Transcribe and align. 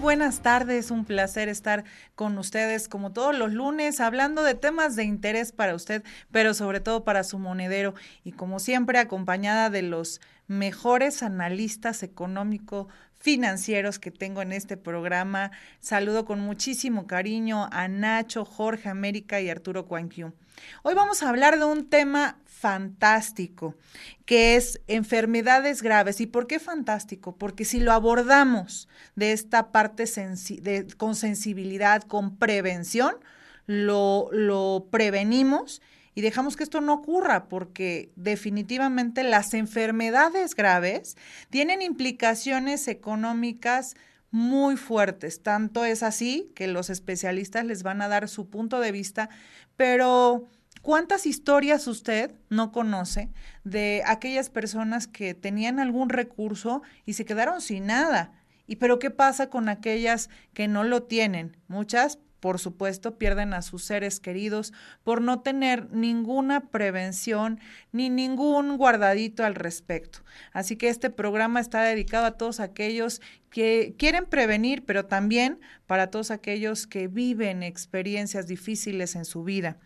Buenas 0.00 0.40
tardes, 0.40 0.90
un 0.90 1.04
placer 1.04 1.50
estar 1.50 1.84
con 2.14 2.38
ustedes 2.38 2.88
como 2.88 3.12
todos 3.12 3.36
los 3.36 3.52
lunes 3.52 4.00
hablando 4.00 4.42
de 4.42 4.54
temas 4.54 4.96
de 4.96 5.04
interés 5.04 5.52
para 5.52 5.74
usted, 5.74 6.02
pero 6.30 6.54
sobre 6.54 6.80
todo 6.80 7.04
para 7.04 7.22
su 7.22 7.38
monedero. 7.38 7.94
Y 8.24 8.32
como 8.32 8.60
siempre 8.60 8.98
acompañada 8.98 9.68
de 9.68 9.82
los 9.82 10.20
mejores 10.46 11.22
analistas 11.22 12.02
económico 12.02 12.88
financieros 13.20 13.98
que 13.98 14.10
tengo 14.10 14.42
en 14.42 14.52
este 14.52 14.76
programa. 14.76 15.52
Saludo 15.78 16.24
con 16.24 16.40
muchísimo 16.40 17.06
cariño 17.06 17.68
a 17.70 17.86
Nacho, 17.86 18.44
Jorge 18.44 18.88
América 18.88 19.40
y 19.40 19.50
Arturo 19.50 19.86
Cuanquiu. 19.86 20.32
Hoy 20.82 20.94
vamos 20.94 21.22
a 21.22 21.28
hablar 21.28 21.58
de 21.58 21.66
un 21.66 21.88
tema 21.88 22.38
fantástico, 22.46 23.74
que 24.24 24.56
es 24.56 24.80
enfermedades 24.86 25.82
graves. 25.82 26.20
¿Y 26.20 26.26
por 26.26 26.46
qué 26.46 26.58
fantástico? 26.58 27.36
Porque 27.36 27.64
si 27.64 27.80
lo 27.80 27.92
abordamos 27.92 28.88
de 29.16 29.32
esta 29.32 29.70
parte 29.70 30.04
con 30.96 31.14
sensibilidad, 31.14 32.02
con 32.02 32.36
prevención, 32.36 33.14
lo, 33.66 34.28
lo 34.32 34.88
prevenimos 34.90 35.80
y 36.20 36.22
dejamos 36.22 36.54
que 36.54 36.64
esto 36.64 36.82
no 36.82 36.92
ocurra 36.92 37.48
porque 37.48 38.12
definitivamente 38.14 39.22
las 39.22 39.54
enfermedades 39.54 40.54
graves 40.54 41.16
tienen 41.48 41.80
implicaciones 41.80 42.88
económicas 42.88 43.96
muy 44.30 44.76
fuertes. 44.76 45.42
Tanto 45.42 45.86
es 45.86 46.02
así 46.02 46.52
que 46.54 46.68
los 46.68 46.90
especialistas 46.90 47.64
les 47.64 47.82
van 47.82 48.02
a 48.02 48.08
dar 48.08 48.28
su 48.28 48.50
punto 48.50 48.80
de 48.80 48.92
vista, 48.92 49.30
pero 49.78 50.46
¿cuántas 50.82 51.24
historias 51.24 51.86
usted 51.86 52.34
no 52.50 52.70
conoce 52.70 53.30
de 53.64 54.02
aquellas 54.04 54.50
personas 54.50 55.06
que 55.06 55.32
tenían 55.32 55.80
algún 55.80 56.10
recurso 56.10 56.82
y 57.06 57.14
se 57.14 57.24
quedaron 57.24 57.62
sin 57.62 57.86
nada? 57.86 58.34
¿Y 58.66 58.76
pero 58.76 58.98
qué 58.98 59.10
pasa 59.10 59.48
con 59.48 59.70
aquellas 59.70 60.28
que 60.52 60.68
no 60.68 60.84
lo 60.84 61.04
tienen? 61.04 61.56
Muchas 61.66 62.18
por 62.40 62.58
supuesto, 62.58 63.18
pierden 63.18 63.54
a 63.54 63.62
sus 63.62 63.84
seres 63.84 64.18
queridos 64.18 64.72
por 65.04 65.20
no 65.20 65.40
tener 65.40 65.90
ninguna 65.92 66.68
prevención 66.70 67.60
ni 67.92 68.10
ningún 68.10 68.76
guardadito 68.76 69.44
al 69.44 69.54
respecto. 69.54 70.20
Así 70.52 70.76
que 70.76 70.88
este 70.88 71.10
programa 71.10 71.60
está 71.60 71.82
dedicado 71.82 72.26
a 72.26 72.32
todos 72.32 72.58
aquellos 72.60 73.20
que 73.50 73.94
quieren 73.98 74.26
prevenir, 74.26 74.84
pero 74.84 75.06
también 75.06 75.60
para 75.86 76.08
todos 76.10 76.30
aquellos 76.30 76.86
que 76.86 77.08
viven 77.08 77.62
experiencias 77.62 78.46
difíciles 78.46 79.16
en 79.16 79.24
su 79.24 79.42
vida. 79.42 79.76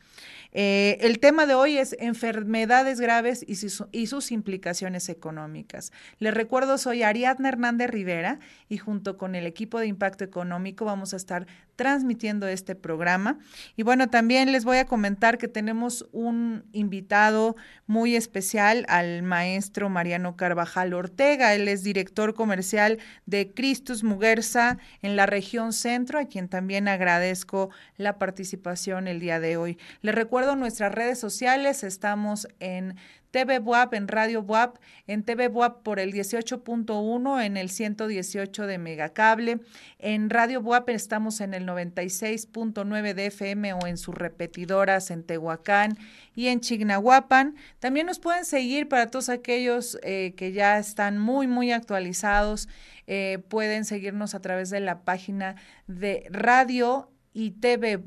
Eh, 0.52 0.98
el 1.00 1.18
tema 1.18 1.46
de 1.46 1.54
hoy 1.54 1.78
es 1.78 1.96
enfermedades 1.98 3.00
graves 3.00 3.44
y 3.46 3.56
sus, 3.56 3.84
y 3.90 4.06
sus 4.06 4.30
implicaciones 4.30 5.08
económicas. 5.08 5.92
Les 6.20 6.32
recuerdo, 6.32 6.78
soy 6.78 7.02
Ariadna 7.02 7.48
Hernández 7.48 7.90
Rivera 7.90 8.38
y 8.68 8.78
junto 8.78 9.16
con 9.16 9.34
el 9.34 9.46
equipo 9.46 9.80
de 9.80 9.86
Impacto 9.86 10.22
Económico 10.22 10.84
vamos 10.84 11.12
a 11.12 11.16
estar 11.16 11.48
transmitiendo 11.74 12.43
este 12.46 12.74
programa. 12.74 13.38
Y 13.76 13.82
bueno, 13.82 14.08
también 14.08 14.52
les 14.52 14.64
voy 14.64 14.78
a 14.78 14.86
comentar 14.86 15.38
que 15.38 15.48
tenemos 15.48 16.06
un 16.12 16.64
invitado 16.72 17.56
muy 17.86 18.16
especial 18.16 18.84
al 18.88 19.22
maestro 19.22 19.88
Mariano 19.88 20.36
Carvajal 20.36 20.94
Ortega. 20.94 21.54
Él 21.54 21.68
es 21.68 21.82
director 21.82 22.34
comercial 22.34 22.98
de 23.26 23.52
Cristus 23.52 24.04
Muguerza 24.04 24.78
en 25.02 25.16
la 25.16 25.26
región 25.26 25.72
centro, 25.72 26.18
a 26.18 26.26
quien 26.26 26.48
también 26.48 26.88
agradezco 26.88 27.70
la 27.96 28.18
participación 28.18 29.08
el 29.08 29.20
día 29.20 29.40
de 29.40 29.56
hoy. 29.56 29.78
Les 30.02 30.14
recuerdo 30.14 30.56
nuestras 30.56 30.92
redes 30.92 31.18
sociales, 31.18 31.84
estamos 31.84 32.48
en 32.60 32.96
TV 33.34 33.58
WAP, 33.58 33.94
en 33.94 34.06
Radio 34.06 34.42
WAP, 34.42 34.76
en 35.08 35.24
TV 35.24 35.48
WAP 35.48 35.82
por 35.82 35.98
el 35.98 36.12
18.1, 36.12 37.44
en 37.44 37.56
el 37.56 37.68
118 37.68 38.66
de 38.68 38.78
Megacable. 38.78 39.58
En 39.98 40.30
Radio 40.30 40.60
WAP 40.60 40.90
estamos 40.90 41.40
en 41.40 41.52
el 41.52 41.66
96.9 41.66 43.12
de 43.14 43.26
FM 43.26 43.72
o 43.72 43.88
en 43.88 43.96
sus 43.96 44.14
repetidoras 44.14 45.10
en 45.10 45.24
Tehuacán 45.24 45.98
y 46.36 46.46
en 46.46 46.60
Chignahuapan. 46.60 47.56
También 47.80 48.06
nos 48.06 48.20
pueden 48.20 48.44
seguir 48.44 48.88
para 48.88 49.08
todos 49.08 49.28
aquellos 49.28 49.98
eh, 50.04 50.34
que 50.36 50.52
ya 50.52 50.78
están 50.78 51.18
muy, 51.18 51.48
muy 51.48 51.72
actualizados. 51.72 52.68
Eh, 53.08 53.40
pueden 53.48 53.84
seguirnos 53.84 54.36
a 54.36 54.40
través 54.42 54.70
de 54.70 54.78
la 54.78 55.00
página 55.00 55.56
de 55.88 56.28
Radio 56.30 57.10
itv.buap.mx 57.34 58.00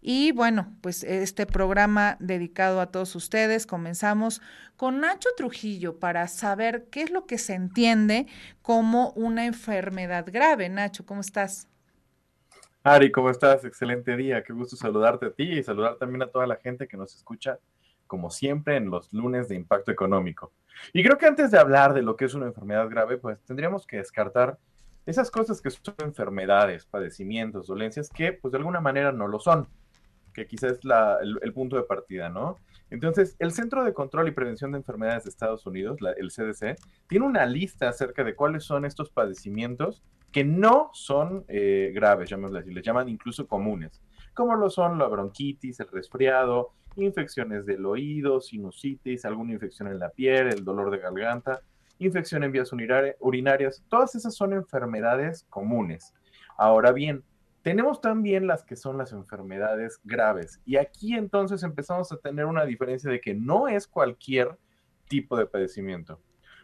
y 0.00 0.32
bueno, 0.32 0.74
pues 0.80 1.04
este 1.04 1.44
programa 1.46 2.16
dedicado 2.20 2.80
a 2.80 2.86
todos 2.86 3.14
ustedes. 3.16 3.66
Comenzamos 3.66 4.40
con 4.76 5.00
Nacho 5.00 5.28
Trujillo 5.36 5.98
para 5.98 6.26
saber 6.28 6.86
qué 6.90 7.02
es 7.02 7.10
lo 7.10 7.26
que 7.26 7.36
se 7.36 7.52
entiende 7.54 8.26
como 8.62 9.10
una 9.10 9.44
enfermedad 9.44 10.24
grave. 10.32 10.70
Nacho, 10.70 11.04
¿cómo 11.04 11.20
estás? 11.20 11.68
Ari, 12.82 13.12
¿cómo 13.12 13.28
estás? 13.28 13.62
Excelente 13.66 14.16
día. 14.16 14.42
Qué 14.42 14.54
gusto 14.54 14.74
saludarte 14.74 15.26
a 15.26 15.32
ti 15.32 15.42
y 15.42 15.62
saludar 15.62 15.96
también 15.96 16.22
a 16.22 16.28
toda 16.28 16.46
la 16.46 16.56
gente 16.56 16.88
que 16.88 16.96
nos 16.96 17.14
escucha, 17.14 17.58
como 18.06 18.30
siempre, 18.30 18.76
en 18.76 18.88
los 18.88 19.12
lunes 19.12 19.48
de 19.48 19.56
Impacto 19.56 19.90
Económico. 19.90 20.50
Y 20.94 21.02
creo 21.02 21.18
que 21.18 21.26
antes 21.26 21.50
de 21.50 21.58
hablar 21.58 21.92
de 21.92 22.00
lo 22.00 22.16
que 22.16 22.24
es 22.24 22.32
una 22.32 22.46
enfermedad 22.46 22.88
grave, 22.88 23.18
pues 23.18 23.38
tendríamos 23.44 23.86
que 23.86 23.98
descartar 23.98 24.58
esas 25.10 25.30
cosas 25.30 25.60
que 25.60 25.70
son 25.70 25.94
enfermedades, 25.98 26.86
padecimientos, 26.86 27.66
dolencias, 27.66 28.08
que 28.08 28.32
pues 28.32 28.52
de 28.52 28.58
alguna 28.58 28.80
manera 28.80 29.12
no 29.12 29.28
lo 29.28 29.38
son, 29.38 29.68
que 30.32 30.46
quizás 30.46 30.72
es 30.72 30.80
el, 31.42 31.52
punto 31.52 31.76
de 31.76 31.82
partida, 31.82 32.28
¿no? 32.28 32.56
Entonces, 32.90 33.36
el 33.38 33.52
Centro 33.52 33.84
de 33.84 33.92
Control 33.92 34.28
y 34.28 34.32
Prevención 34.32 34.72
de 34.72 34.78
Enfermedades 34.78 35.24
de 35.24 35.30
Estados 35.30 35.66
Unidos, 35.66 35.98
el 36.16 36.30
CDC, 36.30 36.76
tiene 37.08 37.26
una 37.26 37.46
lista 37.46 37.88
acerca 37.88 38.24
de 38.24 38.34
cuáles 38.34 38.64
son 38.64 38.84
estos 38.84 39.10
padecimientos 39.10 40.02
que 40.32 40.44
no 40.44 40.90
son 40.92 41.44
eh, 41.48 41.92
graves, 41.94 42.30
llamémosle 42.30 42.60
así, 42.60 42.72
les 42.72 42.84
llaman 42.84 43.08
incluso 43.08 43.46
comunes, 43.46 44.00
como 44.34 44.54
lo 44.54 44.70
son 44.70 44.98
la 44.98 45.08
bronquitis, 45.08 45.80
el 45.80 45.88
resfriado, 45.88 46.72
infecciones 46.96 47.66
del 47.66 47.84
oído, 47.84 48.40
sinusitis, 48.40 49.24
alguna 49.24 49.52
infección 49.52 49.88
en 49.88 49.98
la 49.98 50.10
piel, 50.10 50.48
el 50.48 50.64
dolor 50.64 50.90
de 50.90 50.98
garganta, 50.98 51.60
infección 52.00 52.42
en 52.42 52.52
vías 52.52 52.72
urinarias, 52.72 53.84
todas 53.88 54.14
esas 54.14 54.34
son 54.34 54.52
enfermedades 54.52 55.46
comunes. 55.48 56.14
Ahora 56.56 56.92
bien, 56.92 57.22
tenemos 57.62 58.00
también 58.00 58.46
las 58.46 58.64
que 58.64 58.74
son 58.74 58.96
las 58.96 59.12
enfermedades 59.12 60.00
graves. 60.04 60.60
Y 60.64 60.76
aquí 60.76 61.14
entonces 61.14 61.62
empezamos 61.62 62.10
a 62.10 62.16
tener 62.16 62.46
una 62.46 62.64
diferencia 62.64 63.10
de 63.10 63.20
que 63.20 63.34
no 63.34 63.68
es 63.68 63.86
cualquier 63.86 64.56
tipo 65.08 65.36
de 65.36 65.46
padecimiento. 65.46 66.20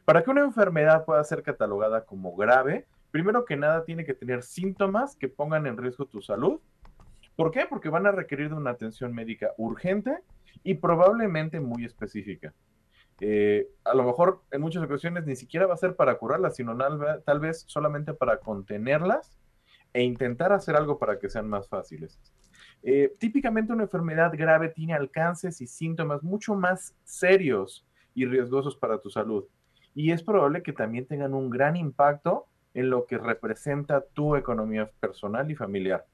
Para 0.07 0.23
que 0.23 0.31
una 0.31 0.43
enfermedad 0.43 1.05
pueda 1.05 1.23
ser 1.25 1.43
catalogada 1.43 2.05
como 2.05 2.35
grave, 2.35 2.87
primero 3.11 3.45
que 3.45 3.57
nada 3.57 3.85
tiene 3.85 4.05
que 4.05 4.15
tener 4.15 4.43
síntomas 4.43 5.17
que 5.17 5.29
pongan 5.29 5.67
en 5.67 5.77
riesgo 5.77 6.07
tu 6.07 6.23
salud. 6.23 6.61
¿Por 7.35 7.51
qué? 7.51 7.67
Porque 7.69 7.91
van 7.91 8.07
a 8.07 8.13
requerir 8.13 8.49
de 8.49 8.55
una 8.55 8.71
atención 8.71 9.13
médica 9.13 9.53
urgente 9.59 10.19
y 10.63 10.75
probablemente 10.75 11.61
muy 11.61 11.85
específica. 11.85 12.55
Eh, 13.21 13.69
a 13.85 13.95
lo 13.95 14.05
mejor 14.05 14.43
en 14.51 14.61
muchas 14.61 14.83
ocasiones 14.83 15.25
ni 15.25 15.37
siquiera 15.37 15.67
va 15.67 15.75
a 15.75 15.79
ser 15.79 15.97
para 15.97 16.19
curarlas, 16.19 16.57
sino 16.57 16.77
tal 17.25 17.41
vez 17.41 17.65
solamente 17.67 18.13
para 18.13 18.39
contenerlas 18.41 19.39
e 19.93 20.03
intentar 20.03 20.53
hacer 20.53 20.77
algo 20.77 20.99
para 20.99 21.19
que 21.19 21.31
sean 21.31 21.49
más 21.49 21.69
fáciles. 21.69 22.21
Eh, 22.83 23.15
típicamente 23.19 23.73
una 23.73 23.85
enfermedad 23.85 24.33
grave 24.37 24.69
tiene 24.69 24.95
alcances 24.95 25.61
y 25.61 25.67
síntomas 25.67 26.23
mucho 26.23 26.55
más 26.55 26.95
serios 27.05 27.87
y 28.15 28.27
riesgosos 28.27 28.77
para 28.77 28.99
tu 28.99 29.11
salud. 29.11 29.47
Y 29.95 30.13
es 30.13 30.23
probable 30.23 30.63
que 30.63 30.75
también 30.75 31.07
tengan 31.07 31.33
un 31.33 31.49
gran 31.49 31.77
impacto 31.77 32.47
en 32.75 32.91
lo 32.91 33.07
que 33.07 33.17
representa 33.17 34.03
tu 34.13 34.37
economía 34.37 34.91
personal 35.01 35.51
y 35.51 35.55
familiar. 35.55 36.05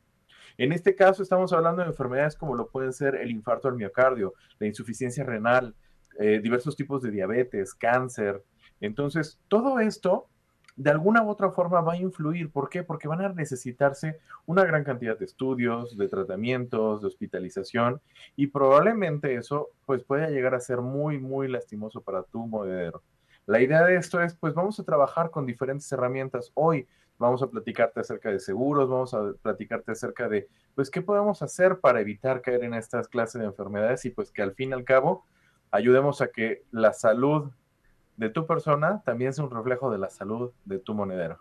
En 0.58 0.72
este 0.72 0.94
caso 0.94 1.22
estamos 1.22 1.52
hablando 1.52 1.82
de 1.82 1.88
enfermedades 1.88 2.37
como 2.37 2.54
lo 2.54 2.69
pueden 2.69 2.93
ser 2.93 3.16
el 3.16 3.31
infarto 3.31 3.66
al 3.66 3.75
miocardio, 3.75 4.34
la 4.58 4.66
insuficiencia 4.69 5.25
renal, 5.25 5.75
eh, 6.19 6.41
diversos 6.43 6.76
tipos 6.76 7.03
de 7.03 7.11
diabetes, 7.11 7.75
cáncer. 7.75 8.43
Entonces, 8.81 9.38
todo 9.49 9.81
esto 9.81 10.29
de 10.76 10.91
alguna 10.91 11.23
u 11.23 11.29
otra 11.29 11.50
forma 11.50 11.81
va 11.81 11.94
a 11.94 11.97
influir. 11.97 12.50
¿Por 12.50 12.69
qué? 12.69 12.82
Porque 12.82 13.09
van 13.09 13.20
a 13.20 13.29
necesitarse 13.29 14.19
una 14.47 14.64
gran 14.64 14.85
cantidad 14.85 15.19
de 15.19 15.25
estudios, 15.25 15.97
de 15.97 16.09
tratamientos, 16.09 17.03
de 17.03 17.09
hospitalización 17.09 18.00
y 18.37 18.49
probablemente 18.49 19.35
eso 19.35 19.70
pues 19.87 20.03
pueda 20.03 20.31
llegar 20.31 20.55
a 20.55 20.61
ser 20.61 20.79
muy, 20.79 21.19
muy 21.19 21.49
lastimoso 21.49 22.00
para 22.00 22.23
tu 22.23 22.47
monedero. 22.47 23.03
La 23.47 23.61
idea 23.61 23.85
de 23.85 23.97
esto 23.97 24.20
es, 24.20 24.35
pues 24.35 24.55
vamos 24.55 24.79
a 24.79 24.85
trabajar 24.85 25.31
con 25.31 25.47
diferentes 25.47 25.91
herramientas. 25.91 26.53
Hoy 26.55 26.87
vamos 27.19 27.43
a 27.43 27.49
platicarte 27.49 28.00
acerca 28.00 28.31
de 28.31 28.38
seguros, 28.38 28.88
vamos 28.88 29.14
a 29.14 29.32
platicarte 29.43 29.93
acerca 29.93 30.29
de, 30.29 30.49
pues, 30.75 30.91
qué 30.91 31.03
podemos 31.03 31.43
hacer 31.43 31.81
para 31.81 32.00
evitar 32.00 32.41
caer 32.41 32.64
en 32.64 32.75
estas 32.75 33.09
clases 33.09 33.41
de 33.41 33.47
enfermedades 33.47 34.05
y 34.05 34.11
pues 34.11 34.31
que 34.31 34.43
al 34.43 34.55
fin 34.55 34.70
y 34.70 34.75
al 34.75 34.85
cabo 34.85 35.25
ayudemos 35.73 36.21
a 36.21 36.29
que 36.29 36.63
la 36.71 36.93
salud 36.93 37.51
de 38.17 38.31
tu 38.31 38.47
persona 38.47 39.03
también 39.05 39.31
es 39.31 39.39
un 39.39 39.51
reflejo 39.51 39.91
de 39.91 39.99
la 39.99 40.11
salud 40.11 40.53
de 40.65 40.79
tu 40.79 40.95
monedero. 40.95 41.39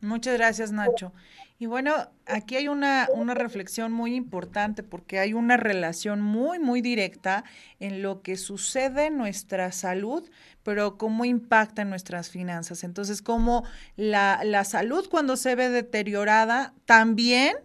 Muchas 0.00 0.36
gracias, 0.36 0.72
Nacho. 0.72 1.12
Y 1.58 1.66
bueno, 1.66 1.94
aquí 2.26 2.56
hay 2.56 2.68
una, 2.68 3.08
una, 3.14 3.32
reflexión 3.32 3.92
muy 3.92 4.14
importante 4.14 4.82
porque 4.82 5.18
hay 5.18 5.32
una 5.32 5.56
relación 5.56 6.20
muy, 6.20 6.58
muy 6.58 6.82
directa 6.82 7.44
en 7.80 8.02
lo 8.02 8.20
que 8.20 8.36
sucede 8.36 9.06
en 9.06 9.16
nuestra 9.16 9.72
salud, 9.72 10.28
pero 10.62 10.98
cómo 10.98 11.24
impacta 11.24 11.82
en 11.82 11.88
nuestras 11.88 12.28
finanzas. 12.28 12.84
Entonces, 12.84 13.22
cómo 13.22 13.64
la, 13.96 14.40
la 14.44 14.64
salud 14.64 15.08
cuando 15.08 15.36
se 15.36 15.54
ve 15.54 15.70
deteriorada 15.70 16.74
también 16.84 17.56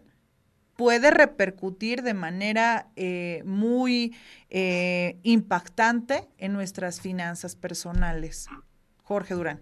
puede 0.82 1.12
repercutir 1.12 2.02
de 2.02 2.16
manera 2.16 2.88
eh, 2.96 3.44
muy 3.46 4.16
eh, 4.50 5.20
impactante 5.22 6.28
en 6.40 6.54
nuestras 6.54 7.02
finanzas 7.02 7.56
personales. 7.56 8.48
Jorge 9.04 9.36
Durán. 9.36 9.60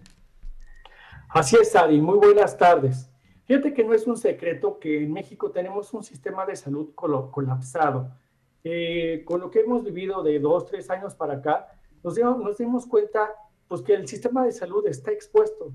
Así 1.27 1.57
es, 1.61 1.75
Ari. 1.75 1.99
Muy 1.99 2.17
buenas 2.17 2.57
tardes. 2.57 3.09
Fíjate 3.43 3.73
que 3.73 3.83
no 3.83 3.93
es 3.93 4.07
un 4.07 4.15
secreto 4.15 4.79
que 4.79 5.03
en 5.03 5.11
México 5.11 5.51
tenemos 5.51 5.93
un 5.93 6.05
sistema 6.05 6.45
de 6.45 6.55
salud 6.55 6.93
colapsado. 6.95 8.15
Eh, 8.63 9.23
con 9.25 9.41
lo 9.41 9.51
que 9.51 9.59
hemos 9.59 9.83
vivido 9.83 10.23
de 10.23 10.39
dos, 10.39 10.67
tres 10.67 10.89
años 10.89 11.15
para 11.15 11.33
acá, 11.33 11.67
nos, 12.01 12.17
nos 12.17 12.57
dimos 12.57 12.85
cuenta 12.85 13.29
pues, 13.67 13.81
que 13.81 13.93
el 13.93 14.07
sistema 14.07 14.45
de 14.45 14.53
salud 14.53 14.87
está 14.87 15.11
expuesto. 15.11 15.73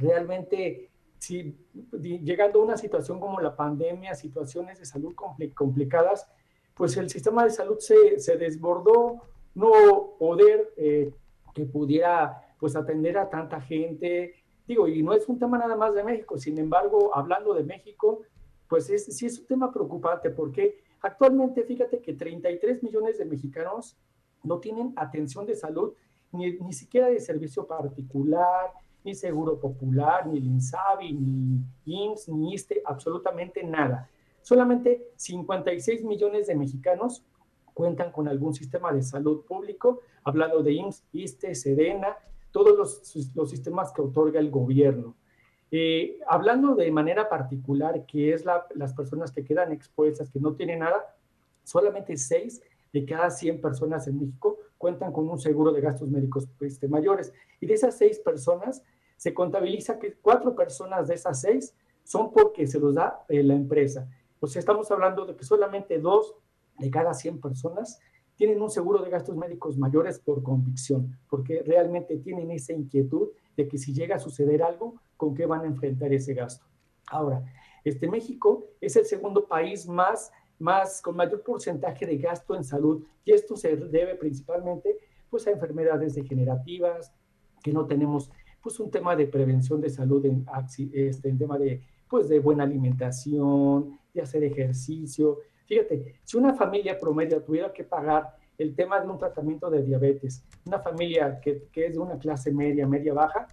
Realmente 0.00 0.88
si 1.18 1.56
llegando 2.00 2.60
a 2.60 2.64
una 2.64 2.76
situación 2.76 3.20
como 3.20 3.40
la 3.40 3.56
pandemia, 3.56 4.14
situaciones 4.14 4.78
de 4.78 4.84
salud 4.84 5.14
complicadas, 5.54 6.28
pues 6.74 6.96
el 6.96 7.10
sistema 7.10 7.44
de 7.44 7.50
salud 7.50 7.78
se, 7.78 8.18
se 8.20 8.36
desbordó, 8.36 9.22
no 9.54 9.72
poder 10.18 10.72
eh, 10.76 11.12
que 11.54 11.64
pudiera 11.64 12.54
pues 12.58 12.76
atender 12.76 13.18
a 13.18 13.28
tanta 13.28 13.60
gente. 13.60 14.34
Digo, 14.66 14.86
y 14.86 15.02
no 15.02 15.12
es 15.12 15.28
un 15.28 15.38
tema 15.38 15.58
nada 15.58 15.76
más 15.76 15.94
de 15.94 16.04
México, 16.04 16.38
sin 16.38 16.58
embargo, 16.58 17.10
hablando 17.14 17.54
de 17.54 17.64
México, 17.64 18.22
pues 18.68 18.90
es, 18.90 19.06
sí 19.06 19.26
es 19.26 19.38
un 19.40 19.46
tema 19.46 19.72
preocupante 19.72 20.30
porque 20.30 20.82
actualmente 21.00 21.64
fíjate 21.64 22.00
que 22.00 22.12
33 22.12 22.82
millones 22.82 23.18
de 23.18 23.24
mexicanos 23.24 23.96
no 24.44 24.60
tienen 24.60 24.92
atención 24.96 25.46
de 25.46 25.56
salud, 25.56 25.94
ni, 26.30 26.52
ni 26.58 26.72
siquiera 26.72 27.08
de 27.08 27.18
servicio 27.18 27.66
particular, 27.66 28.70
ni 29.04 29.14
Seguro 29.14 29.58
Popular, 29.58 30.26
ni 30.26 30.38
el 30.38 30.48
ni 30.50 31.62
IMSS, 31.84 32.28
ni 32.28 32.54
ISTE, 32.54 32.82
absolutamente 32.84 33.62
nada. 33.62 34.10
Solamente 34.42 35.12
56 35.16 36.04
millones 36.04 36.46
de 36.46 36.54
mexicanos 36.54 37.24
cuentan 37.74 38.10
con 38.12 38.28
algún 38.28 38.54
sistema 38.54 38.92
de 38.92 39.02
salud 39.02 39.44
público, 39.44 40.00
hablando 40.24 40.62
de 40.62 40.72
IMSS, 40.72 41.04
ISTE, 41.12 41.54
SEDENA, 41.54 42.16
todos 42.50 42.76
los, 42.76 43.34
los 43.34 43.50
sistemas 43.50 43.92
que 43.92 44.02
otorga 44.02 44.40
el 44.40 44.50
gobierno. 44.50 45.14
Eh, 45.70 46.18
hablando 46.26 46.74
de 46.74 46.90
manera 46.90 47.28
particular, 47.28 48.06
que 48.06 48.32
es 48.32 48.44
la, 48.44 48.66
las 48.74 48.94
personas 48.94 49.32
que 49.32 49.44
quedan 49.44 49.70
expuestas, 49.70 50.30
que 50.30 50.40
no 50.40 50.54
tienen 50.54 50.80
nada, 50.80 51.14
solamente 51.62 52.16
6 52.16 52.62
de 52.92 53.04
cada 53.04 53.30
100 53.30 53.60
personas 53.60 54.08
en 54.08 54.18
México 54.18 54.58
cuentan 54.78 55.12
con 55.12 55.28
un 55.28 55.38
seguro 55.38 55.72
de 55.72 55.80
gastos 55.80 56.08
médicos 56.08 56.48
este, 56.60 56.88
mayores. 56.88 57.32
Y 57.60 57.66
de 57.66 57.74
esas 57.74 57.98
6 57.98 58.20
personas, 58.20 58.82
se 59.18 59.34
contabiliza 59.34 59.98
que 59.98 60.14
cuatro 60.14 60.54
personas 60.54 61.08
de 61.08 61.14
esas 61.14 61.40
seis 61.42 61.74
son 62.04 62.32
porque 62.32 62.66
se 62.66 62.78
los 62.78 62.94
da 62.94 63.24
eh, 63.28 63.42
la 63.42 63.54
empresa. 63.54 64.08
O 64.40 64.46
sea, 64.46 64.60
estamos 64.60 64.90
hablando 64.90 65.26
de 65.26 65.36
que 65.36 65.44
solamente 65.44 65.98
dos 65.98 66.36
de 66.78 66.90
cada 66.90 67.12
100 67.12 67.40
personas 67.40 68.00
tienen 68.36 68.62
un 68.62 68.70
seguro 68.70 69.02
de 69.02 69.10
gastos 69.10 69.36
médicos 69.36 69.76
mayores 69.76 70.20
por 70.20 70.44
convicción, 70.44 71.18
porque 71.28 71.62
realmente 71.66 72.16
tienen 72.18 72.52
esa 72.52 72.72
inquietud 72.72 73.30
de 73.56 73.66
que 73.66 73.76
si 73.76 73.92
llega 73.92 74.14
a 74.14 74.20
suceder 74.20 74.62
algo, 74.62 74.94
¿con 75.16 75.34
qué 75.34 75.44
van 75.44 75.62
a 75.62 75.66
enfrentar 75.66 76.12
ese 76.12 76.34
gasto? 76.34 76.64
Ahora, 77.10 77.44
este 77.84 78.06
México 78.06 78.66
es 78.80 78.94
el 78.94 79.04
segundo 79.04 79.48
país 79.48 79.88
más, 79.88 80.30
más 80.58 81.00
con 81.00 81.16
mayor 81.16 81.42
porcentaje 81.42 82.06
de 82.06 82.18
gasto 82.18 82.54
en 82.54 82.64
salud 82.64 83.04
y 83.24 83.32
esto 83.32 83.56
se 83.56 83.76
debe 83.76 84.14
principalmente 84.16 84.98
pues 85.30 85.46
a 85.46 85.50
enfermedades 85.50 86.14
degenerativas, 86.14 87.12
que 87.62 87.72
no 87.72 87.86
tenemos 87.86 88.30
pues 88.62 88.80
un 88.80 88.90
tema 88.90 89.14
de 89.14 89.26
prevención 89.26 89.80
de 89.80 89.90
salud, 89.90 90.24
en, 90.26 90.44
este, 90.92 91.28
en 91.28 91.38
tema 91.38 91.58
de, 91.58 91.82
pues 92.08 92.28
de 92.28 92.40
buena 92.40 92.64
alimentación, 92.64 93.98
de 94.12 94.22
hacer 94.22 94.42
ejercicio. 94.44 95.38
Fíjate, 95.66 96.16
si 96.24 96.36
una 96.36 96.54
familia 96.54 96.98
promedio 96.98 97.42
tuviera 97.42 97.72
que 97.72 97.84
pagar 97.84 98.34
el 98.56 98.74
tema 98.74 99.00
de 99.00 99.06
un 99.06 99.18
tratamiento 99.18 99.70
de 99.70 99.82
diabetes, 99.82 100.42
una 100.64 100.80
familia 100.80 101.38
que, 101.40 101.68
que 101.70 101.86
es 101.86 101.92
de 101.92 102.00
una 102.00 102.18
clase 102.18 102.52
media, 102.52 102.86
media 102.86 103.14
baja, 103.14 103.46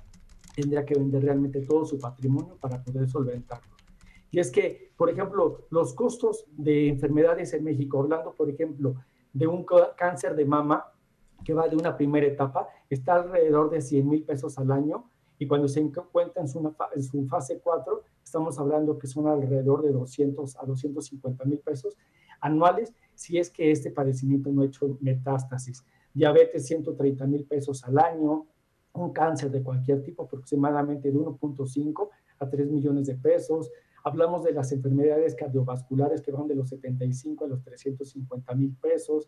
tendría 0.56 0.86
que 0.86 0.96
vender 0.96 1.24
realmente 1.24 1.62
todo 1.62 1.86
su 1.86 2.00
patrimonio 2.00 2.58
para 2.60 2.82
poder 2.82 3.08
solventarlo. 3.08 3.75
Y 4.36 4.40
es 4.40 4.52
que, 4.52 4.92
por 4.98 5.10
ejemplo, 5.10 5.66
los 5.70 5.94
costos 5.94 6.46
de 6.58 6.90
enfermedades 6.90 7.54
en 7.54 7.64
México, 7.64 8.02
hablando, 8.02 8.34
por 8.34 8.50
ejemplo, 8.50 8.96
de 9.32 9.48
un 9.48 9.66
cáncer 9.96 10.36
de 10.36 10.44
mama, 10.44 10.92
que 11.46 11.54
va 11.54 11.70
de 11.70 11.78
una 11.78 11.96
primera 11.96 12.28
etapa, 12.28 12.68
está 12.90 13.16
alrededor 13.16 13.70
de 13.70 13.80
100 13.80 14.10
mil 14.10 14.24
pesos 14.24 14.58
al 14.58 14.74
año 14.74 15.10
y 15.40 15.48
cuando 15.48 15.70
se 15.70 15.80
encuentra 15.80 16.42
en 16.42 16.50
su, 16.50 16.76
en 16.94 17.02
su 17.02 17.26
fase 17.28 17.62
4, 17.64 18.04
estamos 18.26 18.60
hablando 18.60 19.00
que 19.00 19.08
son 19.08 19.26
alrededor 19.30 19.82
de 19.84 19.94
200 19.94 20.58
a 20.58 20.66
250 20.66 21.46
mil 21.46 21.60
pesos 21.60 21.96
anuales 22.42 22.94
si 23.14 23.38
es 23.38 23.50
que 23.50 23.72
este 23.72 23.90
padecimiento 23.90 24.52
no 24.52 24.64
ha 24.64 24.66
hecho 24.66 24.98
metástasis. 25.00 25.86
Diabetes, 26.14 26.68
130 26.68 27.26
mil 27.26 27.46
pesos 27.46 27.86
al 27.86 28.00
año, 28.00 28.48
un 28.92 29.14
cáncer 29.14 29.50
de 29.50 29.64
cualquier 29.64 30.04
tipo, 30.04 30.24
aproximadamente 30.24 31.10
de 31.10 31.18
1.5 31.18 32.10
a 32.40 32.50
3 32.50 32.70
millones 32.70 33.08
de 33.08 33.16
pesos. 33.16 33.72
Hablamos 34.06 34.44
de 34.44 34.54
las 34.54 34.72
enfermedades 34.72 35.34
cardiovasculares 35.34 36.22
que 36.22 36.32
van 36.32 36.48
de 36.48 36.54
los 36.54 36.70
75 36.70 37.46
a 37.46 37.48
los 37.48 37.64
350 37.64 38.54
mil 38.54 38.76
pesos. 38.76 39.28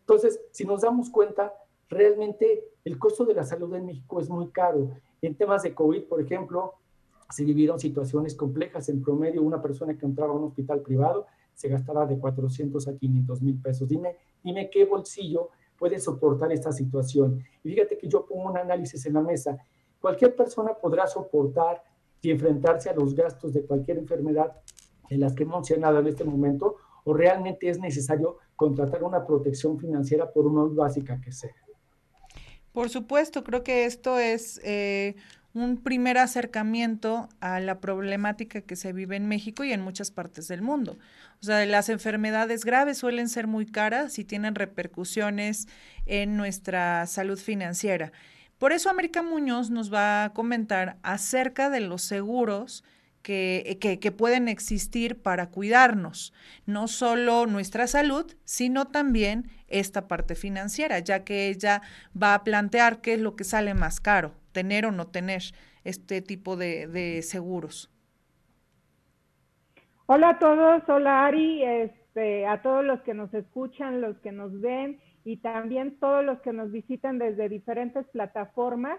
Entonces, 0.00 0.40
si 0.52 0.64
nos 0.64 0.80
damos 0.80 1.10
cuenta, 1.10 1.52
realmente 1.90 2.64
el 2.82 2.98
costo 2.98 3.26
de 3.26 3.34
la 3.34 3.44
salud 3.44 3.74
en 3.74 3.84
México 3.84 4.18
es 4.18 4.30
muy 4.30 4.48
caro. 4.48 4.90
En 5.20 5.34
temas 5.34 5.64
de 5.64 5.74
COVID, 5.74 6.04
por 6.04 6.22
ejemplo, 6.22 6.76
se 7.28 7.44
vivieron 7.44 7.78
situaciones 7.78 8.34
complejas. 8.34 8.88
En 8.88 9.02
promedio, 9.02 9.42
una 9.42 9.60
persona 9.60 9.96
que 9.98 10.06
entraba 10.06 10.32
a 10.32 10.36
un 10.36 10.44
hospital 10.44 10.80
privado 10.80 11.26
se 11.52 11.68
gastaba 11.68 12.06
de 12.06 12.18
400 12.18 12.88
a 12.88 12.96
500 12.96 13.42
mil 13.42 13.60
pesos. 13.60 13.86
Dime, 13.86 14.16
dime 14.42 14.70
qué 14.70 14.86
bolsillo 14.86 15.50
puede 15.78 16.00
soportar 16.00 16.50
esta 16.52 16.72
situación. 16.72 17.44
Y 17.62 17.74
fíjate 17.74 17.98
que 17.98 18.08
yo 18.08 18.24
pongo 18.24 18.48
un 18.48 18.56
análisis 18.56 19.04
en 19.04 19.12
la 19.12 19.20
mesa. 19.20 19.58
Cualquier 20.00 20.34
persona 20.34 20.72
podrá 20.74 21.06
soportar 21.06 21.82
y 22.22 22.30
enfrentarse 22.30 22.90
a 22.90 22.94
los 22.94 23.14
gastos 23.14 23.52
de 23.52 23.64
cualquier 23.64 23.98
enfermedad 23.98 24.52
de 25.08 25.18
las 25.18 25.34
que 25.34 25.42
he 25.42 25.46
mencionado 25.46 25.98
en 25.98 26.06
este 26.06 26.24
momento, 26.24 26.76
o 27.04 27.14
realmente 27.14 27.68
es 27.68 27.78
necesario 27.78 28.38
contratar 28.56 29.02
una 29.02 29.26
protección 29.26 29.78
financiera 29.78 30.30
por 30.30 30.48
muy 30.50 30.74
básica 30.74 31.20
que 31.20 31.32
sea. 31.32 31.54
Por 32.72 32.88
supuesto, 32.88 33.42
creo 33.42 33.64
que 33.64 33.84
esto 33.84 34.18
es 34.18 34.60
eh, 34.62 35.16
un 35.52 35.78
primer 35.78 36.18
acercamiento 36.18 37.28
a 37.40 37.58
la 37.58 37.80
problemática 37.80 38.60
que 38.60 38.76
se 38.76 38.92
vive 38.92 39.16
en 39.16 39.26
México 39.26 39.64
y 39.64 39.72
en 39.72 39.80
muchas 39.80 40.12
partes 40.12 40.46
del 40.46 40.62
mundo. 40.62 40.98
O 41.42 41.44
sea, 41.44 41.66
las 41.66 41.88
enfermedades 41.88 42.64
graves 42.64 42.98
suelen 42.98 43.28
ser 43.28 43.48
muy 43.48 43.66
caras 43.66 44.18
y 44.18 44.24
tienen 44.24 44.54
repercusiones 44.54 45.66
en 46.06 46.36
nuestra 46.36 47.06
salud 47.06 47.38
financiera. 47.38 48.12
Por 48.60 48.72
eso 48.72 48.90
América 48.90 49.22
Muñoz 49.22 49.70
nos 49.70 49.90
va 49.90 50.22
a 50.22 50.34
comentar 50.34 50.98
acerca 51.02 51.70
de 51.70 51.80
los 51.80 52.02
seguros 52.02 52.84
que, 53.22 53.78
que, 53.80 54.12
pueden 54.12 54.48
existir 54.48 55.22
para 55.22 55.48
cuidarnos, 55.48 56.34
no 56.66 56.86
solo 56.86 57.46
nuestra 57.46 57.86
salud, 57.86 58.30
sino 58.44 58.86
también 58.86 59.44
esta 59.68 60.08
parte 60.08 60.34
financiera, 60.34 60.98
ya 60.98 61.24
que 61.24 61.48
ella 61.48 61.80
va 62.14 62.34
a 62.34 62.44
plantear 62.44 63.00
qué 63.00 63.14
es 63.14 63.20
lo 63.20 63.34
que 63.34 63.44
sale 63.44 63.72
más 63.72 63.98
caro, 63.98 64.34
tener 64.52 64.84
o 64.84 64.92
no 64.92 65.06
tener 65.06 65.40
este 65.84 66.20
tipo 66.20 66.56
de, 66.56 66.86
de 66.86 67.22
seguros. 67.22 67.90
Hola 70.04 70.30
a 70.30 70.38
todos, 70.38 70.82
hola 70.86 71.24
Ari, 71.24 71.64
este, 71.64 72.46
a 72.46 72.60
todos 72.60 72.84
los 72.84 73.00
que 73.00 73.14
nos 73.14 73.32
escuchan, 73.32 74.02
los 74.02 74.18
que 74.18 74.32
nos 74.32 74.60
ven 74.60 75.00
y 75.24 75.36
también 75.38 75.98
todos 75.98 76.24
los 76.24 76.40
que 76.40 76.52
nos 76.52 76.72
visitan 76.72 77.18
desde 77.18 77.48
diferentes 77.48 78.06
plataformas. 78.08 78.98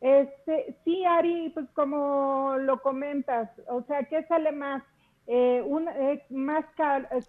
Este, 0.00 0.76
sí, 0.84 1.04
Ari, 1.04 1.50
pues 1.50 1.68
como 1.74 2.56
lo 2.58 2.82
comentas, 2.82 3.50
o 3.68 3.82
sea, 3.82 4.04
¿qué 4.04 4.24
sale 4.24 4.52
más? 4.52 4.82
Eh, 5.28 5.64
¿Es 6.10 6.30
más 6.32 6.64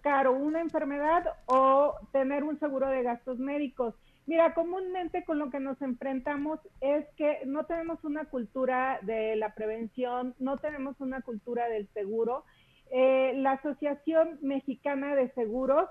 caro 0.02 0.32
una 0.32 0.60
enfermedad 0.60 1.24
o 1.46 1.94
tener 2.12 2.42
un 2.42 2.58
seguro 2.58 2.88
de 2.88 3.04
gastos 3.04 3.38
médicos? 3.38 3.94
Mira, 4.26 4.54
comúnmente 4.54 5.24
con 5.24 5.38
lo 5.38 5.50
que 5.50 5.60
nos 5.60 5.80
enfrentamos 5.82 6.58
es 6.80 7.06
que 7.16 7.42
no 7.44 7.66
tenemos 7.66 8.02
una 8.04 8.24
cultura 8.24 8.98
de 9.02 9.36
la 9.36 9.54
prevención, 9.54 10.34
no 10.38 10.56
tenemos 10.56 10.98
una 11.00 11.20
cultura 11.20 11.68
del 11.68 11.86
seguro. 11.92 12.44
Eh, 12.90 13.34
la 13.36 13.52
Asociación 13.52 14.38
Mexicana 14.40 15.14
de 15.14 15.28
Seguros 15.32 15.88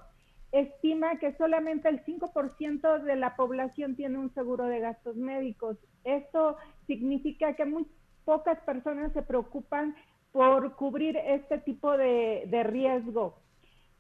estima 0.54 1.18
que 1.18 1.36
solamente 1.36 1.90
el 1.90 2.06
5% 2.06 3.04
de 3.04 3.16
la 3.16 3.36
población 3.36 3.96
tiene 3.96 4.20
un 4.20 4.34
seguro 4.36 4.66
de 4.66 4.80
gastos 4.80 5.16
médicos. 5.16 5.78
Esto 6.04 6.58
significa 6.86 7.56
que 7.56 7.66
muy 7.66 7.88
pocas 8.24 8.60
personas 8.60 9.12
se 9.14 9.24
preocupan 9.24 9.96
por 10.32 10.76
cubrir 10.76 11.18
este 11.18 11.58
tipo 11.60 11.98
de, 11.98 12.64
riesgo. 12.66 13.40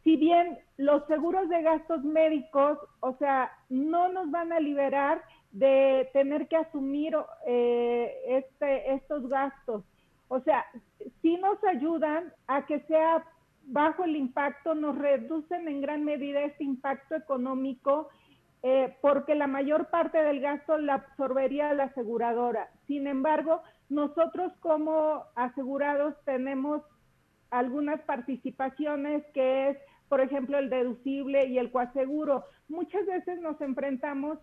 Si 0.03 0.15
bien 0.15 0.60
los 0.77 1.05
seguros 1.07 1.50
de 1.50 1.63
gastos 1.63 2.03
médicos, 2.03 2.77
o 3.00 3.15
sea, 3.17 3.51
no 3.69 4.10
nos 4.10 4.29
van 4.29 4.53
a 4.53 4.60
liberar 4.60 5.24
de 5.51 6.10
tener 6.13 6.48
que 6.48 6.57
asumir 6.57 7.15
eh, 7.48 8.15
este, 8.27 8.93
estos 8.93 9.27
gastos. 9.27 9.83
O 10.27 10.39
sea, 10.41 10.65
sí 11.22 11.38
nos 11.38 11.63
ayudan 11.63 12.31
a 12.48 12.65
que 12.65 12.79
sea 12.81 13.25
bajo 13.65 14.03
el 14.03 14.15
impacto, 14.15 14.75
nos 14.75 14.98
reducen 14.98 15.67
en 15.67 15.82
gran 15.82 16.03
medida 16.03 16.41
este 16.41 16.63
impacto 16.63 17.15
económico 17.15 18.10
eh, 18.65 18.96
porque 19.01 19.36
la 19.36 19.48
mayor 19.48 19.89
parte 19.89 20.17
del 20.17 20.39
gasto 20.39 20.77
la 20.77 20.93
absorbería 20.96 21.74
la 21.74 21.86
aseguradora. 21.86 22.70
Sin 22.88 23.08
embargo, 23.08 23.62
nosotros 23.89 24.53
como 24.62 25.25
asegurados 25.36 26.15
tenemos 26.24 26.82
algunas 27.51 28.00
participaciones 28.01 29.24
que 29.34 29.70
es, 29.70 29.77
por 30.08 30.22
ejemplo, 30.22 30.58
el 30.58 30.70
deducible 30.70 31.46
y 31.48 31.58
el 31.58 31.72
coaseguro. 31.72 32.46
Muchas 32.70 33.05
veces 33.05 33.41
nos 33.41 33.60
enfrentamos 33.60 34.39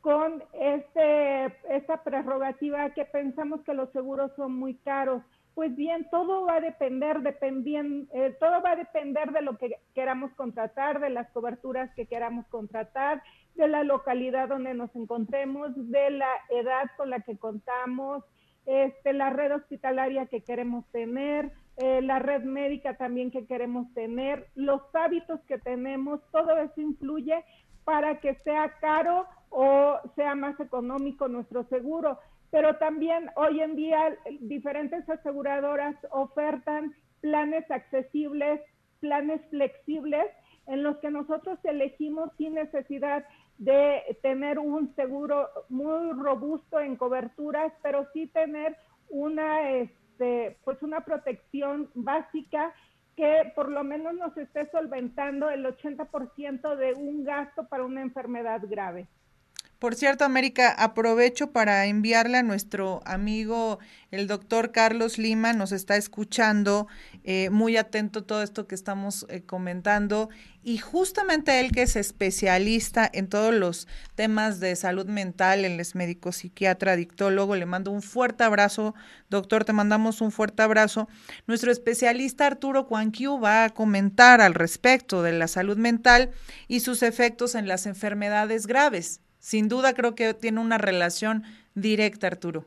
con 0.00 0.42
este, 0.52 1.46
esta 1.70 2.02
prerrogativa 2.02 2.90
que 2.90 3.04
pensamos 3.04 3.62
que 3.62 3.72
los 3.72 3.90
seguros 3.92 4.32
son 4.36 4.52
muy 4.54 4.74
caros 4.74 5.22
pues 5.54 5.74
bien, 5.76 6.08
todo 6.10 6.44
va 6.46 6.56
a 6.56 6.60
depender, 6.60 7.18
eh, 7.24 8.36
todo 8.40 8.62
va 8.62 8.72
a 8.72 8.76
depender 8.76 9.30
de 9.30 9.42
lo 9.42 9.56
que 9.56 9.76
queramos 9.94 10.32
contratar, 10.32 11.00
de 11.00 11.10
las 11.10 11.30
coberturas 11.30 11.94
que 11.94 12.06
queramos 12.06 12.46
contratar, 12.48 13.22
de 13.54 13.68
la 13.68 13.84
localidad 13.84 14.48
donde 14.48 14.74
nos 14.74 14.94
encontremos, 14.96 15.70
de 15.76 16.10
la 16.10 16.30
edad 16.50 16.90
con 16.96 17.10
la 17.10 17.20
que 17.20 17.38
contamos, 17.38 18.24
este, 18.66 19.12
la 19.12 19.30
red 19.30 19.54
hospitalaria 19.54 20.26
que 20.26 20.42
queremos 20.42 20.84
tener, 20.90 21.52
eh, 21.76 22.02
la 22.02 22.18
red 22.18 22.42
médica 22.42 22.96
también 22.96 23.30
que 23.30 23.46
queremos 23.46 23.92
tener, 23.94 24.48
los 24.56 24.82
hábitos 24.92 25.40
que 25.42 25.58
tenemos, 25.58 26.20
todo 26.32 26.56
eso 26.58 26.80
influye 26.80 27.44
para 27.84 28.18
que 28.20 28.34
sea 28.36 28.72
caro 28.80 29.26
o 29.50 30.00
sea 30.16 30.34
más 30.34 30.58
económico 30.58 31.28
nuestro 31.28 31.64
seguro 31.64 32.18
pero 32.54 32.76
también 32.76 33.30
hoy 33.34 33.60
en 33.62 33.74
día 33.74 34.16
diferentes 34.42 35.10
aseguradoras 35.10 35.96
ofertan 36.12 36.94
planes 37.20 37.68
accesibles, 37.68 38.60
planes 39.00 39.40
flexibles 39.50 40.26
en 40.68 40.84
los 40.84 40.96
que 40.98 41.10
nosotros 41.10 41.58
elegimos 41.64 42.30
sin 42.38 42.54
necesidad 42.54 43.26
de 43.58 44.02
tener 44.22 44.60
un 44.60 44.94
seguro 44.94 45.48
muy 45.68 46.12
robusto 46.12 46.78
en 46.78 46.94
coberturas, 46.94 47.72
pero 47.82 48.06
sí 48.12 48.28
tener 48.28 48.76
una, 49.08 49.72
este, 49.72 50.56
pues 50.62 50.80
una 50.80 51.00
protección 51.00 51.90
básica 51.94 52.72
que 53.16 53.50
por 53.56 53.68
lo 53.68 53.82
menos 53.82 54.14
nos 54.14 54.36
esté 54.36 54.70
solventando 54.70 55.50
el 55.50 55.66
80% 55.66 56.76
de 56.76 56.94
un 56.94 57.24
gasto 57.24 57.66
para 57.66 57.82
una 57.82 58.02
enfermedad 58.02 58.62
grave. 58.62 59.08
Por 59.84 59.96
cierto, 59.96 60.24
América, 60.24 60.70
aprovecho 60.70 61.52
para 61.52 61.84
enviarle 61.84 62.38
a 62.38 62.42
nuestro 62.42 63.02
amigo 63.04 63.80
el 64.10 64.26
doctor 64.26 64.72
Carlos 64.72 65.18
Lima, 65.18 65.52
nos 65.52 65.72
está 65.72 65.98
escuchando, 65.98 66.86
eh, 67.22 67.50
muy 67.50 67.76
atento 67.76 68.24
todo 68.24 68.42
esto 68.42 68.66
que 68.66 68.76
estamos 68.76 69.26
eh, 69.28 69.42
comentando, 69.42 70.30
y 70.62 70.78
justamente 70.78 71.60
él 71.60 71.70
que 71.70 71.82
es 71.82 71.96
especialista 71.96 73.10
en 73.12 73.28
todos 73.28 73.52
los 73.52 73.86
temas 74.14 74.58
de 74.58 74.74
salud 74.74 75.04
mental, 75.04 75.66
él 75.66 75.78
es 75.78 75.94
médico 75.94 76.32
psiquiatra, 76.32 76.92
adictólogo, 76.92 77.54
le 77.54 77.66
mando 77.66 77.90
un 77.90 78.00
fuerte 78.00 78.42
abrazo, 78.42 78.94
doctor, 79.28 79.66
te 79.66 79.74
mandamos 79.74 80.22
un 80.22 80.32
fuerte 80.32 80.62
abrazo. 80.62 81.10
Nuestro 81.46 81.70
especialista 81.70 82.46
Arturo 82.46 82.86
Cuanquiu 82.86 83.38
va 83.38 83.64
a 83.64 83.68
comentar 83.68 84.40
al 84.40 84.54
respecto 84.54 85.22
de 85.22 85.34
la 85.34 85.46
salud 85.46 85.76
mental 85.76 86.30
y 86.68 86.80
sus 86.80 87.02
efectos 87.02 87.54
en 87.54 87.68
las 87.68 87.84
enfermedades 87.84 88.66
graves. 88.66 89.20
Sin 89.44 89.68
duda 89.68 89.92
creo 89.92 90.14
que 90.14 90.32
tiene 90.32 90.58
una 90.58 90.78
relación 90.78 91.42
directa, 91.74 92.26
Arturo. 92.26 92.64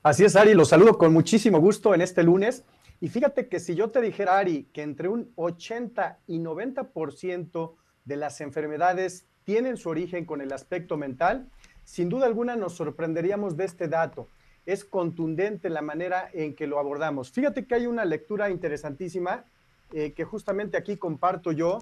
Así 0.00 0.24
es, 0.24 0.36
Ari, 0.36 0.54
los 0.54 0.68
saludo 0.68 0.96
con 0.96 1.12
muchísimo 1.12 1.58
gusto 1.58 1.92
en 1.92 2.00
este 2.00 2.22
lunes. 2.22 2.62
Y 3.00 3.08
fíjate 3.08 3.48
que 3.48 3.58
si 3.58 3.74
yo 3.74 3.90
te 3.90 4.00
dijera, 4.00 4.38
Ari, 4.38 4.68
que 4.72 4.82
entre 4.82 5.08
un 5.08 5.32
80 5.34 6.20
y 6.28 6.38
90% 6.38 7.74
de 8.04 8.16
las 8.16 8.40
enfermedades 8.40 9.26
tienen 9.42 9.76
su 9.76 9.88
origen 9.88 10.24
con 10.24 10.40
el 10.40 10.52
aspecto 10.52 10.96
mental, 10.96 11.50
sin 11.82 12.08
duda 12.08 12.26
alguna 12.26 12.54
nos 12.54 12.74
sorprenderíamos 12.76 13.56
de 13.56 13.64
este 13.64 13.88
dato. 13.88 14.28
Es 14.66 14.84
contundente 14.84 15.68
la 15.68 15.82
manera 15.82 16.30
en 16.32 16.54
que 16.54 16.68
lo 16.68 16.78
abordamos. 16.78 17.32
Fíjate 17.32 17.66
que 17.66 17.74
hay 17.74 17.88
una 17.88 18.04
lectura 18.04 18.50
interesantísima 18.50 19.46
eh, 19.92 20.12
que 20.12 20.22
justamente 20.22 20.76
aquí 20.76 20.96
comparto 20.96 21.50
yo 21.50 21.80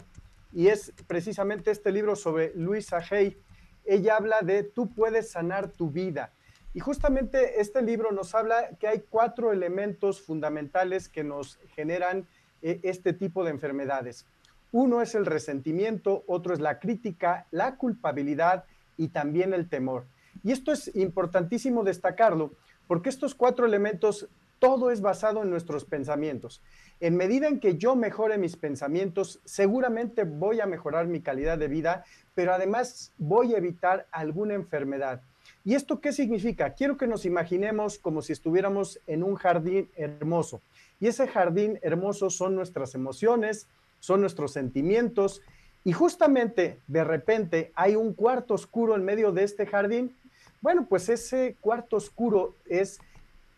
y 0.55 0.69
es 0.69 0.93
precisamente 1.07 1.71
este 1.71 1.91
libro 1.91 2.15
sobre 2.15 2.53
Luisa 2.55 3.03
Hay. 3.11 3.37
Ella 3.85 4.17
habla 4.17 4.41
de 4.41 4.63
tú 4.63 4.89
puedes 4.89 5.31
sanar 5.31 5.69
tu 5.69 5.91
vida. 5.91 6.33
Y 6.73 6.81
justamente 6.81 7.61
este 7.61 7.83
libro 7.83 8.13
nos 8.13 8.35
habla 8.35 8.71
que 8.79 8.89
hay 8.89 9.05
cuatro 9.11 9.53
elementos 9.53 10.21
fundamentales 10.21 11.09
que 11.09 11.25
nos 11.25 11.59
generan 11.75 12.27
eh, 12.63 12.81
este 12.85 13.13
tipo 13.13 13.45
de 13.45 13.51
enfermedades. 13.51 14.27
Uno 14.73 15.03
es 15.03 15.15
el 15.15 15.27
resentimiento, 15.27 16.25
otro 16.27 16.55
es 16.55 16.61
la 16.61 16.79
crítica, 16.79 17.47
la 17.51 17.77
culpabilidad 17.77 18.65
y 18.97 19.09
también 19.09 19.55
el 19.55 19.69
temor. 19.69 20.07
Y 20.43 20.53
esto 20.53 20.73
es 20.73 20.95
importantísimo 20.97 21.85
destacarlo 21.85 22.53
porque 22.87 23.09
estos 23.09 23.35
cuatro 23.35 23.67
elementos, 23.67 24.29
todo 24.65 24.91
es 24.91 25.03
basado 25.03 25.43
en 25.43 25.51
nuestros 25.51 25.85
pensamientos. 25.85 26.63
En 26.99 27.19
medida 27.19 27.49
en 27.49 27.61
que 27.61 27.77
yo 27.77 27.97
mejore 27.97 28.39
mis 28.39 28.57
pensamientos, 28.57 29.43
seguramente 29.45 30.25
voy 30.25 30.61
a 30.61 30.67
mejorar 30.67 31.07
mi 31.07 31.21
calidad 31.21 31.59
de 31.59 31.69
vida, 31.69 32.07
pero 32.35 32.55
además 32.55 33.13
voy 33.19 33.55
a 33.55 33.59
evitar 33.59 34.07
alguna 34.11 34.55
enfermedad. 34.55 35.21
¿Y 35.67 35.75
esto 35.75 36.01
qué 36.01 36.15
significa? 36.15 36.73
Quiero 36.73 36.97
que 36.97 37.07
nos 37.07 37.27
imaginemos 37.27 37.99
como 37.99 38.23
si 38.23 38.33
estuviéramos 38.33 38.99
en 39.07 39.23
un 39.23 39.35
jardín 39.35 39.91
hermoso. 39.97 40.63
Y 40.99 41.09
ese 41.09 41.29
jardín 41.29 41.79
hermoso 41.83 42.31
son 42.31 42.55
nuestras 42.55 42.95
emociones, 42.95 43.69
son 44.01 44.23
nuestros 44.23 44.53
sentimientos. 44.53 45.43
Y 45.85 45.93
justamente 45.93 46.81
de 46.87 47.05
repente 47.05 47.71
hay 47.75 47.97
un 47.97 48.15
cuarto 48.15 48.55
oscuro 48.55 48.97
en 48.97 49.05
medio 49.05 49.31
de 49.31 49.45
este 49.45 49.67
jardín. 49.67 50.17
Bueno, 50.63 50.87
pues 50.89 51.11
ese 51.11 51.59
cuarto 51.61 51.97
oscuro 51.97 52.55
es 52.67 52.99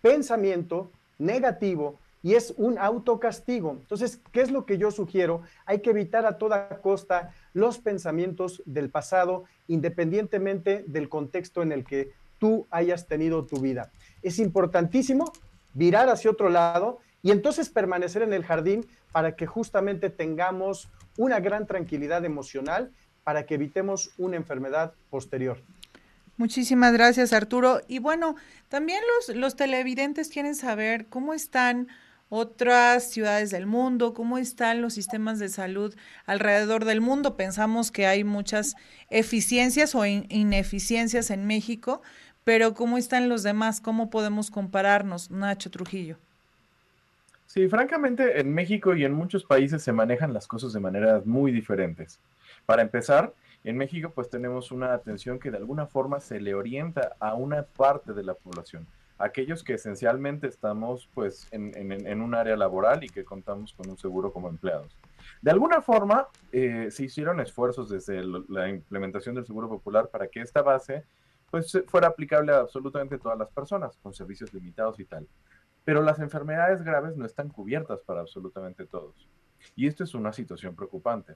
pensamiento 0.06 0.92
negativo 1.18 1.98
y 2.22 2.34
es 2.34 2.54
un 2.56 2.78
autocastigo. 2.78 3.72
Entonces, 3.72 4.20
¿qué 4.32 4.40
es 4.40 4.50
lo 4.50 4.64
que 4.64 4.78
yo 4.78 4.90
sugiero? 4.90 5.42
Hay 5.64 5.80
que 5.80 5.90
evitar 5.90 6.26
a 6.26 6.38
toda 6.38 6.80
costa 6.80 7.34
los 7.54 7.78
pensamientos 7.78 8.62
del 8.66 8.88
pasado, 8.90 9.44
independientemente 9.68 10.84
del 10.86 11.08
contexto 11.08 11.62
en 11.62 11.72
el 11.72 11.84
que 11.84 12.12
tú 12.38 12.66
hayas 12.70 13.06
tenido 13.06 13.46
tu 13.46 13.60
vida. 13.60 13.90
Es 14.22 14.38
importantísimo 14.38 15.32
virar 15.74 16.08
hacia 16.08 16.30
otro 16.30 16.50
lado 16.50 16.98
y 17.22 17.32
entonces 17.32 17.68
permanecer 17.68 18.22
en 18.22 18.32
el 18.32 18.44
jardín 18.44 18.86
para 19.10 19.34
que 19.34 19.46
justamente 19.46 20.10
tengamos 20.10 20.88
una 21.16 21.40
gran 21.40 21.66
tranquilidad 21.66 22.24
emocional 22.24 22.92
para 23.24 23.44
que 23.44 23.54
evitemos 23.54 24.12
una 24.18 24.36
enfermedad 24.36 24.94
posterior. 25.10 25.58
Muchísimas 26.36 26.92
gracias, 26.92 27.32
Arturo. 27.32 27.80
Y 27.88 27.98
bueno, 27.98 28.36
también 28.68 29.00
los, 29.34 29.56
televidentes 29.56 30.28
quieren 30.28 30.54
saber 30.54 31.06
cómo 31.06 31.32
están 31.32 31.88
otras 32.28 33.10
ciudades 33.10 33.50
del 33.50 33.66
mundo, 33.66 34.12
cómo 34.12 34.36
están 34.36 34.82
los 34.82 34.94
sistemas 34.94 35.38
de 35.38 35.48
salud 35.48 35.94
alrededor 36.26 36.84
del 36.84 37.00
mundo. 37.00 37.36
Pensamos 37.36 37.90
que 37.90 38.06
hay 38.06 38.24
muchas 38.24 38.74
eficiencias 39.08 39.94
o 39.94 40.04
ineficiencias 40.04 41.30
en 41.30 41.46
México, 41.46 42.02
pero 42.44 42.74
¿cómo 42.74 42.98
están 42.98 43.28
los 43.28 43.42
demás? 43.42 43.80
¿Cómo 43.80 44.10
podemos 44.10 44.50
compararnos, 44.50 45.30
Nacho 45.30 45.70
Trujillo? 45.70 46.18
Sí, 47.46 47.68
francamente, 47.68 48.40
en 48.40 48.52
México 48.52 48.94
y 48.94 49.04
en 49.04 49.14
muchos 49.14 49.44
países 49.44 49.82
se 49.82 49.92
manejan 49.92 50.34
las 50.34 50.46
cosas 50.46 50.74
de 50.74 50.80
maneras 50.80 51.24
muy 51.24 51.52
diferentes. 51.52 52.20
Para 52.66 52.82
empezar, 52.82 53.32
En 53.66 53.76
México 53.76 54.12
pues 54.14 54.30
tenemos 54.30 54.70
una 54.70 54.94
atención 54.94 55.40
que 55.40 55.50
de 55.50 55.56
alguna 55.56 55.86
forma 55.86 56.20
se 56.20 56.38
le 56.38 56.54
orienta 56.54 57.16
a 57.18 57.34
una 57.34 57.64
parte 57.64 58.12
de 58.12 58.22
la 58.22 58.34
población, 58.34 58.86
aquellos 59.18 59.64
que 59.64 59.74
esencialmente 59.74 60.46
estamos 60.46 61.10
pues 61.12 61.48
en, 61.50 62.22
un 62.22 62.34
área 62.36 62.56
laboral 62.56 63.02
y 63.02 63.08
que 63.08 63.24
contamos 63.24 63.72
con 63.72 63.90
un 63.90 63.98
seguro 63.98 64.32
como 64.32 64.48
empleados. 64.48 64.96
De 65.42 65.50
alguna 65.50 65.82
forma 65.82 66.28
eh, 66.52 66.92
se 66.92 67.06
hicieron 67.06 67.40
esfuerzos 67.40 67.88
desde 67.88 68.22
la 68.48 68.68
implementación 68.68 69.34
del 69.34 69.46
seguro 69.46 69.68
popular 69.68 70.10
para 70.10 70.28
que 70.28 70.42
esta 70.42 70.62
base 70.62 71.04
pues 71.50 71.76
fuera 71.88 72.06
aplicable 72.06 72.52
a 72.52 72.58
absolutamente 72.58 73.18
todas 73.18 73.36
las 73.36 73.50
personas 73.50 73.96
con 74.00 74.14
servicios 74.14 74.54
limitados 74.54 75.00
y 75.00 75.06
tal. 75.06 75.26
Pero 75.84 76.02
las 76.02 76.20
enfermedades 76.20 76.84
graves 76.84 77.16
no 77.16 77.26
están 77.26 77.48
cubiertas 77.48 77.98
para 78.02 78.20
absolutamente 78.20 78.86
todos. 78.86 79.28
Y 79.74 79.88
esto 79.88 80.04
es 80.04 80.14
una 80.14 80.32
situación 80.32 80.76
preocupante. 80.76 81.34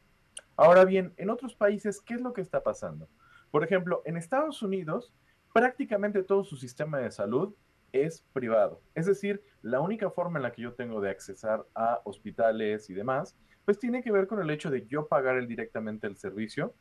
Ahora 0.57 0.85
bien, 0.85 1.13
en 1.17 1.31
otros 1.31 1.55
países, 1.55 2.01
¿qué 2.01 2.15
es 2.15 2.21
lo 2.21 2.33
que 2.33 2.41
está 2.41 2.63
pasando? 2.63 3.09
Por 3.51 3.65
ejemplo, 3.65 4.03
en 4.05 4.17
Estados 4.17 4.63
Unidos, 4.63 5.13
prácticamente 5.53 6.23
todo 6.23 6.45
su 6.45 6.57
sistema 6.57 6.99
de 6.99 7.11
salud 7.11 7.55
es 7.93 8.25
privado. 8.33 8.81
Es 8.95 9.07
decir, 9.07 9.43
la 9.63 9.81
única 9.81 10.11
forma 10.11 10.39
en 10.39 10.45
la 10.45 10.53
que 10.53 10.63
yo 10.63 10.75
tengo 10.75 11.01
de 11.01 11.11
accesar 11.11 11.65
a 11.75 12.01
hospitales 12.05 12.89
y 12.91 12.95
demás, 12.95 13.37
pues 13.65 13.79
tiene 13.79 14.03
que 14.03 14.13
ver 14.13 14.27
con 14.27 14.41
el 14.41 14.51
hecho 14.51 14.71
de 14.71 14.87
yo 14.87 15.09
pagar 15.09 15.47
directamente 15.47 16.07
el 16.07 16.17
servicio, 16.17 16.75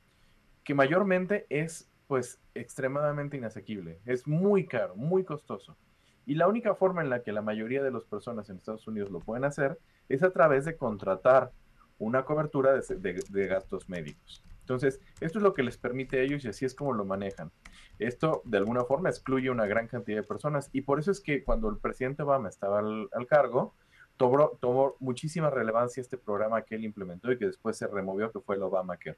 que 0.64 0.74
mayormente 0.74 1.46
es 1.50 1.90
pues 2.08 2.40
extremadamente 2.56 3.38
inasequible. 3.38 4.00
Es 4.06 4.28
muy 4.28 4.66
caro, 4.66 4.96
muy 4.96 5.24
costoso. 5.24 5.78
Y 6.26 6.36
la 6.36 6.48
única 6.48 6.76
forma 6.76 7.02
en 7.02 7.10
la 7.10 7.24
que 7.24 7.32
la 7.32 7.42
mayoría 7.42 7.84
de 7.84 7.92
las 7.92 8.06
personas 8.06 8.50
en 8.50 8.58
Estados 8.58 8.88
Unidos 8.88 9.10
lo 9.10 9.20
pueden 9.20 9.46
hacer 9.46 9.80
es 10.10 10.24
a 10.24 10.32
través 10.32 10.66
de 10.66 10.78
contratar 10.78 11.52
una 12.00 12.24
cobertura 12.24 12.74
de, 12.74 13.48
gastos 13.48 13.90
médicos. 13.90 14.44
Entonces, 14.62 15.00
esto 15.20 15.40
es 15.40 15.44
lo 15.44 15.54
que 15.54 15.64
les 15.64 15.78
permite 15.78 16.20
a 16.20 16.22
ellos 16.22 16.46
y 16.46 16.48
así 16.48 16.66
es 16.66 16.74
como 16.74 16.94
lo 16.94 17.06
manejan. 17.06 17.52
Esto, 17.98 18.42
de 18.46 18.58
alguna 18.58 18.84
forma, 18.86 19.10
excluye 19.10 19.50
una 19.50 19.66
gran 19.66 19.88
cantidad 19.88 20.18
de 20.18 20.24
personas 20.24 20.70
y 20.74 20.82
por 20.82 21.00
eso 21.00 21.12
es 21.12 21.20
que 21.20 21.44
cuando 21.44 21.70
el 21.70 21.78
presidente 21.78 22.24
Obama 22.24 22.50
estaba 22.50 22.80
al, 22.80 23.28
cargo, 23.28 23.76
tomó, 24.18 24.58
tomó, 24.60 24.96
muchísima 25.00 25.50
relevancia 25.50 26.02
este 26.02 26.18
programa 26.18 26.62
que 26.62 26.76
él 26.76 26.86
implementó 26.86 27.32
y 27.32 27.38
que 27.38 27.48
después 27.48 27.78
se 27.78 27.88
removió, 27.88 28.32
que 28.32 28.40
fue 28.40 28.56
el 28.56 28.64
Obamacare. 28.64 29.18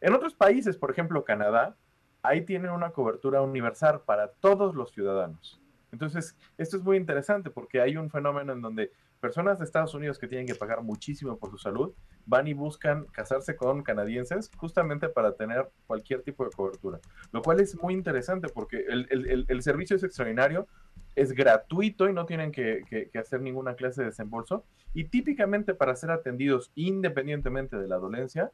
En 0.00 0.14
otros 0.14 0.34
países, 0.34 0.76
por 0.76 0.90
ejemplo 0.90 1.24
Canadá, 1.24 1.76
ahí 2.22 2.44
tienen 2.44 2.70
una 2.70 2.90
cobertura 2.90 3.42
universal 3.42 4.02
para 4.04 4.28
todos 4.28 4.74
los 4.74 4.92
ciudadanos. 4.92 5.60
Entonces, 5.92 6.36
esto 6.58 6.76
es 6.76 6.82
muy 6.82 6.96
interesante 6.96 7.50
porque 7.50 7.80
hay 7.80 7.96
un 7.96 8.10
fenómeno 8.10 8.52
en 8.52 8.60
donde 8.60 8.92
personas 9.20 9.58
de 9.58 9.64
Estados 9.64 9.94
Unidos 9.94 10.18
que 10.18 10.28
tienen 10.28 10.46
que 10.46 10.54
pagar 10.54 10.82
muchísimo 10.82 11.38
por 11.38 11.50
su 11.50 11.58
salud 11.58 11.92
van 12.26 12.46
y 12.46 12.54
buscan 12.54 13.06
casarse 13.06 13.56
con 13.56 13.82
canadienses 13.82 14.50
justamente 14.56 15.08
para 15.08 15.34
tener 15.34 15.68
cualquier 15.86 16.22
tipo 16.22 16.44
de 16.44 16.50
cobertura, 16.50 17.00
lo 17.32 17.42
cual 17.42 17.60
es 17.60 17.80
muy 17.82 17.94
interesante 17.94 18.48
porque 18.48 18.84
el, 18.88 19.62
servicio 19.62 19.96
es 19.96 20.02
extraordinario, 20.02 20.68
es 21.16 21.32
gratuito 21.32 22.08
y 22.08 22.12
no 22.12 22.26
tienen 22.26 22.52
que, 22.52 22.82
que, 22.88 23.18
hacer 23.18 23.40
ninguna 23.40 23.74
clase 23.74 24.02
de 24.02 24.08
desembolso 24.08 24.64
y 24.94 25.04
típicamente 25.04 25.74
para 25.74 25.96
ser 25.96 26.10
atendidos 26.10 26.70
independientemente 26.74 27.76
de 27.76 27.88
la 27.88 27.96
dolencia, 27.96 28.52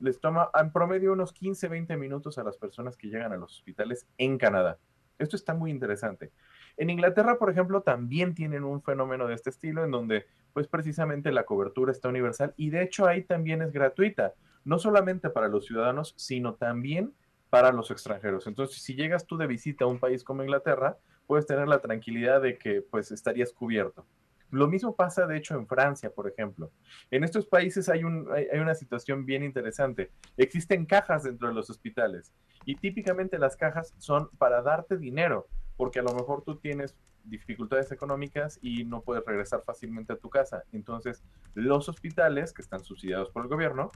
les 0.00 0.20
toma 0.20 0.50
en 0.54 0.72
promedio 0.72 1.12
unos 1.12 1.32
15, 1.32 1.68
20 1.68 1.96
minutos 1.96 2.38
a 2.38 2.44
las 2.44 2.56
personas 2.56 2.96
que 2.96 3.08
llegan 3.08 3.32
a 3.32 3.36
los 3.36 3.54
hospitales 3.54 4.06
en 4.18 4.38
Canadá. 4.38 4.78
Esto 5.18 5.36
está 5.36 5.54
muy 5.54 5.70
interesante. 5.70 6.32
En 6.76 6.90
Inglaterra, 6.90 7.38
por 7.38 7.50
ejemplo, 7.50 7.82
también 7.82 8.34
tienen 8.34 8.64
un 8.64 8.82
fenómeno 8.82 9.26
de 9.26 9.34
este 9.34 9.50
estilo 9.50 9.84
en 9.84 9.90
donde 9.90 10.26
pues 10.52 10.66
precisamente 10.68 11.32
la 11.32 11.44
cobertura 11.44 11.92
está 11.92 12.08
universal 12.08 12.54
y 12.56 12.70
de 12.70 12.82
hecho 12.82 13.06
ahí 13.06 13.22
también 13.22 13.62
es 13.62 13.72
gratuita, 13.72 14.34
no 14.64 14.78
solamente 14.78 15.30
para 15.30 15.48
los 15.48 15.66
ciudadanos, 15.66 16.14
sino 16.16 16.54
también 16.54 17.12
para 17.50 17.70
los 17.70 17.90
extranjeros. 17.90 18.46
Entonces, 18.46 18.82
si 18.82 18.94
llegas 18.94 19.26
tú 19.26 19.36
de 19.36 19.46
visita 19.46 19.84
a 19.84 19.88
un 19.88 20.00
país 20.00 20.24
como 20.24 20.42
Inglaterra, 20.42 20.96
puedes 21.26 21.46
tener 21.46 21.68
la 21.68 21.80
tranquilidad 21.80 22.42
de 22.42 22.58
que 22.58 22.82
pues 22.82 23.12
estarías 23.12 23.52
cubierto. 23.52 24.04
Lo 24.50 24.68
mismo 24.68 24.94
pasa, 24.94 25.26
de 25.26 25.36
hecho, 25.36 25.56
en 25.56 25.66
Francia, 25.66 26.10
por 26.10 26.28
ejemplo. 26.28 26.70
En 27.10 27.24
estos 27.24 27.46
países 27.46 27.88
hay, 27.88 28.04
un, 28.04 28.28
hay, 28.32 28.58
una 28.60 28.74
situación 28.74 29.26
bien 29.26 29.42
interesante. 29.42 30.10
Existen 30.36 30.86
cajas 30.86 31.24
dentro 31.24 31.48
de 31.48 31.54
los 31.54 31.70
hospitales 31.70 32.32
y 32.64 32.76
típicamente 32.76 33.38
las 33.38 33.56
cajas 33.56 33.94
son 33.98 34.28
para 34.38 34.62
darte 34.62 34.96
dinero, 34.96 35.48
porque 35.76 35.98
a 35.98 36.02
lo 36.02 36.14
mejor 36.14 36.42
tú 36.42 36.56
tienes 36.56 36.96
dificultades 37.24 37.90
económicas 37.90 38.58
y 38.62 38.84
no 38.84 39.02
puedes 39.02 39.24
regresar 39.24 39.62
fácilmente 39.64 40.12
a 40.12 40.16
tu 40.16 40.30
casa. 40.30 40.64
Entonces, 40.72 41.24
los 41.54 41.88
hospitales, 41.88 42.52
que 42.52 42.62
están 42.62 42.84
subsidiados 42.84 43.30
por 43.30 43.42
el 43.42 43.48
gobierno, 43.48 43.90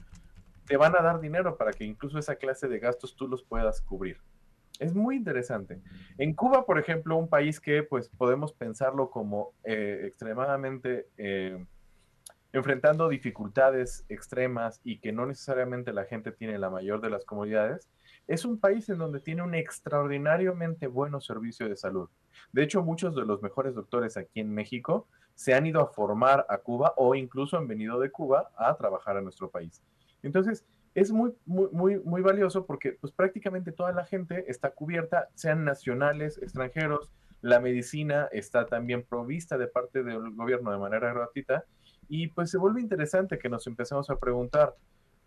te 0.65 0.77
van 0.77 0.95
a 0.95 1.01
dar 1.01 1.19
dinero 1.19 1.57
para 1.57 1.71
que 1.71 1.83
incluso 1.83 2.19
esa 2.19 2.35
clase 2.35 2.67
de 2.67 2.79
gastos 2.79 3.15
tú 3.15 3.27
los 3.27 3.43
puedas 3.43 3.81
cubrir. 3.81 4.17
Es 4.79 4.95
muy 4.95 5.17
interesante. 5.17 5.81
En 6.17 6.33
Cuba, 6.33 6.65
por 6.65 6.79
ejemplo, 6.79 7.17
un 7.17 7.27
país 7.27 7.59
que 7.59 7.83
pues 7.83 8.09
podemos 8.09 8.53
pensarlo 8.53 9.09
como 9.09 9.53
eh, 9.63 10.03
extremadamente 10.05 11.07
eh, 11.17 11.65
enfrentando 12.53 13.09
dificultades 13.09 14.05
extremas 14.09 14.79
y 14.83 14.99
que 14.99 15.11
no 15.11 15.25
necesariamente 15.25 15.93
la 15.93 16.05
gente 16.05 16.31
tiene 16.31 16.57
la 16.57 16.69
mayor 16.69 17.01
de 17.01 17.09
las 17.09 17.25
comodidades, 17.25 17.89
es 18.29 18.45
un 18.45 18.59
país 18.59 18.87
en 18.89 18.99
donde 18.99 19.19
tiene 19.19 19.41
un 19.41 19.55
extraordinariamente 19.55 20.85
bueno 20.85 21.19
servicio 21.19 21.67
de 21.67 21.75
salud. 21.75 22.09
De 22.53 22.61
hecho, 22.61 22.83
muchos 22.83 23.15
de 23.15 23.25
los 23.25 23.41
mejores 23.41 23.73
doctores 23.73 24.17
aquí 24.17 24.39
en 24.39 24.53
México 24.53 25.07
se 25.33 25.55
han 25.55 25.65
ido 25.65 25.81
a 25.81 25.87
formar 25.87 26.45
a 26.47 26.59
Cuba 26.59 26.93
o 26.95 27.15
incluso 27.15 27.57
han 27.57 27.67
venido 27.67 27.99
de 27.99 28.11
Cuba 28.11 28.51
a 28.55 28.77
trabajar 28.77 29.17
a 29.17 29.21
nuestro 29.21 29.49
país. 29.49 29.81
Entonces, 30.21 30.63
es 30.93 31.11
muy, 31.11 31.33
muy, 31.47 31.69
muy, 31.71 31.99
muy 32.01 32.21
valioso 32.21 32.67
porque 32.67 32.91
pues 32.93 33.11
prácticamente 33.11 33.71
toda 33.71 33.93
la 33.93 34.05
gente 34.05 34.45
está 34.47 34.69
cubierta, 34.71 35.29
sean 35.33 35.65
nacionales, 35.65 36.37
extranjeros, 36.37 37.09
la 37.41 37.59
medicina 37.59 38.29
está 38.31 38.67
también 38.67 39.03
provista 39.03 39.57
de 39.57 39.67
parte 39.67 40.03
del 40.03 40.35
gobierno 40.35 40.71
de 40.71 40.77
manera 40.77 41.11
gratuita 41.13 41.65
y 42.07 42.27
pues 42.27 42.51
se 42.51 42.59
vuelve 42.59 42.81
interesante 42.81 43.39
que 43.39 43.49
nos 43.49 43.65
empecemos 43.65 44.09
a 44.11 44.19
preguntar, 44.19 44.75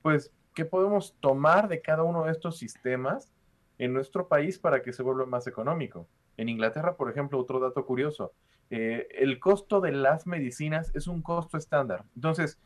pues, 0.03 0.33
¿qué 0.55 0.65
podemos 0.65 1.17
tomar 1.21 1.69
de 1.69 1.81
cada 1.81 2.03
uno 2.03 2.25
de 2.25 2.33
estos 2.33 2.59
sistemas 2.59 3.33
en 3.79 3.93
nuestro 3.93 4.29
país 4.29 4.59
para 4.59 4.83
que 4.83 4.93
se 4.93 5.03
vuelva 5.03 5.27
más 5.27 5.47
económico? 5.47 6.09
En 6.37 6.49
Inglaterra, 6.49 6.97
por 6.97 7.11
ejemplo, 7.11 7.38
otro 7.38 7.61
dato 7.61 7.85
curioso, 7.87 8.33
eh, 8.71 9.07
el 9.12 9.38
costo 9.38 9.81
de 9.81 9.93
las 9.93 10.27
medicinas 10.27 10.91
es 10.95 11.07
un 11.07 11.23
costo 11.23 11.57
estándar. 11.57 12.05
Entonces, 12.15 12.59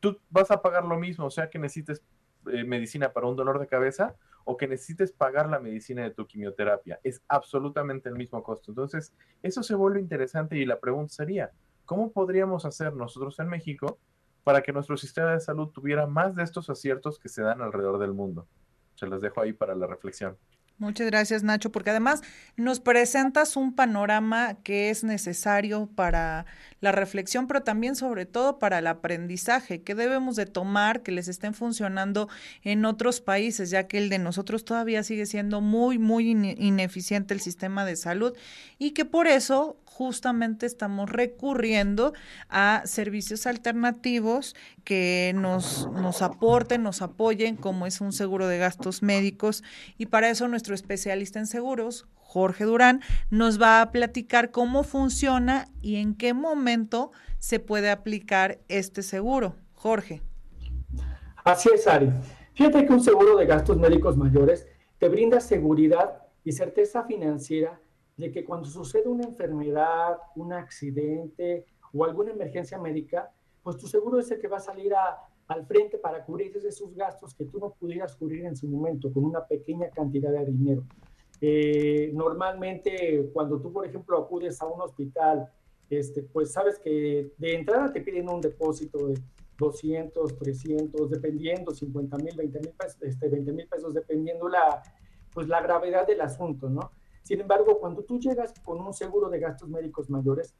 tú 0.00 0.18
vas 0.30 0.50
a 0.50 0.62
pagar 0.62 0.84
lo 0.84 0.98
mismo, 0.98 1.26
o 1.26 1.30
sea 1.30 1.50
que 1.50 1.58
necesites 1.58 2.02
eh, 2.50 2.64
medicina 2.64 3.12
para 3.12 3.26
un 3.26 3.36
dolor 3.36 3.58
de 3.58 3.66
cabeza 3.66 4.16
o 4.44 4.56
que 4.56 4.66
necesites 4.66 5.12
pagar 5.12 5.50
la 5.50 5.60
medicina 5.60 6.02
de 6.02 6.10
tu 6.10 6.26
quimioterapia. 6.26 6.98
Es 7.02 7.22
absolutamente 7.28 8.08
el 8.08 8.14
mismo 8.14 8.42
costo. 8.42 8.70
Entonces, 8.70 9.12
eso 9.42 9.62
se 9.62 9.74
vuelve 9.74 10.00
interesante 10.00 10.56
y 10.56 10.64
la 10.64 10.80
pregunta 10.80 11.12
sería, 11.12 11.50
¿cómo 11.84 12.10
podríamos 12.10 12.64
hacer 12.64 12.94
nosotros 12.94 13.38
en 13.38 13.48
México 13.48 13.98
para 14.44 14.62
que 14.62 14.72
nuestro 14.72 14.96
sistema 14.96 15.32
de 15.32 15.40
salud 15.40 15.68
tuviera 15.68 16.06
más 16.06 16.34
de 16.34 16.42
estos 16.42 16.70
aciertos 16.70 17.18
que 17.18 17.28
se 17.28 17.42
dan 17.42 17.60
alrededor 17.60 17.98
del 17.98 18.12
mundo? 18.12 18.46
Se 18.94 19.06
los 19.06 19.20
dejo 19.20 19.40
ahí 19.40 19.52
para 19.52 19.74
la 19.74 19.86
reflexión. 19.86 20.36
Muchas 20.80 21.08
gracias, 21.08 21.42
Nacho, 21.42 21.70
porque 21.70 21.90
además 21.90 22.22
nos 22.56 22.80
presentas 22.80 23.54
un 23.56 23.74
panorama 23.74 24.54
que 24.64 24.88
es 24.88 25.04
necesario 25.04 25.90
para 25.94 26.46
la 26.80 26.90
reflexión, 26.90 27.46
pero 27.46 27.62
también 27.62 27.96
sobre 27.96 28.24
todo 28.24 28.58
para 28.58 28.78
el 28.78 28.86
aprendizaje 28.86 29.82
que 29.82 29.94
debemos 29.94 30.36
de 30.36 30.46
tomar, 30.46 31.02
que 31.02 31.12
les 31.12 31.28
estén 31.28 31.52
funcionando 31.52 32.30
en 32.62 32.86
otros 32.86 33.20
países, 33.20 33.68
ya 33.68 33.86
que 33.88 33.98
el 33.98 34.08
de 34.08 34.18
nosotros 34.18 34.64
todavía 34.64 35.02
sigue 35.02 35.26
siendo 35.26 35.60
muy, 35.60 35.98
muy 35.98 36.30
ineficiente 36.30 37.34
el 37.34 37.40
sistema 37.40 37.84
de 37.84 37.96
salud 37.96 38.34
y 38.78 38.92
que 38.92 39.04
por 39.04 39.26
eso 39.26 39.76
justamente 39.84 40.64
estamos 40.64 41.10
recurriendo 41.10 42.14
a 42.48 42.80
servicios 42.86 43.46
alternativos 43.46 44.56
que 44.82 45.32
nos, 45.34 45.90
nos 45.92 46.22
aporten, 46.22 46.82
nos 46.82 47.02
apoyen, 47.02 47.56
como 47.56 47.86
es 47.86 48.00
un 48.00 48.14
seguro 48.14 48.48
de 48.48 48.56
gastos 48.56 49.02
médicos. 49.02 49.62
Y 49.98 50.06
para 50.06 50.30
eso 50.30 50.48
nuestro 50.48 50.69
especialista 50.74 51.38
en 51.38 51.46
seguros, 51.46 52.06
Jorge 52.14 52.64
Durán, 52.64 53.00
nos 53.30 53.60
va 53.60 53.82
a 53.82 53.90
platicar 53.90 54.50
cómo 54.50 54.84
funciona 54.84 55.66
y 55.82 55.96
en 55.96 56.14
qué 56.14 56.34
momento 56.34 57.10
se 57.38 57.58
puede 57.58 57.90
aplicar 57.90 58.60
este 58.68 59.02
seguro. 59.02 59.56
Jorge. 59.74 60.22
Así 61.44 61.70
es, 61.74 61.86
Ari. 61.86 62.10
Fíjate 62.54 62.84
que 62.84 62.92
un 62.92 63.02
seguro 63.02 63.36
de 63.36 63.46
gastos 63.46 63.78
médicos 63.78 64.16
mayores 64.16 64.68
te 64.98 65.08
brinda 65.08 65.40
seguridad 65.40 66.22
y 66.44 66.52
certeza 66.52 67.04
financiera 67.04 67.80
de 68.16 68.30
que 68.30 68.44
cuando 68.44 68.68
sucede 68.68 69.08
una 69.08 69.24
enfermedad, 69.24 70.18
un 70.36 70.52
accidente 70.52 71.64
o 71.92 72.04
alguna 72.04 72.32
emergencia 72.32 72.78
médica, 72.78 73.30
pues 73.62 73.78
tu 73.78 73.86
seguro 73.86 74.20
es 74.20 74.30
el 74.30 74.38
que 74.38 74.48
va 74.48 74.58
a 74.58 74.60
salir 74.60 74.92
al 75.50 75.66
frente 75.66 75.98
para 75.98 76.24
cubrir 76.24 76.56
esos 76.56 76.94
gastos 76.94 77.34
que 77.34 77.44
tú 77.44 77.58
no 77.58 77.70
pudieras 77.70 78.14
cubrir 78.14 78.44
en 78.46 78.54
su 78.54 78.68
momento 78.68 79.12
con 79.12 79.24
una 79.24 79.44
pequeña 79.44 79.90
cantidad 79.90 80.30
de 80.30 80.46
dinero. 80.46 80.84
Eh, 81.40 82.12
normalmente 82.14 83.28
cuando 83.32 83.60
tú, 83.60 83.72
por 83.72 83.84
ejemplo, 83.84 84.16
acudes 84.16 84.62
a 84.62 84.66
un 84.66 84.80
hospital, 84.80 85.50
este, 85.88 86.22
pues 86.22 86.52
sabes 86.52 86.78
que 86.78 87.32
de 87.36 87.54
entrada 87.56 87.92
te 87.92 88.00
piden 88.00 88.28
un 88.28 88.40
depósito 88.40 89.08
de 89.08 89.14
200, 89.58 90.38
300, 90.38 91.10
dependiendo, 91.10 91.72
50 91.72 92.16
mil, 92.18 92.36
20 92.36 92.60
mil 92.60 92.70
pesos, 92.70 93.02
este, 93.02 93.28
20 93.28 93.52
mil 93.52 93.66
pesos, 93.66 93.92
dependiendo 93.92 94.48
la, 94.48 94.80
pues, 95.34 95.48
la 95.48 95.60
gravedad 95.60 96.06
del 96.06 96.20
asunto, 96.20 96.70
¿no? 96.70 96.92
Sin 97.24 97.40
embargo, 97.40 97.80
cuando 97.80 98.04
tú 98.04 98.20
llegas 98.20 98.54
con 98.64 98.80
un 98.80 98.94
seguro 98.94 99.28
de 99.28 99.40
gastos 99.40 99.68
médicos 99.68 100.08
mayores, 100.08 100.54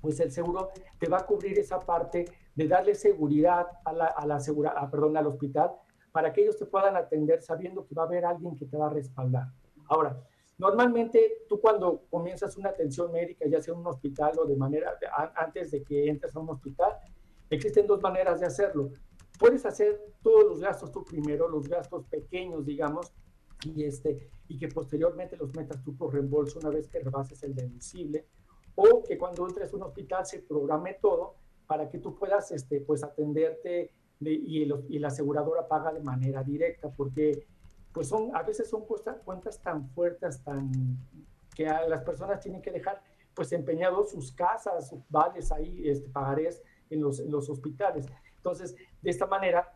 pues 0.00 0.18
el 0.18 0.32
seguro 0.32 0.70
te 0.98 1.08
va 1.08 1.18
a 1.18 1.26
cubrir 1.26 1.60
esa 1.60 1.78
parte 1.78 2.24
de 2.54 2.68
darle 2.68 2.94
seguridad 2.94 3.66
a 3.84 3.92
la, 3.92 4.06
a 4.06 4.26
la 4.26 4.40
segura, 4.40 4.74
perdón, 4.90 5.16
al 5.16 5.26
hospital 5.26 5.72
para 6.12 6.32
que 6.32 6.42
ellos 6.42 6.56
te 6.58 6.66
puedan 6.66 6.96
atender 6.96 7.42
sabiendo 7.42 7.86
que 7.86 7.94
va 7.94 8.02
a 8.02 8.06
haber 8.06 8.24
alguien 8.24 8.56
que 8.56 8.66
te 8.66 8.76
va 8.76 8.86
a 8.86 8.90
respaldar. 8.90 9.48
Ahora, 9.88 10.22
normalmente 10.58 11.38
tú 11.48 11.60
cuando 11.60 12.02
comienzas 12.10 12.56
una 12.56 12.68
atención 12.68 13.10
médica, 13.10 13.46
ya 13.48 13.60
sea 13.60 13.74
en 13.74 13.80
un 13.80 13.86
hospital 13.86 14.32
o 14.38 14.44
de 14.44 14.56
manera, 14.56 14.98
antes 15.34 15.70
de 15.70 15.82
que 15.82 16.08
entres 16.08 16.36
a 16.36 16.40
un 16.40 16.50
hospital, 16.50 16.92
existen 17.48 17.86
dos 17.86 18.00
maneras 18.02 18.40
de 18.40 18.46
hacerlo. 18.46 18.90
Puedes 19.38 19.64
hacer 19.64 20.00
todos 20.22 20.44
los 20.44 20.60
gastos 20.60 20.92
tú 20.92 21.04
primero, 21.04 21.48
los 21.48 21.66
gastos 21.66 22.04
pequeños, 22.06 22.64
digamos, 22.64 23.12
y, 23.64 23.84
este, 23.84 24.28
y 24.48 24.58
que 24.58 24.68
posteriormente 24.68 25.36
los 25.36 25.54
metas 25.54 25.82
tú 25.82 25.96
por 25.96 26.12
reembolso 26.12 26.58
una 26.58 26.68
vez 26.68 26.88
que 26.88 27.00
rebases 27.00 27.42
el 27.42 27.54
deducible, 27.54 28.26
o 28.74 29.02
que 29.02 29.18
cuando 29.18 29.46
entres 29.46 29.72
a 29.72 29.76
un 29.76 29.82
hospital 29.82 30.26
se 30.26 30.40
programe 30.40 30.98
todo 31.00 31.36
para 31.66 31.88
que 31.88 31.98
tú 31.98 32.14
puedas 32.14 32.50
este, 32.52 32.80
pues, 32.80 33.02
atenderte 33.02 33.90
y, 34.20 34.62
y, 34.88 34.98
la 34.98 35.08
aseguradora 35.08 35.66
paga 35.66 35.92
de 35.92 36.00
manera 36.00 36.42
directa, 36.42 36.88
porque 36.90 37.44
pues 37.92 38.08
son, 38.08 38.34
a 38.34 38.42
veces 38.42 38.70
son 38.70 38.84
cuentas 39.24 39.60
tan 39.60 39.88
fuertes, 39.90 40.42
tan, 40.42 40.70
que 41.54 41.68
a 41.68 41.86
las 41.88 42.02
personas 42.04 42.40
tienen 42.40 42.62
que 42.62 42.70
dejar 42.70 43.02
pues 43.34 43.52
empeñados 43.52 44.10
sus 44.10 44.32
casas, 44.32 44.88
sus 44.88 45.00
vales 45.08 45.50
ahí, 45.52 45.88
este, 45.88 46.08
pagarés 46.08 46.62
en 46.90 47.00
los, 47.00 47.20
en 47.20 47.30
los 47.30 47.48
hospitales. 47.48 48.06
Entonces, 48.36 48.74
de 49.00 49.10
esta 49.10 49.26
manera, 49.26 49.72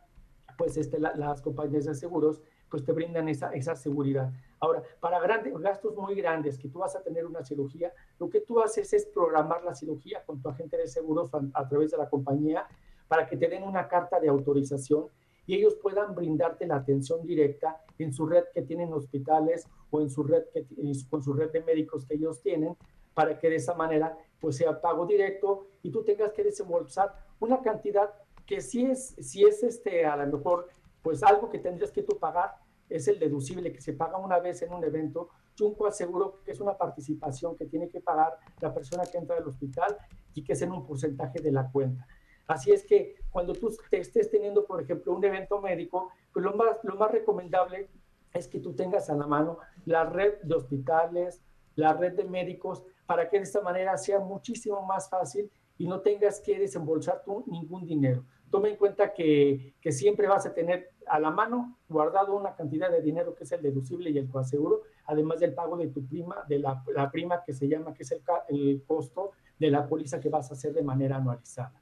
pues 0.58 0.76
este, 0.76 0.98
las 0.98 1.40
compañías 1.42 1.84
de 1.84 1.94
seguros 1.94 2.42
pues 2.70 2.84
te 2.84 2.92
brindan 2.92 3.28
esa, 3.28 3.50
esa 3.52 3.76
seguridad. 3.76 4.30
Ahora, 4.60 4.82
para 5.00 5.20
grandes, 5.20 5.56
gastos 5.58 5.94
muy 5.96 6.14
grandes 6.14 6.58
que 6.58 6.68
tú 6.68 6.78
vas 6.78 6.96
a 6.96 7.02
tener 7.02 7.26
una 7.26 7.44
cirugía, 7.44 7.92
lo 8.18 8.28
que 8.28 8.40
tú 8.40 8.60
haces 8.60 8.92
es 8.92 9.06
programar 9.06 9.62
la 9.64 9.74
cirugía 9.74 10.24
con 10.24 10.40
tu 10.40 10.48
agente 10.48 10.76
de 10.76 10.86
seguros 10.86 11.30
a, 11.52 11.68
través 11.68 11.90
de 11.90 11.98
la 11.98 12.08
compañía 12.08 12.66
para 13.08 13.26
que 13.26 13.36
te 13.36 13.48
den 13.48 13.62
una 13.62 13.86
carta 13.88 14.18
de 14.18 14.28
autorización 14.28 15.06
y 15.46 15.54
ellos 15.54 15.76
puedan 15.76 16.14
brindarte 16.14 16.66
la 16.66 16.76
atención 16.76 17.24
directa 17.24 17.80
en 17.98 18.12
su 18.12 18.26
red 18.26 18.44
que 18.52 18.62
tienen 18.62 18.92
hospitales 18.92 19.68
o 19.90 20.00
en 20.00 20.10
su 20.10 20.24
red 20.24 20.44
que, 20.52 20.66
con 21.08 21.22
su 21.22 21.32
red 21.34 21.50
de 21.52 21.62
médicos 21.62 22.04
que 22.04 22.14
ellos 22.14 22.40
tienen 22.40 22.76
para 23.14 23.38
que 23.38 23.48
de 23.48 23.56
esa 23.56 23.74
manera 23.74 24.18
pues 24.40 24.56
sea 24.56 24.80
pago 24.80 25.06
directo 25.06 25.68
y 25.82 25.90
tú 25.90 26.02
tengas 26.02 26.32
que 26.32 26.42
desembolsar 26.42 27.14
una 27.38 27.60
cantidad 27.62 28.10
que 28.46 28.60
si 28.60 28.86
es, 28.86 29.14
si 29.20 29.44
es 29.44 29.62
este, 29.62 30.06
a 30.06 30.16
lo 30.16 30.38
mejor 30.38 30.68
pues 31.06 31.22
algo 31.22 31.48
que 31.48 31.60
tendrías 31.60 31.92
que 31.92 32.02
tú 32.02 32.18
pagar 32.18 32.56
es 32.88 33.06
el 33.06 33.20
deducible 33.20 33.72
que 33.72 33.80
se 33.80 33.92
paga 33.92 34.18
una 34.18 34.40
vez 34.40 34.60
en 34.62 34.72
un 34.72 34.82
evento. 34.82 35.28
Yo 35.54 35.72
aseguro 35.86 36.42
que 36.44 36.50
es 36.50 36.58
una 36.58 36.76
participación 36.76 37.54
que 37.54 37.66
tiene 37.66 37.88
que 37.88 38.00
pagar 38.00 38.36
la 38.60 38.74
persona 38.74 39.04
que 39.04 39.16
entra 39.16 39.36
al 39.36 39.46
hospital 39.46 39.96
y 40.34 40.42
que 40.42 40.54
es 40.54 40.62
en 40.62 40.72
un 40.72 40.84
porcentaje 40.84 41.40
de 41.40 41.52
la 41.52 41.70
cuenta. 41.70 42.08
Así 42.48 42.72
es 42.72 42.84
que 42.84 43.14
cuando 43.30 43.52
tú 43.52 43.72
te 43.88 44.00
estés 44.00 44.32
teniendo, 44.32 44.66
por 44.66 44.82
ejemplo, 44.82 45.14
un 45.14 45.24
evento 45.24 45.60
médico, 45.60 46.10
pues 46.32 46.44
lo 46.44 46.56
más, 46.56 46.78
lo 46.82 46.96
más 46.96 47.12
recomendable 47.12 47.88
es 48.34 48.48
que 48.48 48.58
tú 48.58 48.74
tengas 48.74 49.08
a 49.08 49.14
la 49.14 49.28
mano 49.28 49.58
la 49.84 50.06
red 50.06 50.42
de 50.42 50.56
hospitales, 50.56 51.40
la 51.76 51.92
red 51.92 52.14
de 52.14 52.24
médicos, 52.24 52.82
para 53.06 53.28
que 53.28 53.36
de 53.36 53.44
esta 53.44 53.60
manera 53.60 53.96
sea 53.96 54.18
muchísimo 54.18 54.82
más 54.82 55.08
fácil 55.08 55.52
y 55.78 55.86
no 55.86 56.00
tengas 56.00 56.40
que 56.40 56.58
desembolsar 56.58 57.22
tú 57.24 57.44
ningún 57.46 57.86
dinero. 57.86 58.24
Toma 58.50 58.68
en 58.68 58.76
cuenta 58.76 59.12
que, 59.12 59.74
que 59.80 59.92
siempre 59.92 60.26
vas 60.26 60.46
a 60.46 60.54
tener 60.54 60.90
a 61.06 61.18
la 61.18 61.30
mano 61.30 61.78
guardado 61.88 62.36
una 62.36 62.54
cantidad 62.54 62.90
de 62.90 63.02
dinero 63.02 63.34
que 63.34 63.44
es 63.44 63.52
el 63.52 63.62
deducible 63.62 64.10
y 64.10 64.18
el 64.18 64.28
coaseguro, 64.28 64.82
además 65.06 65.40
del 65.40 65.54
pago 65.54 65.76
de 65.76 65.88
tu 65.88 66.06
prima, 66.06 66.36
de 66.48 66.58
la, 66.58 66.82
la 66.94 67.10
prima 67.10 67.42
que 67.44 67.52
se 67.52 67.68
llama, 67.68 67.94
que 67.94 68.02
es 68.02 68.12
el, 68.12 68.22
el 68.48 68.82
costo 68.86 69.32
de 69.58 69.70
la 69.70 69.86
póliza 69.86 70.20
que 70.20 70.28
vas 70.28 70.50
a 70.50 70.54
hacer 70.54 70.72
de 70.72 70.82
manera 70.82 71.16
anualizada. 71.16 71.80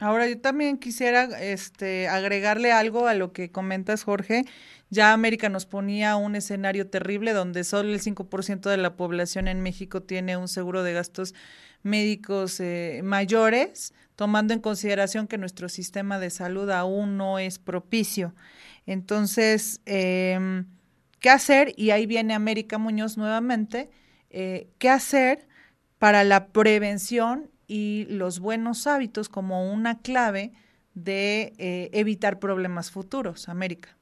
Ahora 0.00 0.28
yo 0.28 0.40
también 0.40 0.78
quisiera 0.78 1.24
este, 1.40 2.08
agregarle 2.08 2.72
algo 2.72 3.06
a 3.06 3.14
lo 3.14 3.32
que 3.32 3.52
comentas, 3.52 4.02
Jorge. 4.02 4.44
Ya 4.90 5.12
América 5.12 5.48
nos 5.48 5.66
ponía 5.66 6.16
un 6.16 6.34
escenario 6.34 6.88
terrible 6.88 7.32
donde 7.32 7.62
solo 7.62 7.90
el 7.90 8.00
5% 8.00 8.68
de 8.68 8.76
la 8.76 8.96
población 8.96 9.46
en 9.46 9.62
México 9.62 10.02
tiene 10.02 10.36
un 10.36 10.48
seguro 10.48 10.82
de 10.82 10.92
gastos 10.92 11.34
médicos 11.82 12.58
eh, 12.60 13.02
mayores, 13.04 13.94
tomando 14.16 14.54
en 14.54 14.60
consideración 14.60 15.26
que 15.26 15.38
nuestro 15.38 15.68
sistema 15.68 16.18
de 16.18 16.30
salud 16.30 16.70
aún 16.70 17.16
no 17.16 17.38
es 17.38 17.58
propicio. 17.58 18.34
Entonces, 18.86 19.80
eh, 19.86 20.64
¿qué 21.20 21.30
hacer? 21.30 21.72
Y 21.76 21.90
ahí 21.90 22.06
viene 22.06 22.34
América 22.34 22.78
Muñoz 22.78 23.16
nuevamente. 23.16 23.90
Eh, 24.30 24.68
¿Qué 24.78 24.88
hacer 24.88 25.46
para 25.98 26.24
la 26.24 26.48
prevención 26.48 27.50
y 27.66 28.06
los 28.10 28.40
buenos 28.40 28.86
hábitos 28.86 29.28
como 29.28 29.72
una 29.72 30.00
clave 30.00 30.52
de 30.94 31.52
eh, 31.58 31.90
evitar 31.92 32.38
problemas 32.38 32.90
futuros, 32.90 33.48
América. 33.48 33.96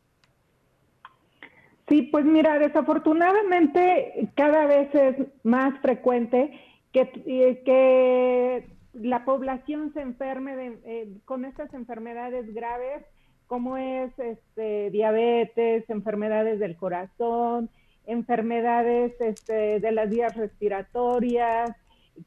Sí, 1.88 2.02
pues 2.02 2.24
mira, 2.24 2.58
desafortunadamente 2.58 4.30
cada 4.34 4.66
vez 4.66 4.94
es 4.94 5.16
más 5.42 5.78
frecuente 5.80 6.58
que, 6.92 7.10
eh, 7.26 7.62
que 7.64 8.71
la 8.92 9.24
población 9.24 9.92
se 9.92 10.00
enferme 10.00 10.56
de, 10.56 10.78
eh, 10.84 11.08
con 11.24 11.44
estas 11.44 11.72
enfermedades 11.74 12.52
graves, 12.54 13.04
como 13.46 13.76
es 13.76 14.16
este, 14.18 14.90
diabetes, 14.90 15.88
enfermedades 15.88 16.58
del 16.58 16.76
corazón, 16.76 17.70
enfermedades 18.06 19.12
este, 19.20 19.80
de 19.80 19.92
las 19.92 20.10
vías 20.10 20.36
respiratorias, 20.36 21.70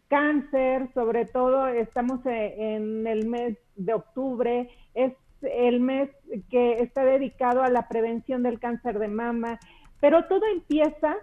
cáncer, 0.07 0.89
sobre 0.93 1.25
todo 1.25 1.67
estamos 1.67 2.25
e, 2.25 2.75
en 2.75 3.05
el 3.07 3.27
mes 3.27 3.57
de 3.75 3.93
octubre, 3.93 4.69
es 4.93 5.13
el 5.41 5.79
mes 5.79 6.09
que 6.49 6.79
está 6.81 7.03
dedicado 7.03 7.61
a 7.61 7.69
la 7.69 7.87
prevención 7.87 8.41
del 8.41 8.59
cáncer 8.59 8.99
de 8.99 9.07
mama, 9.07 9.59
pero 9.99 10.25
todo 10.25 10.41
empieza 10.51 11.15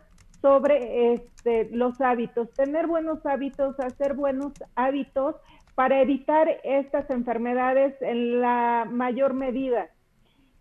sobre 0.43 1.15
este, 1.15 1.71
los 1.71 2.01
hábitos, 2.01 2.53
tener 2.53 2.87
buenos 2.87 3.25
hábitos, 3.25 3.79
hacer 3.81 4.15
buenos 4.15 4.53
hábitos 4.75 5.37
para 5.75 6.03
evitar 6.03 6.49
estas 6.65 7.09
enfermedades 7.11 7.95
en 8.03 8.41
la 8.41 8.87
mayor 8.91 9.33
medida. 9.33 9.89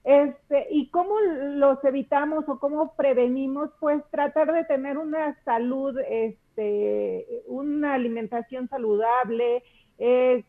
Este, 0.03 0.67
¿Y 0.71 0.89
cómo 0.89 1.19
los 1.19 1.83
evitamos 1.83 2.47
o 2.47 2.59
cómo 2.59 2.95
prevenimos? 2.95 3.69
Pues 3.79 4.01
tratar 4.09 4.51
de 4.53 4.63
tener 4.65 4.97
una 4.97 5.35
salud, 5.43 5.97
este, 6.09 7.25
una 7.47 7.95
alimentación 7.95 8.69
saludable, 8.69 9.63
eh, 9.97 10.43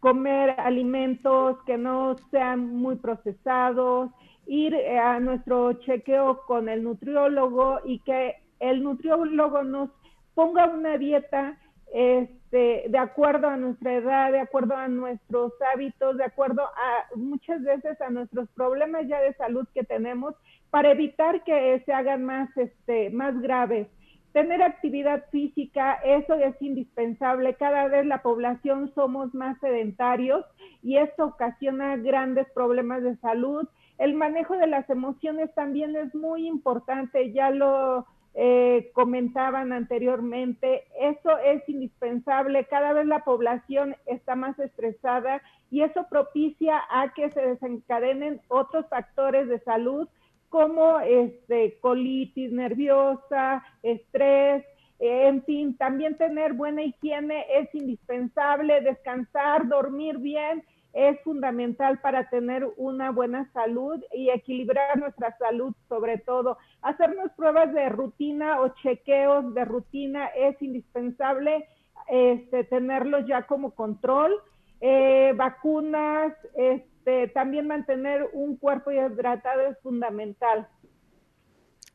comer 0.00 0.54
alimentos 0.58 1.56
que 1.64 1.78
no 1.78 2.16
sean 2.30 2.76
muy 2.76 2.96
procesados, 2.96 4.10
ir 4.46 4.74
a 4.74 5.20
nuestro 5.20 5.72
chequeo 5.74 6.44
con 6.46 6.68
el 6.68 6.82
nutriólogo 6.82 7.80
y 7.84 8.00
que 8.00 8.43
el 8.60 8.82
nutriólogo 8.82 9.62
nos 9.62 9.90
ponga 10.34 10.66
una 10.66 10.98
dieta 10.98 11.58
este, 11.94 12.86
de 12.88 12.98
acuerdo 12.98 13.48
a 13.48 13.56
nuestra 13.56 13.94
edad, 13.94 14.32
de 14.32 14.40
acuerdo 14.40 14.76
a 14.76 14.88
nuestros 14.88 15.52
hábitos, 15.72 16.16
de 16.16 16.24
acuerdo 16.24 16.62
a 16.62 17.16
muchas 17.16 17.62
veces 17.62 18.00
a 18.00 18.10
nuestros 18.10 18.48
problemas 18.50 19.06
ya 19.06 19.20
de 19.20 19.32
salud 19.34 19.66
que 19.72 19.84
tenemos, 19.84 20.34
para 20.70 20.90
evitar 20.90 21.44
que 21.44 21.80
se 21.86 21.92
hagan 21.92 22.24
más, 22.24 22.50
este, 22.56 23.10
más 23.10 23.40
graves. 23.40 23.86
Tener 24.32 24.60
actividad 24.60 25.24
física, 25.30 25.94
eso 26.04 26.34
es 26.34 26.60
indispensable. 26.60 27.54
Cada 27.54 27.86
vez 27.86 28.04
la 28.04 28.22
población 28.22 28.90
somos 28.96 29.32
más 29.32 29.56
sedentarios 29.60 30.44
y 30.82 30.96
esto 30.96 31.26
ocasiona 31.26 31.96
grandes 31.96 32.50
problemas 32.50 33.04
de 33.04 33.16
salud. 33.18 33.68
El 33.98 34.14
manejo 34.14 34.56
de 34.56 34.66
las 34.66 34.90
emociones 34.90 35.54
también 35.54 35.94
es 35.94 36.12
muy 36.16 36.48
importante, 36.48 37.30
ya 37.30 37.50
lo 37.50 38.04
eh, 38.36 38.90
comentaban 38.94 39.72
anteriormente, 39.72 40.84
eso 41.00 41.38
es 41.38 41.66
indispensable. 41.68 42.66
Cada 42.66 42.92
vez 42.92 43.06
la 43.06 43.24
población 43.24 43.94
está 44.06 44.34
más 44.34 44.58
estresada 44.58 45.40
y 45.70 45.82
eso 45.82 46.06
propicia 46.10 46.82
a 46.90 47.14
que 47.14 47.30
se 47.30 47.40
desencadenen 47.40 48.40
otros 48.48 48.88
factores 48.88 49.48
de 49.48 49.60
salud 49.60 50.08
como 50.48 51.00
este, 51.00 51.78
colitis 51.80 52.50
nerviosa, 52.52 53.64
estrés, 53.82 54.64
en 54.98 55.42
fin, 55.44 55.76
también 55.76 56.16
tener 56.16 56.52
buena 56.52 56.82
higiene 56.82 57.44
es 57.58 57.74
indispensable, 57.74 58.80
descansar, 58.80 59.68
dormir 59.68 60.18
bien 60.18 60.62
es 60.94 61.20
fundamental 61.22 62.00
para 62.00 62.30
tener 62.30 62.66
una 62.76 63.10
buena 63.10 63.50
salud 63.52 64.02
y 64.12 64.30
equilibrar 64.30 64.96
nuestra 64.98 65.36
salud 65.38 65.74
sobre 65.88 66.18
todo. 66.18 66.56
Hacernos 66.82 67.32
pruebas 67.36 67.74
de 67.74 67.88
rutina 67.88 68.60
o 68.60 68.68
chequeos 68.82 69.52
de 69.54 69.64
rutina 69.64 70.26
es 70.28 70.60
indispensable 70.62 71.66
este, 72.08 72.64
tenerlos 72.64 73.26
ya 73.26 73.46
como 73.46 73.74
control 73.74 74.32
eh, 74.80 75.32
vacunas, 75.36 76.32
este, 76.56 77.28
también 77.28 77.66
mantener 77.66 78.28
un 78.32 78.56
cuerpo 78.56 78.92
hidratado 78.92 79.62
es 79.66 79.78
fundamental. 79.82 80.68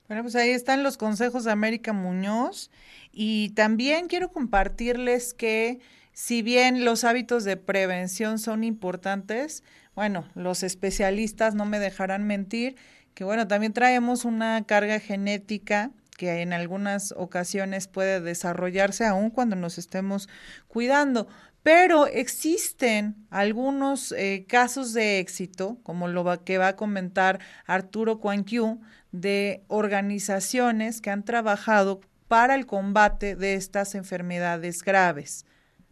Bueno, 0.07 0.23
pues 0.23 0.35
ahí 0.35 0.49
están 0.49 0.81
los 0.81 0.97
consejos 0.97 1.43
de 1.43 1.51
América 1.51 1.93
Muñoz 1.93 2.71
y 3.11 3.53
también 3.53 4.07
quiero 4.07 4.31
compartirles 4.31 5.35
que 5.35 5.79
si 6.19 6.41
bien 6.41 6.83
los 6.83 7.05
hábitos 7.05 7.45
de 7.45 7.55
prevención 7.55 8.39
son 8.39 8.65
importantes, 8.65 9.63
bueno, 9.95 10.27
los 10.35 10.63
especialistas 10.63 11.55
no 11.55 11.63
me 11.63 11.79
dejarán 11.79 12.27
mentir 12.27 12.75
que 13.13 13.23
bueno, 13.23 13.47
también 13.47 13.71
traemos 13.71 14.25
una 14.25 14.65
carga 14.65 14.99
genética 14.99 15.91
que 16.17 16.41
en 16.41 16.51
algunas 16.51 17.13
ocasiones 17.13 17.87
puede 17.87 18.19
desarrollarse 18.19 19.05
aún 19.05 19.29
cuando 19.29 19.55
nos 19.55 19.77
estemos 19.77 20.27
cuidando. 20.67 21.29
Pero 21.63 22.05
existen 22.05 23.15
algunos 23.29 24.11
eh, 24.11 24.45
casos 24.45 24.91
de 24.91 25.19
éxito, 25.19 25.79
como 25.83 26.09
lo 26.09 26.43
que 26.43 26.57
va 26.57 26.67
a 26.67 26.75
comentar 26.75 27.39
Arturo 27.65 28.19
Cuanquiu, 28.19 28.81
de 29.13 29.63
organizaciones 29.69 30.99
que 30.99 31.11
han 31.11 31.23
trabajado 31.23 32.01
para 32.27 32.55
el 32.55 32.65
combate 32.65 33.37
de 33.37 33.53
estas 33.53 33.95
enfermedades 33.95 34.83
graves. 34.83 35.45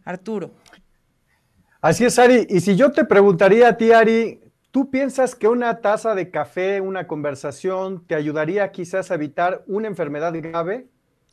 Arturo. 0.08 0.52
Así 1.82 2.06
es, 2.06 2.18
Ari. 2.18 2.46
Y 2.48 2.60
si 2.60 2.76
yo 2.76 2.92
te 2.92 3.04
preguntaría 3.04 3.68
a 3.68 3.76
ti, 3.76 3.92
Ari, 3.92 4.40
¿tú 4.70 4.90
piensas 4.90 5.34
que 5.34 5.48
una 5.48 5.82
taza 5.82 6.14
de 6.14 6.30
café, 6.30 6.80
una 6.80 7.06
conversación, 7.06 8.06
te 8.06 8.14
ayudaría 8.14 8.72
quizás 8.72 9.10
a 9.10 9.16
evitar 9.16 9.64
una 9.66 9.86
enfermedad 9.86 10.32
grave? 10.34 10.86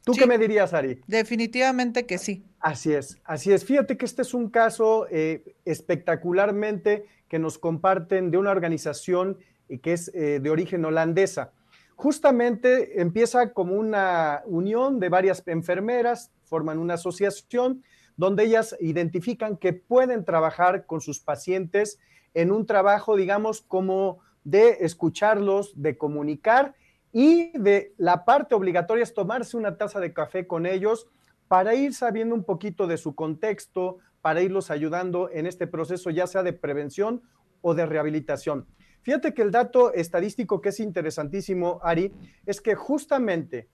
¿Tú 0.03 0.11
qué 0.11 0.27
me 0.27 0.37
dirías, 0.37 0.73
Ari? 0.73 1.01
Definitivamente 1.07 2.05
que 2.05 2.17
sí. 2.17 2.43
Así 2.59 2.91
es, 2.91 3.17
así 3.23 3.53
es. 3.53 3.63
Fíjate 3.63 3.95
que 3.95 4.05
este 4.05 4.23
es 4.23 4.33
un 4.33 4.49
caso 4.49 5.07
eh, 5.09 5.55
espectacularmente 5.63 7.05
que 7.29 7.39
nos 7.39 7.57
comparten 7.57 8.29
de 8.29 8.37
una 8.37 8.51
organización 8.51 9.37
eh, 9.69 9.79
que 9.79 9.93
es 9.93 10.11
eh, 10.13 10.41
de 10.41 10.49
origen 10.49 10.83
holandesa. 10.83 11.53
Justamente 11.95 13.01
empieza 13.01 13.53
como 13.53 13.75
una 13.75 14.43
unión 14.45 14.99
de 14.99 15.07
varias 15.07 15.43
enfermeras, 15.45 16.29
forman 16.43 16.77
una 16.77 16.95
asociación 16.95 17.81
donde 18.17 18.45
ellas 18.45 18.75
identifican 18.79 19.57
que 19.57 19.73
pueden 19.73 20.25
trabajar 20.25 20.85
con 20.85 21.01
sus 21.01 21.19
pacientes 21.19 21.99
en 22.33 22.51
un 22.51 22.65
trabajo, 22.65 23.15
digamos, 23.15 23.61
como 23.61 24.19
de 24.43 24.77
escucharlos, 24.81 25.73
de 25.81 25.97
comunicar 25.97 26.75
y 27.11 27.57
de 27.57 27.93
la 27.97 28.25
parte 28.25 28.55
obligatoria 28.55 29.03
es 29.03 29.13
tomarse 29.13 29.57
una 29.57 29.77
taza 29.77 29.99
de 29.99 30.13
café 30.13 30.47
con 30.47 30.65
ellos 30.65 31.07
para 31.47 31.75
ir 31.75 31.93
sabiendo 31.93 32.35
un 32.35 32.43
poquito 32.43 32.87
de 32.87 32.97
su 32.97 33.15
contexto, 33.15 33.99
para 34.21 34.41
irlos 34.41 34.71
ayudando 34.71 35.29
en 35.31 35.45
este 35.45 35.67
proceso, 35.67 36.09
ya 36.09 36.27
sea 36.27 36.43
de 36.43 36.53
prevención 36.53 37.21
o 37.61 37.73
de 37.73 37.85
rehabilitación. 37.85 38.67
Fíjate 39.01 39.33
que 39.33 39.43
el 39.43 39.51
dato 39.51 39.93
estadístico 39.93 40.61
que 40.61 40.69
es 40.69 40.79
interesantísimo, 40.79 41.79
Ari, 41.83 42.11
es 42.45 42.59
que 42.59 42.75
justamente 42.75 43.69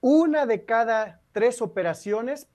una 0.00 0.44
de 0.44 0.64
cada 0.64 1.22
tres 1.32 1.62
operaciones 1.62 2.48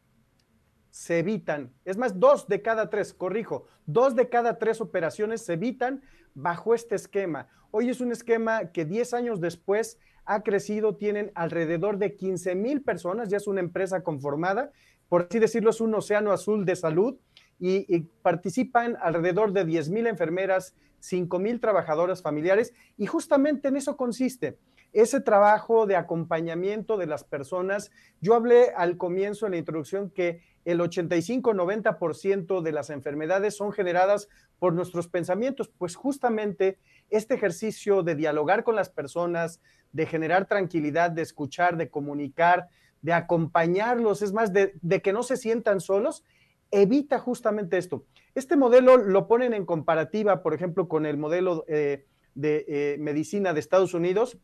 se 0.96 1.20
evitan, 1.20 1.74
es 1.84 1.98
más, 1.98 2.22
dos 2.22 2.48
de 2.48 2.62
cada 2.62 2.90
tres, 2.90 3.14
corrijo, 3.14 3.66
dos 3.86 4.16
de 4.16 4.30
cada 4.30 4.58
tres 4.58 4.80
operaciones 4.80 5.42
se 5.42 5.52
evitan 5.52 6.02
bajo 6.34 6.74
este 6.74 6.96
esquema. 6.96 7.50
Hoy 7.72 7.90
es 7.90 8.00
un 8.00 8.14
esquema 8.14 8.72
que 8.72 8.86
10 8.86 9.14
años 9.14 9.42
después 9.42 10.00
ha 10.24 10.42
crecido, 10.42 10.96
tienen 10.96 11.34
alrededor 11.36 11.98
de 11.98 12.16
15 12.16 12.56
mil 12.56 12.82
personas, 12.82 13.28
ya 13.28 13.36
es 13.36 13.46
una 13.46 13.60
empresa 13.60 14.04
conformada, 14.04 14.72
por 15.10 15.28
así 15.30 15.38
decirlo, 15.38 15.72
es 15.72 15.82
un 15.82 15.94
océano 15.96 16.32
azul 16.32 16.64
de 16.64 16.78
salud 16.78 17.18
y, 17.60 18.04
participan 18.22 18.96
alrededor 19.02 19.52
de 19.52 19.66
10 19.66 19.90
mil 19.90 20.08
enfermeras, 20.08 20.76
5 21.02 21.40
mil 21.40 21.60
trabajadoras 21.60 22.22
familiares 22.22 22.74
y 22.98 23.06
justamente 23.06 23.68
en 23.68 23.76
eso 23.76 23.98
consiste 23.98 24.58
ese 24.94 25.20
trabajo 25.20 25.86
de 25.88 25.98
acompañamiento 25.98 26.96
de 26.96 27.06
las 27.06 27.26
personas. 27.26 27.92
Yo 28.22 28.34
hablé 28.34 28.70
al 28.78 28.96
comienzo 28.96 29.46
en 29.46 29.52
la 29.52 29.58
introducción 29.58 30.10
que 30.10 30.55
el 30.66 30.80
85-90% 30.80 32.62
de 32.62 32.72
las 32.72 32.90
enfermedades 32.90 33.56
son 33.56 33.72
generadas 33.72 34.28
por 34.60 34.74
nuestros 34.74 35.08
pensamientos, 35.08 35.70
pues 35.70 35.96
justamente 35.96 36.80
este 37.10 37.36
ejercicio 37.36 38.04
de 38.04 38.16
dialogar 38.16 38.64
con 38.64 38.76
las 38.76 38.90
personas, 38.90 39.62
de 39.94 40.08
generar 40.08 40.48
tranquilidad, 40.48 41.12
de 41.12 41.22
escuchar, 41.22 41.78
de 41.78 41.90
comunicar, 41.90 42.68
de 43.02 43.14
acompañarlos, 43.14 44.24
es 44.24 44.34
más, 44.34 44.52
de, 44.52 44.74
que 45.04 45.14
no 45.14 45.22
se 45.22 45.38
sientan 45.38 45.80
solos, 45.80 46.24
evita 46.72 47.20
justamente 47.20 47.78
esto. 47.78 48.04
Este 48.34 48.58
modelo 48.58 48.98
lo 48.98 49.28
ponen 49.28 49.54
en 49.54 49.66
comparativa, 49.66 50.42
por 50.42 50.56
ejemplo, 50.56 50.88
con 50.88 51.06
el 51.06 51.16
modelo 51.16 51.64
eh, 51.68 52.06
de 52.34 52.66
eh, 52.68 52.98
medicina 53.00 53.54
de 53.54 53.60
Estados 53.60 53.94
Unidos, 53.94 54.40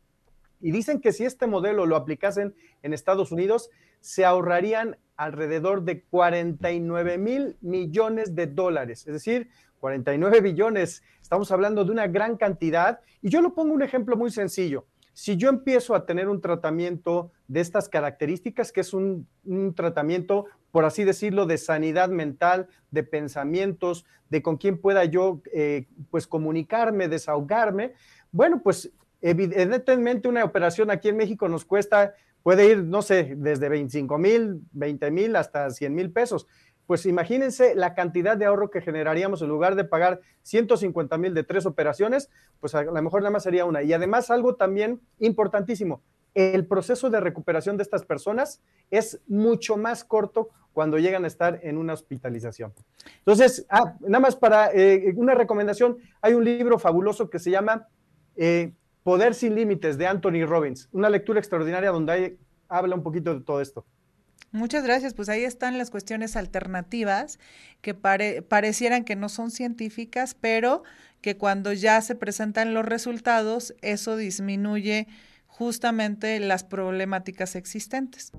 y 0.60 0.70
dicen 0.70 1.00
que 1.00 1.12
si 1.12 1.24
este 1.24 1.48
modelo 1.48 1.86
lo 1.86 1.96
aplicasen 1.96 2.54
en 2.82 2.92
Estados 2.92 3.32
Unidos, 3.32 3.68
se 4.02 4.26
ahorrarían 4.26 4.98
alrededor 5.16 5.84
de 5.84 6.02
49 6.02 7.16
mil 7.16 7.56
millones 7.62 8.34
de 8.34 8.46
dólares, 8.48 9.06
es 9.06 9.14
decir, 9.14 9.48
49 9.82 10.40
billones. 10.40 11.02
Estamos 11.20 11.50
hablando 11.50 11.84
de 11.84 11.90
una 11.90 12.06
gran 12.06 12.36
cantidad. 12.36 13.00
Y 13.20 13.30
yo 13.30 13.42
lo 13.42 13.52
pongo 13.52 13.74
un 13.74 13.82
ejemplo 13.82 14.16
muy 14.16 14.30
sencillo. 14.30 14.86
Si 15.12 15.36
yo 15.36 15.48
empiezo 15.48 15.94
a 15.94 16.06
tener 16.06 16.28
un 16.28 16.40
tratamiento 16.40 17.32
de 17.48 17.60
estas 17.60 17.88
características, 17.88 18.70
que 18.70 18.80
es 18.80 18.94
un, 18.94 19.26
tratamiento, 19.74 20.46
por 20.70 20.84
así 20.84 21.04
decirlo, 21.04 21.46
de 21.46 21.58
sanidad 21.58 22.08
mental, 22.08 22.68
de 22.90 23.02
pensamientos, 23.02 24.06
de 24.30 24.40
con 24.40 24.56
quién 24.56 24.78
pueda 24.78 25.04
yo 25.04 25.42
eh, 25.52 25.88
pues 26.10 26.26
comunicarme, 26.26 27.08
desahogarme, 27.08 27.92
bueno, 28.30 28.62
pues 28.62 28.90
evidentemente 29.20 30.28
una 30.28 30.44
operación 30.44 30.90
aquí 30.90 31.08
en 31.08 31.16
México 31.16 31.48
nos 31.48 31.64
cuesta, 31.64 32.14
puede 32.42 32.70
ir, 32.70 32.84
no 32.84 33.02
sé, 33.02 33.34
desde 33.36 33.68
25 33.68 34.18
mil, 34.18 34.60
20 34.72 35.10
mil 35.10 35.36
hasta 35.36 35.70
100 35.70 35.94
mil 35.94 36.12
pesos. 36.12 36.46
Pues 36.86 37.06
imagínense 37.06 37.74
la 37.74 37.94
cantidad 37.94 38.36
de 38.36 38.44
ahorro 38.44 38.70
que 38.70 38.80
generaríamos 38.80 39.40
en 39.42 39.48
lugar 39.48 39.76
de 39.76 39.84
pagar 39.84 40.20
150 40.42 41.16
mil 41.18 41.32
de 41.32 41.44
tres 41.44 41.64
operaciones, 41.64 42.28
pues 42.60 42.74
a 42.74 42.82
lo 42.82 43.02
mejor 43.02 43.22
nada 43.22 43.30
más 43.30 43.44
sería 43.44 43.64
una. 43.64 43.82
Y 43.82 43.92
además 43.92 44.30
algo 44.30 44.56
también 44.56 45.00
importantísimo, 45.20 46.02
el 46.34 46.66
proceso 46.66 47.10
de 47.10 47.20
recuperación 47.20 47.76
de 47.76 47.82
estas 47.82 48.04
personas 48.04 48.62
es 48.90 49.20
mucho 49.26 49.76
más 49.76 50.04
corto 50.04 50.48
cuando 50.72 50.98
llegan 50.98 51.24
a 51.24 51.26
estar 51.26 51.60
en 51.62 51.76
una 51.76 51.92
hospitalización. 51.92 52.72
Entonces, 53.18 53.66
ah, 53.68 53.94
nada 54.00 54.20
más 54.20 54.36
para 54.36 54.72
eh, 54.72 55.12
una 55.16 55.34
recomendación, 55.34 55.98
hay 56.22 56.32
un 56.32 56.44
libro 56.44 56.78
fabuloso 56.78 57.28
que 57.28 57.38
se 57.38 57.50
llama 57.50 57.88
eh, 58.36 58.72
Poder 59.02 59.34
sin 59.34 59.54
Límites 59.54 59.98
de 59.98 60.06
Anthony 60.06 60.46
Robbins, 60.46 60.88
una 60.92 61.10
lectura 61.10 61.40
extraordinaria 61.40 61.90
donde 61.90 62.38
habla 62.68 62.94
un 62.94 63.02
poquito 63.02 63.34
de 63.34 63.40
todo 63.40 63.60
esto. 63.60 63.84
Muchas 64.52 64.84
gracias. 64.84 65.14
Pues 65.14 65.28
ahí 65.30 65.44
están 65.44 65.78
las 65.78 65.90
cuestiones 65.90 66.36
alternativas 66.36 67.38
que 67.80 67.94
parecieran 67.94 69.04
que 69.04 69.16
no 69.16 69.30
son 69.30 69.50
científicas, 69.50 70.36
pero 70.38 70.82
que 71.22 71.38
cuando 71.38 71.72
ya 71.72 72.00
se 72.02 72.14
presentan 72.14 72.74
los 72.74 72.84
resultados, 72.84 73.74
eso 73.80 74.16
disminuye 74.16 75.08
justamente 75.46 76.38
las 76.38 76.64
problemáticas 76.64 77.56
existentes. 77.56 78.32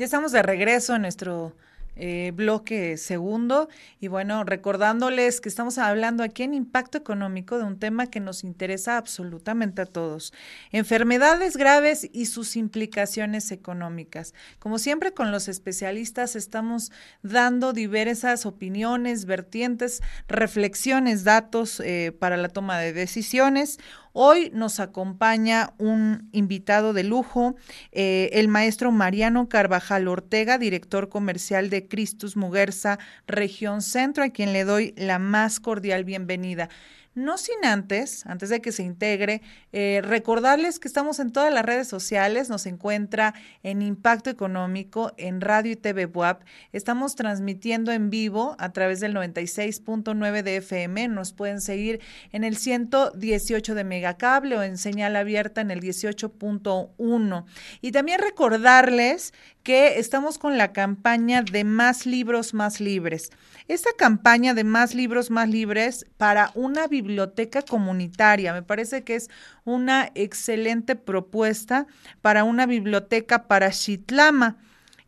Ya 0.00 0.06
estamos 0.06 0.32
de 0.32 0.42
regreso 0.42 0.94
en 0.96 1.02
nuestro 1.02 1.54
eh, 1.94 2.32
bloque 2.34 2.96
segundo. 2.96 3.68
Y 4.00 4.08
bueno, 4.08 4.44
recordándoles 4.44 5.42
que 5.42 5.50
estamos 5.50 5.76
hablando 5.76 6.22
aquí 6.22 6.42
en 6.42 6.54
impacto 6.54 6.96
económico 6.96 7.58
de 7.58 7.64
un 7.64 7.78
tema 7.78 8.06
que 8.06 8.18
nos 8.18 8.42
interesa 8.42 8.96
absolutamente 8.96 9.82
a 9.82 9.84
todos. 9.84 10.32
Enfermedades 10.72 11.58
graves 11.58 12.08
y 12.14 12.24
sus 12.24 12.56
implicaciones 12.56 13.52
económicas. 13.52 14.32
Como 14.58 14.78
siempre 14.78 15.12
con 15.12 15.32
los 15.32 15.48
especialistas 15.48 16.34
estamos 16.34 16.92
dando 17.22 17.74
diversas 17.74 18.46
opiniones, 18.46 19.26
vertientes, 19.26 20.00
reflexiones, 20.28 21.24
datos 21.24 21.78
eh, 21.80 22.16
para 22.18 22.38
la 22.38 22.48
toma 22.48 22.78
de 22.78 22.94
decisiones. 22.94 23.78
Hoy 24.12 24.50
nos 24.52 24.80
acompaña 24.80 25.72
un 25.78 26.28
invitado 26.32 26.92
de 26.92 27.04
lujo, 27.04 27.54
eh, 27.92 28.30
el 28.32 28.48
maestro 28.48 28.90
Mariano 28.90 29.48
Carvajal 29.48 30.08
Ortega, 30.08 30.58
director 30.58 31.08
comercial 31.08 31.70
de 31.70 31.86
Cristus 31.86 32.36
Muguerza, 32.36 32.98
región 33.28 33.82
centro, 33.82 34.24
a 34.24 34.30
quien 34.30 34.52
le 34.52 34.64
doy 34.64 34.94
la 34.96 35.20
más 35.20 35.60
cordial 35.60 36.04
bienvenida. 36.04 36.68
No 37.14 37.38
sin 37.38 37.64
antes, 37.64 38.24
antes 38.26 38.50
de 38.50 38.60
que 38.60 38.70
se 38.70 38.84
integre, 38.84 39.42
eh, 39.72 40.00
recordarles 40.04 40.78
que 40.78 40.86
estamos 40.86 41.18
en 41.18 41.32
todas 41.32 41.52
las 41.52 41.64
redes 41.64 41.88
sociales, 41.88 42.48
nos 42.48 42.66
encuentra 42.66 43.34
en 43.64 43.82
Impacto 43.82 44.30
Económico, 44.30 45.12
en 45.16 45.40
Radio 45.40 45.72
y 45.72 45.76
TV 45.76 46.06
WAP. 46.06 46.42
Estamos 46.72 47.16
transmitiendo 47.16 47.90
en 47.90 48.10
vivo 48.10 48.54
a 48.60 48.70
través 48.70 49.00
del 49.00 49.12
96.9 49.12 50.44
de 50.44 50.58
FM. 50.58 51.08
Nos 51.08 51.32
pueden 51.32 51.60
seguir 51.60 52.00
en 52.30 52.44
el 52.44 52.56
118 52.56 53.74
de 53.74 53.82
Megacable 53.82 54.56
o 54.56 54.62
en 54.62 54.78
señal 54.78 55.16
abierta 55.16 55.62
en 55.62 55.72
el 55.72 55.80
18.1. 55.80 57.44
Y 57.80 57.90
también 57.90 58.20
recordarles 58.20 59.34
que 59.62 59.98
estamos 59.98 60.38
con 60.38 60.56
la 60.56 60.72
campaña 60.72 61.42
de 61.42 61.64
Más 61.64 62.06
Libros, 62.06 62.54
Más 62.54 62.80
Libres. 62.80 63.30
Esta 63.68 63.90
campaña 63.96 64.54
de 64.54 64.64
Más 64.64 64.94
Libros, 64.94 65.30
Más 65.30 65.48
Libres 65.48 66.06
para 66.16 66.50
una 66.54 66.86
biblioteca 66.86 67.62
comunitaria, 67.62 68.52
me 68.52 68.62
parece 68.62 69.04
que 69.04 69.16
es 69.16 69.28
una 69.64 70.10
excelente 70.14 70.96
propuesta 70.96 71.86
para 72.22 72.44
una 72.44 72.66
biblioteca 72.66 73.46
para 73.46 73.70
Chitlama. 73.70 74.56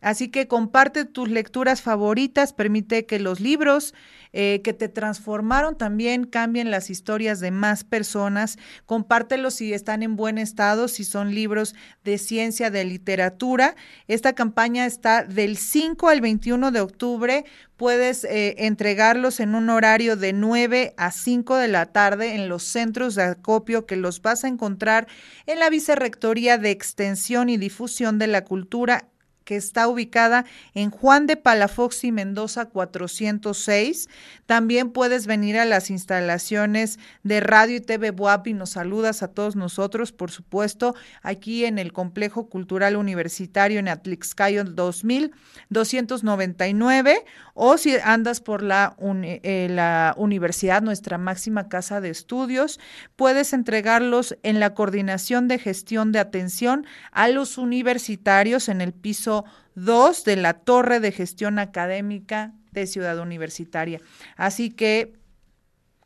Así 0.03 0.29
que 0.29 0.49
comparte 0.49 1.05
tus 1.05 1.31
lecturas 1.31 1.81
favoritas, 1.81 2.53
permite 2.53 3.07
que 3.07 3.21
los 3.21 3.41
libros 3.41 3.95
eh, 4.35 4.63
que 4.65 4.73
te 4.73 4.89
transformaron 4.89 5.77
también 5.77 6.25
cambien 6.25 6.71
las 6.71 6.91
historias 6.91 7.39
de 7.39 7.51
más 7.51 7.85
personas. 7.85 8.59
Compártelos 8.87 9.55
si 9.55 9.75
están 9.75 10.03
en 10.03 10.17
buen 10.17 10.39
estado, 10.39 10.89
si 10.89 11.05
son 11.05 11.35
libros 11.35 11.75
de 12.03 12.17
ciencia, 12.19 12.71
de 12.71 12.85
literatura. 12.85 13.77
Esta 14.09 14.33
campaña 14.33 14.87
está 14.87 15.23
del 15.23 15.57
5 15.59 16.09
al 16.09 16.21
21 16.23 16.73
de 16.73 16.81
octubre. 16.81 17.45
Puedes 17.77 18.25
eh, 18.25 18.55
entregarlos 18.59 19.39
en 19.39 19.55
un 19.55 19.69
horario 19.69 20.17
de 20.17 20.33
9 20.33 20.95
a 20.97 21.11
5 21.11 21.57
de 21.57 21.69
la 21.69 21.87
tarde 21.87 22.35
en 22.35 22.49
los 22.49 22.63
centros 22.63 23.15
de 23.15 23.25
acopio 23.25 23.87
que 23.87 23.97
los 23.97 24.23
vas 24.23 24.45
a 24.45 24.49
encontrar 24.49 25.09
en 25.47 25.59
la 25.59 25.69
Vicerrectoría 25.69 26.59
de 26.59 26.71
Extensión 26.71 27.51
y 27.51 27.59
Difusión 27.59 28.19
de 28.19 28.29
la 28.29 28.45
Cultura 28.45 29.12
que 29.45 29.57
está 29.57 29.89
ubicada 29.89 30.45
en 30.75 30.91
Juan 30.91 31.27
de 31.27 31.37
Palafox 31.37 32.05
y 32.05 32.13
Mendoza 32.13 32.67
406. 32.67 34.09
También 34.47 34.91
puedes 34.91 35.27
venir 35.27 35.59
a 35.59 35.65
las 35.65 35.91
instalaciones 35.91 36.99
de 37.23 37.41
Radio 37.41 37.77
y 37.77 37.81
TV 37.81 38.11
Buap 38.11 38.47
y 38.47 38.55
nos 38.55 38.71
saludas 38.71 39.23
a 39.23 39.29
todos 39.29 39.57
nosotros, 39.57 40.13
por 40.13 40.31
supuesto, 40.31 40.95
aquí 41.23 41.65
en 41.65 41.79
el 41.79 41.93
Complejo 41.93 42.49
Cultural 42.49 42.97
Universitario 42.97 43.79
en 43.79 43.89
Atlixcayo 43.89 44.65
2299 44.65 47.25
o 47.55 47.77
si 47.77 47.97
andas 47.97 48.41
por 48.41 48.63
la, 48.63 48.97
eh, 49.23 49.69
la 49.71 50.15
universidad, 50.17 50.83
nuestra 50.83 51.19
máxima 51.19 51.69
casa 51.69 52.01
de 52.01 52.11
estudios, 52.11 52.81
puedes 53.17 53.53
entregarlos 53.53 54.37
en 54.43 54.61
la 54.61 54.75
Coordinación 54.75 55.49
de 55.49 55.59
Gestión 55.59 56.13
de 56.13 56.19
Atención 56.19 56.87
a 57.11 57.29
los 57.29 57.59
universitarios 57.59 58.69
en 58.69 58.81
el 58.81 58.93
piso 58.93 59.32
2 59.75 60.25
de 60.25 60.37
la 60.37 60.55
Torre 60.55 61.01
de 61.01 61.13
Gestión 61.13 61.59
Académica 61.59 62.53
de 62.73 62.87
Ciudad 62.87 63.19
Universitaria. 63.19 64.01
Así 64.37 64.71
que 64.71 65.15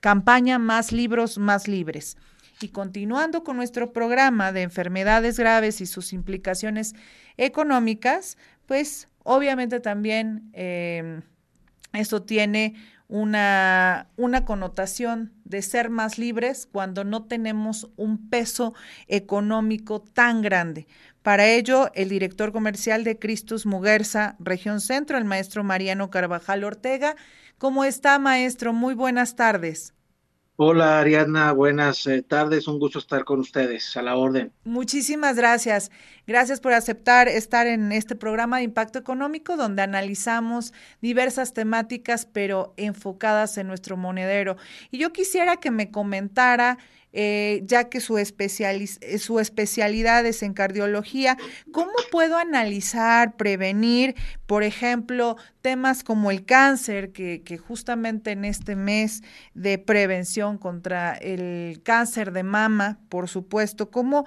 campaña 0.00 0.58
Más 0.58 0.92
libros, 0.92 1.38
más 1.38 1.68
libres. 1.68 2.16
Y 2.60 2.68
continuando 2.68 3.44
con 3.44 3.56
nuestro 3.56 3.92
programa 3.92 4.52
de 4.52 4.62
enfermedades 4.62 5.38
graves 5.38 5.80
y 5.80 5.86
sus 5.86 6.12
implicaciones 6.12 6.94
económicas, 7.36 8.38
pues 8.64 9.08
obviamente 9.24 9.80
también 9.80 10.48
eh, 10.54 11.20
esto 11.92 12.22
tiene 12.22 12.74
una, 13.08 14.08
una 14.16 14.44
connotación 14.44 15.32
de 15.44 15.62
ser 15.62 15.90
más 15.90 16.18
libres 16.18 16.68
cuando 16.70 17.04
no 17.04 17.24
tenemos 17.24 17.90
un 17.96 18.28
peso 18.28 18.74
económico 19.06 20.00
tan 20.00 20.42
grande. 20.42 20.86
Para 21.22 21.46
ello, 21.46 21.90
el 21.94 22.08
director 22.08 22.52
comercial 22.52 23.02
de 23.02 23.18
Cristus 23.18 23.66
Muguerza, 23.66 24.36
región 24.38 24.80
centro, 24.80 25.18
el 25.18 25.24
maestro 25.24 25.64
Mariano 25.64 26.10
Carvajal 26.10 26.62
Ortega. 26.62 27.16
¿Cómo 27.58 27.84
está, 27.84 28.18
maestro? 28.18 28.72
Muy 28.72 28.94
buenas 28.94 29.34
tardes. 29.34 29.95
Hola 30.58 31.00
Ariadna, 31.00 31.52
buenas 31.52 32.06
eh, 32.06 32.22
tardes, 32.22 32.66
un 32.66 32.78
gusto 32.78 32.98
estar 32.98 33.26
con 33.26 33.40
ustedes, 33.40 33.94
a 33.94 34.00
la 34.00 34.16
orden. 34.16 34.54
Muchísimas 34.64 35.36
gracias. 35.36 35.90
Gracias 36.26 36.60
por 36.60 36.72
aceptar 36.72 37.28
estar 37.28 37.66
en 37.66 37.92
este 37.92 38.16
programa 38.16 38.56
de 38.56 38.62
impacto 38.62 38.98
económico 38.98 39.58
donde 39.58 39.82
analizamos 39.82 40.72
diversas 41.02 41.52
temáticas 41.52 42.24
pero 42.24 42.72
enfocadas 42.78 43.58
en 43.58 43.66
nuestro 43.66 43.98
monedero. 43.98 44.56
Y 44.90 44.96
yo 44.96 45.12
quisiera 45.12 45.58
que 45.58 45.70
me 45.70 45.90
comentara 45.90 46.78
eh, 47.18 47.62
ya 47.64 47.88
que 47.88 48.00
su, 48.02 48.18
eh, 48.18 48.26
su 49.18 49.40
especialidad 49.40 50.26
es 50.26 50.42
en 50.42 50.52
cardiología, 50.52 51.38
¿cómo 51.72 51.92
puedo 52.12 52.36
analizar, 52.36 53.38
prevenir, 53.38 54.14
por 54.44 54.62
ejemplo, 54.62 55.38
temas 55.62 56.04
como 56.04 56.30
el 56.30 56.44
cáncer, 56.44 57.12
que, 57.12 57.40
que 57.42 57.56
justamente 57.56 58.32
en 58.32 58.44
este 58.44 58.76
mes 58.76 59.22
de 59.54 59.78
prevención 59.78 60.58
contra 60.58 61.14
el 61.14 61.80
cáncer 61.82 62.32
de 62.32 62.42
mama, 62.42 62.98
por 63.08 63.30
supuesto, 63.30 63.90
cómo 63.90 64.26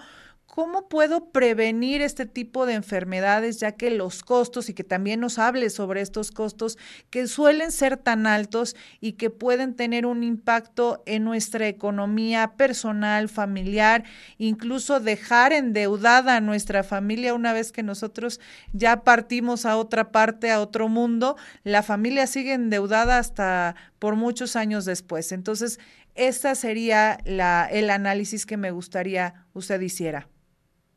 ¿Cómo 0.56 0.90
puedo 0.90 1.30
prevenir 1.30 2.02
este 2.02 2.26
tipo 2.26 2.66
de 2.66 2.74
enfermedades, 2.74 3.60
ya 3.60 3.74
que 3.74 3.92
los 3.92 4.24
costos, 4.24 4.68
y 4.68 4.74
que 4.74 4.84
también 4.84 5.20
nos 5.20 5.38
hable 5.38 5.70
sobre 5.70 6.02
estos 6.02 6.32
costos, 6.32 6.80
que 7.12 7.28
suelen 7.28 7.72
ser 7.72 7.98
tan 7.98 8.26
altos 8.26 8.76
y 9.00 9.14
que 9.14 9.30
pueden 9.30 9.76
tener 9.76 10.08
un 10.08 10.24
impacto 10.24 11.04
en 11.06 11.24
nuestra 11.24 11.68
economía 11.68 12.56
personal, 12.58 13.30
familiar, 13.30 14.04
incluso 14.40 15.00
dejar 15.00 15.54
endeudada 15.54 16.38
a 16.38 16.42
nuestra 16.42 16.84
familia 16.84 17.36
una 17.36 17.54
vez 17.54 17.72
que 17.72 17.84
nosotros 17.84 18.40
ya 18.74 19.04
partimos 19.04 19.68
a 19.68 19.78
otra 19.78 20.12
parte, 20.12 20.50
a 20.50 20.62
otro 20.62 20.90
mundo, 20.90 21.38
la 21.64 21.84
familia 21.84 22.26
sigue 22.26 22.54
endeudada 22.54 23.20
hasta 23.20 23.76
por 24.00 24.16
muchos 24.16 24.56
años 24.56 24.84
después. 24.86 25.32
Entonces, 25.32 25.80
este 26.16 26.54
sería 26.56 27.20
el 27.24 27.90
análisis 27.92 28.48
que 28.48 28.58
me 28.58 28.72
gustaría 28.72 29.46
usted 29.54 29.80
hiciera. 29.80 30.28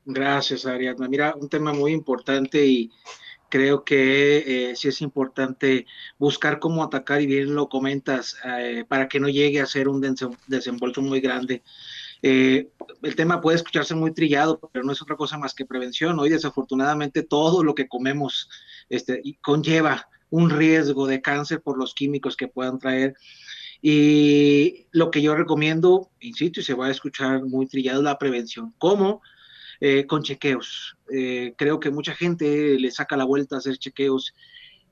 Gracias, 0.05 0.67
Ariadna. 0.67 1.09
Mira, 1.09 1.35
un 1.35 1.49
tema 1.49 1.73
muy 1.73 1.93
importante 1.93 2.67
y 2.67 2.91
creo 3.49 3.85
que 3.85 4.71
eh, 4.71 4.77
sí 4.77 4.89
es 4.89 5.03
importante 5.03 5.87
buscar 6.19 6.59
cómo 6.59 6.83
atacar, 6.83 7.21
y 7.21 7.27
bien 7.27 7.55
lo 7.55 7.69
comentas, 7.69 8.37
eh, 8.45 8.85
para 8.89 9.09
que 9.09 9.21
no 9.21 9.29
llegue 9.29 9.61
a 9.61 9.67
ser 9.67 9.89
un 9.89 10.01
desembolso 10.47 11.03
muy 11.03 11.21
grande. 11.21 11.63
Eh, 12.23 12.71
el 13.03 13.15
tema 13.15 13.41
puede 13.41 13.57
escucharse 13.57 13.95
muy 13.95 14.15
trillado, 14.15 14.59
pero 14.73 14.85
no 14.85 14.93
es 14.93 15.03
otra 15.03 15.17
cosa 15.17 15.37
más 15.37 15.55
que 15.55 15.67
prevención. 15.67 16.19
Hoy, 16.19 16.31
desafortunadamente, 16.31 17.23
todo 17.23 17.63
lo 17.63 17.75
que 17.75 17.89
comemos 17.89 18.49
este, 18.89 19.23
conlleva 19.43 20.09
un 20.31 20.49
riesgo 20.49 21.07
de 21.07 21.21
cáncer 21.21 21.61
por 21.61 21.77
los 21.77 21.95
químicos 21.95 22.37
que 22.37 22.49
puedan 22.49 22.79
traer. 22.79 23.15
Y 23.83 24.87
lo 24.93 25.11
que 25.11 25.21
yo 25.21 25.35
recomiendo, 25.35 26.11
insisto, 26.21 26.61
y 26.61 26.63
se 26.63 26.75
va 26.75 26.87
a 26.87 26.91
escuchar 26.91 27.45
muy 27.45 27.67
trillado, 27.67 28.01
la 28.01 28.19
prevención. 28.19 28.73
¿Cómo? 28.79 29.21
Eh, 29.85 30.07
con 30.07 30.23
chequeos. 30.23 30.97
Eh, 31.11 31.55
creo 31.59 31.81
que 31.81 31.91
mucha 31.91 32.15
gente 32.15 32.79
le 32.79 32.93
saca 32.93 33.17
la 33.17 33.25
vuelta 33.25 33.57
a 33.57 33.59
hacer 33.59 33.79
chequeos 33.79 34.33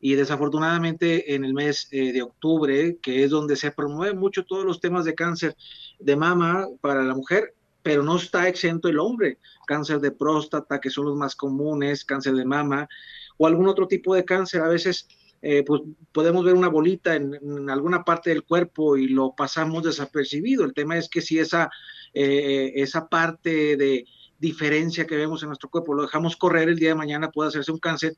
y 0.01 0.17
desafortunadamente 0.17 1.33
en 1.37 1.45
el 1.45 1.55
mes 1.55 1.87
eh, 1.93 2.13
de 2.13 2.23
octubre, 2.23 2.99
que 3.01 3.23
es 3.23 3.31
donde 3.31 3.55
se 3.55 3.71
promueven 3.71 4.19
mucho 4.19 4.45
todos 4.45 4.65
los 4.65 4.81
temas 4.81 5.05
de 5.05 5.15
cáncer 5.15 5.55
de 6.01 6.17
mama 6.17 6.67
para 6.81 7.05
la 7.05 7.15
mujer, 7.15 7.55
pero 7.85 8.03
no 8.03 8.17
está 8.17 8.49
exento 8.49 8.89
el 8.89 8.99
hombre. 8.99 9.39
Cáncer 9.65 10.01
de 10.01 10.11
próstata, 10.11 10.81
que 10.81 10.91
son 10.91 11.05
los 11.05 11.17
más 11.17 11.37
comunes, 11.37 12.05
cáncer 12.05 12.35
de 12.35 12.45
mama 12.45 12.89
o 13.37 13.47
algún 13.47 13.69
otro 13.69 13.87
tipo 13.87 14.17
de 14.17 14.25
cáncer. 14.25 14.61
A 14.61 14.69
veces 14.69 15.07
pues 15.41 15.83
podemos 16.11 16.45
ver 16.45 16.55
una 16.55 16.69
bolita 16.69 17.15
en, 17.15 17.71
alguna 17.71 18.03
parte 18.03 18.31
del 18.31 18.43
cuerpo 18.43 18.97
y 18.97 19.07
lo 19.07 19.37
pasamos 19.37 19.85
desapercibido. 19.85 20.65
El 20.65 20.75
tema 20.75 20.99
es 20.99 21.09
que 21.09 21.21
si 21.21 21.39
esa, 21.39 21.71
esa 22.13 23.09
parte 23.09 23.77
de, 23.77 24.05
diferencia 24.41 25.07
que 25.07 25.17
vemos 25.17 25.43
en 25.43 25.49
nuestro 25.49 25.69
cuerpo, 25.69 25.95
lo 25.95 26.03
dejamos 26.03 26.37
correr, 26.37 26.69
el 26.69 26.79
día 26.79 26.91
de 26.91 26.95
mañana 26.95 27.31
puede 27.31 27.49
hacerse 27.49 27.71
un 27.71 27.79
cáncer 27.79 28.15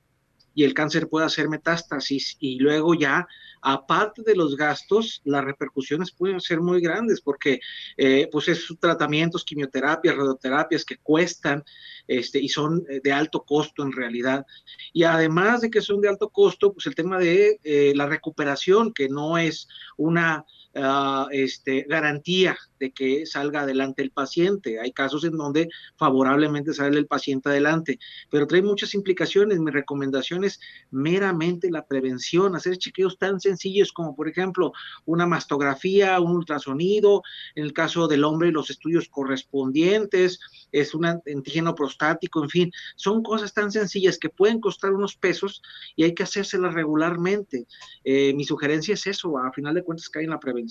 y 0.55 0.65
el 0.65 0.75
cáncer 0.75 1.09
puede 1.09 1.27
hacer 1.27 1.49
metástasis 1.49 2.37
y 2.39 2.59
luego 2.59 2.95
ya, 2.95 3.27
aparte 3.63 4.23
de 4.23 4.37
los 4.37 4.57
gastos, 4.57 5.21
las 5.25 5.45
repercusiones 5.45 6.13
pueden 6.13 6.41
ser 6.41 6.61
muy 6.61 6.81
grandes 6.81 7.21
porque 7.21 7.61
eh, 7.97 8.29
pues 8.31 8.49
es 8.49 8.67
tratamientos, 8.79 9.45
quimioterapias, 9.45 10.17
radioterapias 10.17 10.85
que 10.85 10.99
cuestan 10.99 11.65
este, 12.07 12.39
y 12.39 12.49
son 12.49 12.85
eh, 12.89 13.01
de 13.03 13.13
alto 13.13 13.45
costo 13.45 13.83
en 13.83 13.93
realidad. 13.93 14.45
Y 14.93 15.05
además 15.05 15.63
de 15.63 15.71
que 15.71 15.81
son 15.81 16.01
de 16.01 16.09
alto 16.09 16.29
costo, 16.29 16.73
pues 16.73 16.87
el 16.87 16.95
tema 16.95 17.19
de 17.19 17.59
eh, 17.65 17.93
la 17.97 18.07
recuperación, 18.07 18.93
que 18.93 19.09
no 19.09 19.39
es 19.39 19.69
una 19.97 20.45
Ah, 20.75 21.27
este, 21.31 21.85
garantía 21.87 22.57
de 22.81 22.93
que 22.93 23.27
salga 23.27 23.61
adelante 23.61 24.01
el 24.03 24.11
paciente. 24.11 24.81
Hay 24.81 24.93
casos 24.93 25.23
en 25.25 25.37
donde 25.37 25.69
favorablemente 25.99 26.73
sale 26.73 26.99
el 26.99 27.07
paciente 27.07 27.51
adelante, 27.51 27.99
pero 28.31 28.47
trae 28.47 28.63
muchas 28.63 28.95
implicaciones. 28.95 29.61
Mi 29.61 29.71
recomendación 29.71 30.45
es 30.45 30.61
meramente 30.91 31.71
la 31.71 31.85
prevención, 31.85 32.57
hacer 32.57 32.79
chequeos 32.79 33.19
tan 33.19 33.39
sencillos 33.39 33.93
como, 33.93 34.17
por 34.17 34.29
ejemplo, 34.29 34.73
una 35.05 35.27
mastografía, 35.27 36.19
un 36.21 36.37
ultrasonido, 36.37 37.23
en 37.55 37.65
el 37.65 37.75
caso 37.75 38.09
del 38.09 38.25
hombre, 38.25 38.51
los 38.51 38.71
estudios 38.71 39.11
correspondientes, 39.11 40.41
es 40.73 40.95
un 40.95 41.05
antígeno 41.05 41.75
prostático, 41.75 42.43
en 42.43 42.49
fin, 42.49 42.73
son 42.97 43.23
cosas 43.23 43.53
tan 43.53 43.71
sencillas 43.71 44.19
que 44.19 44.31
pueden 44.31 44.59
costar 44.59 44.93
unos 44.93 45.17
pesos 45.17 45.61
y 45.97 46.05
hay 46.05 46.15
que 46.15 46.23
hacérselas 46.23 46.73
regularmente. 46.73 47.67
Eh, 48.05 48.33
mi 48.33 48.45
sugerencia 48.45 48.95
es 48.95 49.07
eso, 49.07 49.37
a 49.37 49.53
final 49.53 49.75
de 49.75 49.85
cuentas 49.85 50.09
cae 50.09 50.25
en 50.25 50.31
la 50.31 50.41
prevención 50.41 50.62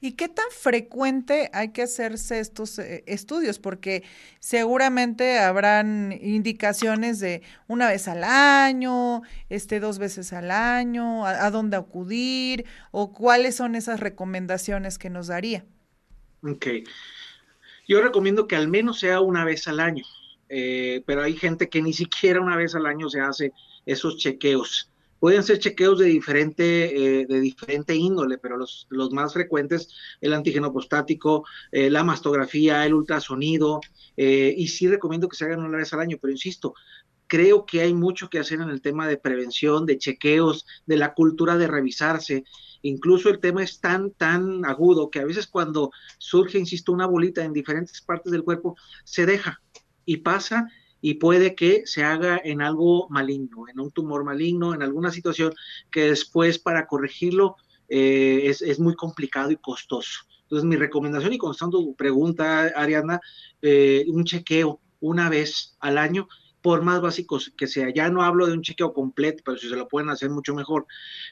¿Y 0.00 0.12
qué 0.12 0.28
tan 0.28 0.46
frecuente 0.50 1.50
hay 1.52 1.70
que 1.70 1.82
hacerse 1.82 2.40
estos 2.40 2.78
eh, 2.78 3.04
estudios? 3.06 3.58
Porque 3.58 4.04
seguramente 4.40 5.38
habrán 5.38 6.16
indicaciones 6.20 7.20
de 7.20 7.42
una 7.66 7.88
vez 7.88 8.08
al 8.08 8.24
año, 8.24 9.22
este, 9.48 9.80
dos 9.80 9.98
veces 9.98 10.32
al 10.32 10.50
año, 10.50 11.26
a, 11.26 11.50
dónde 11.50 11.76
acudir 11.76 12.64
o 12.90 13.12
cuáles 13.12 13.56
son 13.56 13.74
esas 13.74 14.00
recomendaciones 14.00 14.98
que 14.98 15.10
nos 15.10 15.26
daría. 15.26 15.64
Ok. 16.42 16.66
Yo 17.86 18.02
recomiendo 18.02 18.46
que 18.46 18.56
al 18.56 18.68
menos 18.68 19.00
sea 19.00 19.20
una 19.20 19.44
vez 19.44 19.66
al 19.66 19.80
año, 19.80 20.04
eh, 20.48 21.02
pero 21.06 21.22
hay 21.22 21.34
gente 21.34 21.68
que 21.68 21.82
ni 21.82 21.92
siquiera 21.92 22.40
una 22.40 22.56
vez 22.56 22.74
al 22.74 22.86
año 22.86 23.08
se 23.08 23.20
hace 23.20 23.52
esos 23.86 24.18
chequeos. 24.18 24.90
Pueden 25.20 25.42
ser 25.42 25.58
chequeos 25.58 25.98
de 25.98 26.06
diferente, 26.06 27.20
eh, 27.20 27.26
de 27.26 27.40
diferente 27.40 27.94
índole, 27.94 28.38
pero 28.38 28.56
los, 28.56 28.86
los, 28.90 29.10
más 29.12 29.32
frecuentes, 29.32 29.88
el 30.20 30.32
antígeno 30.32 30.72
prostático, 30.72 31.44
eh, 31.72 31.90
la 31.90 32.04
mastografía, 32.04 32.86
el 32.86 32.94
ultrasonido, 32.94 33.80
eh, 34.16 34.54
y 34.56 34.68
sí 34.68 34.86
recomiendo 34.88 35.28
que 35.28 35.36
se 35.36 35.44
hagan 35.44 35.60
una 35.60 35.78
vez 35.78 35.92
al 35.92 36.00
año, 36.00 36.18
pero 36.20 36.32
insisto, 36.32 36.74
creo 37.26 37.66
que 37.66 37.82
hay 37.82 37.94
mucho 37.94 38.28
que 38.28 38.38
hacer 38.38 38.60
en 38.60 38.70
el 38.70 38.80
tema 38.80 39.06
de 39.06 39.16
prevención, 39.16 39.86
de 39.86 39.98
chequeos, 39.98 40.66
de 40.86 40.96
la 40.96 41.14
cultura 41.14 41.56
de 41.56 41.68
revisarse. 41.68 42.44
Incluso 42.82 43.28
el 43.28 43.38
tema 43.38 43.62
es 43.62 43.80
tan, 43.80 44.12
tan 44.12 44.64
agudo 44.64 45.10
que 45.10 45.20
a 45.20 45.24
veces 45.24 45.46
cuando 45.46 45.90
surge, 46.18 46.58
insisto, 46.58 46.92
una 46.92 47.06
bolita 47.06 47.44
en 47.44 47.52
diferentes 47.52 48.00
partes 48.00 48.32
del 48.32 48.44
cuerpo, 48.44 48.76
se 49.04 49.26
deja 49.26 49.60
y 50.04 50.18
pasa 50.18 50.68
y 51.00 51.14
puede 51.14 51.54
que 51.54 51.82
se 51.86 52.04
haga 52.04 52.40
en 52.42 52.60
algo 52.60 53.08
maligno, 53.08 53.68
en 53.68 53.80
un 53.80 53.90
tumor 53.90 54.24
maligno, 54.24 54.74
en 54.74 54.82
alguna 54.82 55.10
situación 55.10 55.52
que 55.90 56.10
después 56.10 56.58
para 56.58 56.86
corregirlo 56.86 57.56
eh, 57.88 58.54
es, 58.60 58.78
muy 58.78 58.94
complicado 58.94 59.50
y 59.50 59.56
costoso. 59.56 60.20
Entonces, 60.42 60.66
mi 60.66 60.76
recomendación 60.76 61.32
y 61.32 61.38
constando 61.38 61.78
tu 61.78 61.94
pregunta, 61.94 62.72
Ariana, 62.74 63.20
eh, 63.62 64.04
un 64.08 64.24
chequeo 64.24 64.80
una 65.00 65.28
vez 65.28 65.76
al 65.80 65.98
año, 65.98 66.28
por 66.60 66.82
más 66.82 67.00
básicos 67.00 67.52
que 67.56 67.66
sea. 67.66 67.90
Ya 67.94 68.10
no 68.10 68.22
hablo 68.22 68.46
de 68.46 68.52
un 68.52 68.62
chequeo 68.62 68.92
completo, 68.92 69.42
pero 69.44 69.58
si 69.58 69.68
se 69.68 69.76
lo 69.76 69.88
pueden 69.88 70.10
hacer 70.10 70.30
mucho 70.30 70.54
mejor. 70.54 70.86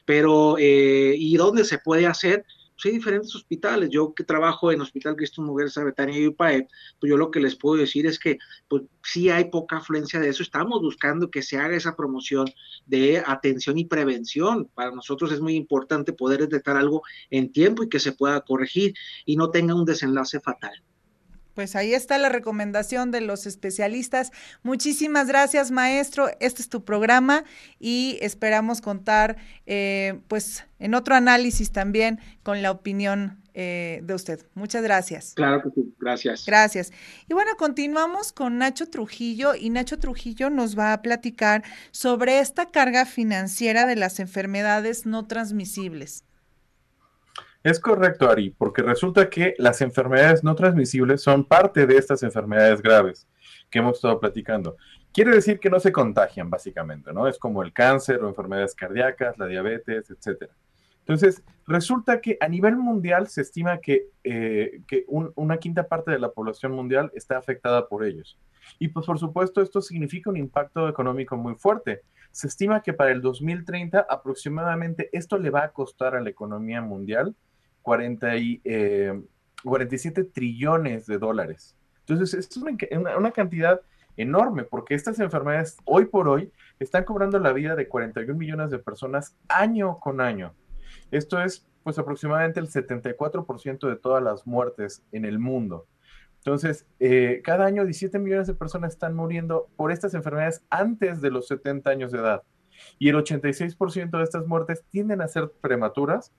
Pero, 0.05 0.57
eh, 0.57 1.15
¿y 1.17 1.35
dónde 1.35 1.65
se 1.65 1.79
puede 1.79 2.07
hacer? 2.07 2.45
Hay 2.85 2.91
diferentes 2.91 3.33
hospitales. 3.35 3.89
Yo 3.89 4.13
que 4.13 4.23
trabajo 4.23 4.71
en 4.71 4.81
Hospital 4.81 5.15
Cristo 5.15 5.41
Mujeres 5.41 5.75
Betania 5.75 6.19
y 6.19 6.27
UPAE, 6.27 6.67
pues 6.99 7.09
yo 7.09 7.17
lo 7.17 7.31
que 7.31 7.39
les 7.39 7.55
puedo 7.55 7.77
decir 7.77 8.05
es 8.05 8.19
que 8.19 8.37
pues 8.67 8.83
sí 9.03 9.29
hay 9.29 9.45
poca 9.45 9.77
afluencia 9.77 10.19
de 10.19 10.29
eso. 10.29 10.43
Estamos 10.43 10.81
buscando 10.81 11.31
que 11.31 11.41
se 11.41 11.57
haga 11.57 11.75
esa 11.75 11.95
promoción 11.95 12.47
de 12.85 13.23
atención 13.25 13.77
y 13.77 13.85
prevención. 13.85 14.69
Para 14.73 14.91
nosotros 14.91 15.31
es 15.31 15.41
muy 15.41 15.55
importante 15.55 16.13
poder 16.13 16.41
detectar 16.41 16.77
algo 16.77 17.01
en 17.29 17.51
tiempo 17.51 17.83
y 17.83 17.89
que 17.89 17.99
se 17.99 18.11
pueda 18.11 18.41
corregir 18.41 18.93
y 19.25 19.35
no 19.35 19.49
tenga 19.49 19.73
un 19.73 19.85
desenlace 19.85 20.39
fatal. 20.39 20.83
Pues 21.57 21.75
ahí 21.75 21.95
está 21.95 22.19
la 22.19 22.29
recomendación 22.29 23.09
de 23.09 23.19
los 23.19 23.47
especialistas. 23.47 24.31
Muchísimas 24.61 25.27
gracias, 25.27 25.71
maestro. 25.71 26.29
Este 26.39 26.61
es 26.61 26.69
tu 26.69 26.85
programa 26.85 27.45
y 27.79 28.19
esperamos 28.21 28.79
contar, 28.79 29.37
eh, 29.65 30.19
pues, 30.27 30.67
en 30.77 30.93
otro 30.93 31.15
análisis 31.15 31.71
también 31.71 32.19
con 32.43 32.61
la 32.61 32.69
opinión 32.69 33.41
eh, 33.55 34.01
de 34.03 34.13
usted. 34.13 34.45
Muchas 34.53 34.83
gracias. 34.83 35.33
Claro 35.33 35.63
que 35.63 35.71
sí, 35.71 35.95
gracias. 35.99 36.45
Gracias. 36.45 36.91
Y 37.27 37.33
bueno, 37.33 37.53
continuamos 37.57 38.33
con 38.33 38.59
Nacho 38.59 38.87
Trujillo 38.87 39.55
y 39.55 39.71
Nacho 39.71 39.97
Trujillo 39.97 40.51
nos 40.51 40.77
va 40.77 40.93
a 40.93 41.01
platicar 41.01 41.63
sobre 41.89 42.37
esta 42.37 42.67
carga 42.67 43.07
financiera 43.07 43.87
de 43.87 43.95
las 43.95 44.19
enfermedades 44.19 45.07
no 45.07 45.25
transmisibles. 45.25 46.26
Es 47.67 47.81
correcto, 47.81 48.29
Ari, 48.29 48.51
porque 48.51 48.81
resulta 48.81 49.29
que 49.29 49.53
las 49.57 49.81
enfermedades 49.81 50.41
no 50.41 50.55
transmisibles 50.55 51.21
son 51.21 51.43
parte 51.43 51.85
de 51.85 51.97
estas 51.97 52.23
enfermedades 52.23 52.81
graves 52.81 53.27
que 53.69 53.79
hemos 53.79 53.97
estado 53.97 54.21
platicando. 54.21 54.77
Quiere 55.11 55.31
decir 55.31 55.59
que 55.59 55.69
no 55.69 55.77
se 55.81 55.91
contagian, 55.91 56.49
básicamente, 56.49 57.11
¿no? 57.11 57.27
Es 57.27 57.37
como 57.37 57.61
el 57.61 57.73
cáncer 57.73 58.23
o 58.23 58.29
enfermedades 58.29 58.73
cardíacas, 58.73 59.37
la 59.37 59.47
diabetes, 59.47 60.09
etcétera. 60.09 60.53
Entonces, 60.99 61.43
resulta 61.65 62.21
que 62.21 62.37
a 62.39 62.47
nivel 62.47 62.77
mundial 62.77 63.27
se 63.27 63.41
estima 63.41 63.79
que, 63.79 64.11
eh, 64.23 64.79
una 65.35 65.57
quinta 65.57 65.89
parte 65.89 66.11
de 66.11 66.19
la 66.19 66.31
población 66.31 66.71
mundial 66.71 67.11
está 67.15 67.37
afectada 67.37 67.89
por 67.89 68.05
ellos. 68.05 68.39
Y 68.79 68.87
pues 68.87 69.05
por 69.05 69.19
supuesto 69.19 69.61
esto 69.61 69.81
significa 69.81 70.29
un 70.29 70.37
impacto 70.37 70.87
económico 70.87 71.35
muy 71.35 71.55
fuerte. 71.55 72.03
Se 72.31 72.47
estima 72.47 72.81
que 72.81 72.93
para 72.93 73.11
el 73.11 73.21
2030 73.21 74.05
aproximadamente 74.09 75.09
esto 75.11 75.37
le 75.37 75.49
va 75.49 75.65
a 75.65 75.73
costar 75.73 76.15
a 76.15 76.21
la 76.21 76.29
economía 76.29 76.81
mundial 76.81 77.35
40 77.87 78.35
y, 78.35 78.61
47 79.63 80.19
eh, 80.19 80.23
trillones 80.25 81.05
de 81.05 81.17
dólares. 81.17 81.77
Entonces, 81.99 82.33
es 82.33 82.57
una, 82.57 83.31
cantidad 83.31 83.79
enorme 84.17 84.65
porque 84.65 84.93
estas 84.93 85.21
enfermedades 85.21 85.77
hoy 85.85 86.03
por 86.03 86.27
hoy 86.27 86.51
están 86.81 87.05
cobrando 87.05 87.39
la 87.39 87.53
vida 87.53 87.77
de 87.77 87.87
41 87.87 88.37
millones 88.37 88.71
de 88.71 88.79
personas 88.79 89.37
año 89.47 89.99
con 90.01 90.19
año. 90.19 90.53
Esto 91.11 91.41
es 91.41 91.65
pues 91.83 91.97
aproximadamente 91.97 92.59
el 92.59 92.67
74% 92.67 93.87
de 93.87 93.95
todas 93.95 94.21
las 94.21 94.45
muertes 94.45 95.05
en 95.13 95.23
el 95.23 95.39
mundo. 95.39 95.87
Entonces, 96.39 96.85
eh, 96.99 97.41
cada 97.41 97.65
año 97.65 97.85
17 97.85 98.19
millones 98.19 98.47
de 98.47 98.53
personas 98.53 98.91
están 98.91 99.15
muriendo 99.15 99.69
por 99.77 99.93
estas 99.93 100.13
enfermedades 100.13 100.61
antes 100.69 101.21
de 101.21 101.31
los 101.31 101.47
70 101.47 101.89
años 101.89 102.11
de 102.11 102.19
edad. 102.19 102.43
Y 102.99 103.07
el 103.07 103.15
86% 103.15 104.17
de 104.17 104.23
estas 104.23 104.45
muertes 104.45 104.83
tienden 104.91 105.21
a 105.21 105.29
ser 105.29 105.53
prematuras 105.61 106.33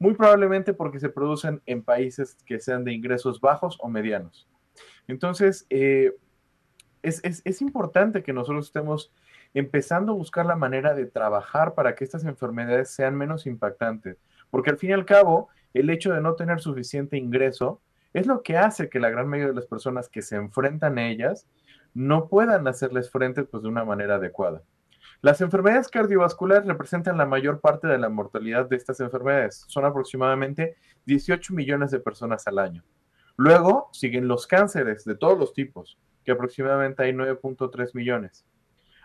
muy 0.00 0.14
probablemente 0.14 0.72
porque 0.74 0.98
se 0.98 1.10
producen 1.10 1.62
en 1.66 1.84
países 1.84 2.36
que 2.46 2.58
sean 2.58 2.84
de 2.84 2.92
ingresos 2.92 3.40
bajos 3.40 3.78
o 3.80 3.88
medianos. 3.88 4.48
Entonces, 5.06 5.66
eh, 5.70 6.16
es, 7.02 7.62
importante 7.62 8.22
que 8.22 8.32
nosotros 8.32 8.66
estemos 8.66 9.12
empezando 9.52 10.12
a 10.12 10.16
buscar 10.16 10.46
la 10.46 10.56
manera 10.56 10.94
de 10.94 11.06
trabajar 11.06 11.74
para 11.74 11.94
que 11.94 12.04
estas 12.04 12.24
enfermedades 12.24 12.90
sean 12.90 13.14
menos 13.14 13.46
impactantes, 13.46 14.16
porque 14.50 14.70
al 14.70 14.78
fin 14.78 14.90
y 14.90 14.94
al 14.94 15.04
cabo, 15.04 15.48
el 15.74 15.90
hecho 15.90 16.12
de 16.12 16.20
no 16.20 16.34
tener 16.34 16.60
suficiente 16.60 17.16
ingreso 17.16 17.80
es 18.14 18.26
lo 18.26 18.42
que 18.42 18.56
hace 18.56 18.88
que 18.88 19.00
la 19.00 19.10
gran 19.10 19.28
mayoría 19.28 19.52
de 19.52 19.60
las 19.60 19.66
personas 19.66 20.08
que 20.08 20.22
se 20.22 20.36
enfrentan 20.36 20.98
a 20.98 21.08
ellas 21.08 21.46
no 21.92 22.28
puedan 22.28 22.66
hacerles 22.66 23.10
frente 23.10 23.44
pues, 23.44 23.62
de 23.62 23.68
una 23.68 23.84
manera 23.84 24.16
adecuada. 24.16 24.62
Las 25.22 25.42
enfermedades 25.42 25.88
cardiovasculares 25.88 26.64
representan 26.64 27.18
la 27.18 27.26
mayor 27.26 27.60
parte 27.60 27.86
de 27.86 27.98
la 27.98 28.08
mortalidad 28.08 28.70
de 28.70 28.76
estas 28.76 29.00
enfermedades. 29.00 29.64
Son 29.68 29.84
aproximadamente 29.84 30.76
18 31.04 31.52
millones 31.52 31.90
de 31.90 32.00
personas 32.00 32.46
al 32.46 32.58
año. 32.58 32.82
Luego 33.36 33.90
siguen 33.92 34.28
los 34.28 34.46
cánceres 34.46 35.04
de 35.04 35.16
todos 35.16 35.38
los 35.38 35.52
tipos, 35.52 35.98
que 36.24 36.32
aproximadamente 36.32 37.02
hay 37.02 37.12
9.3 37.12 37.90
millones. 37.92 38.46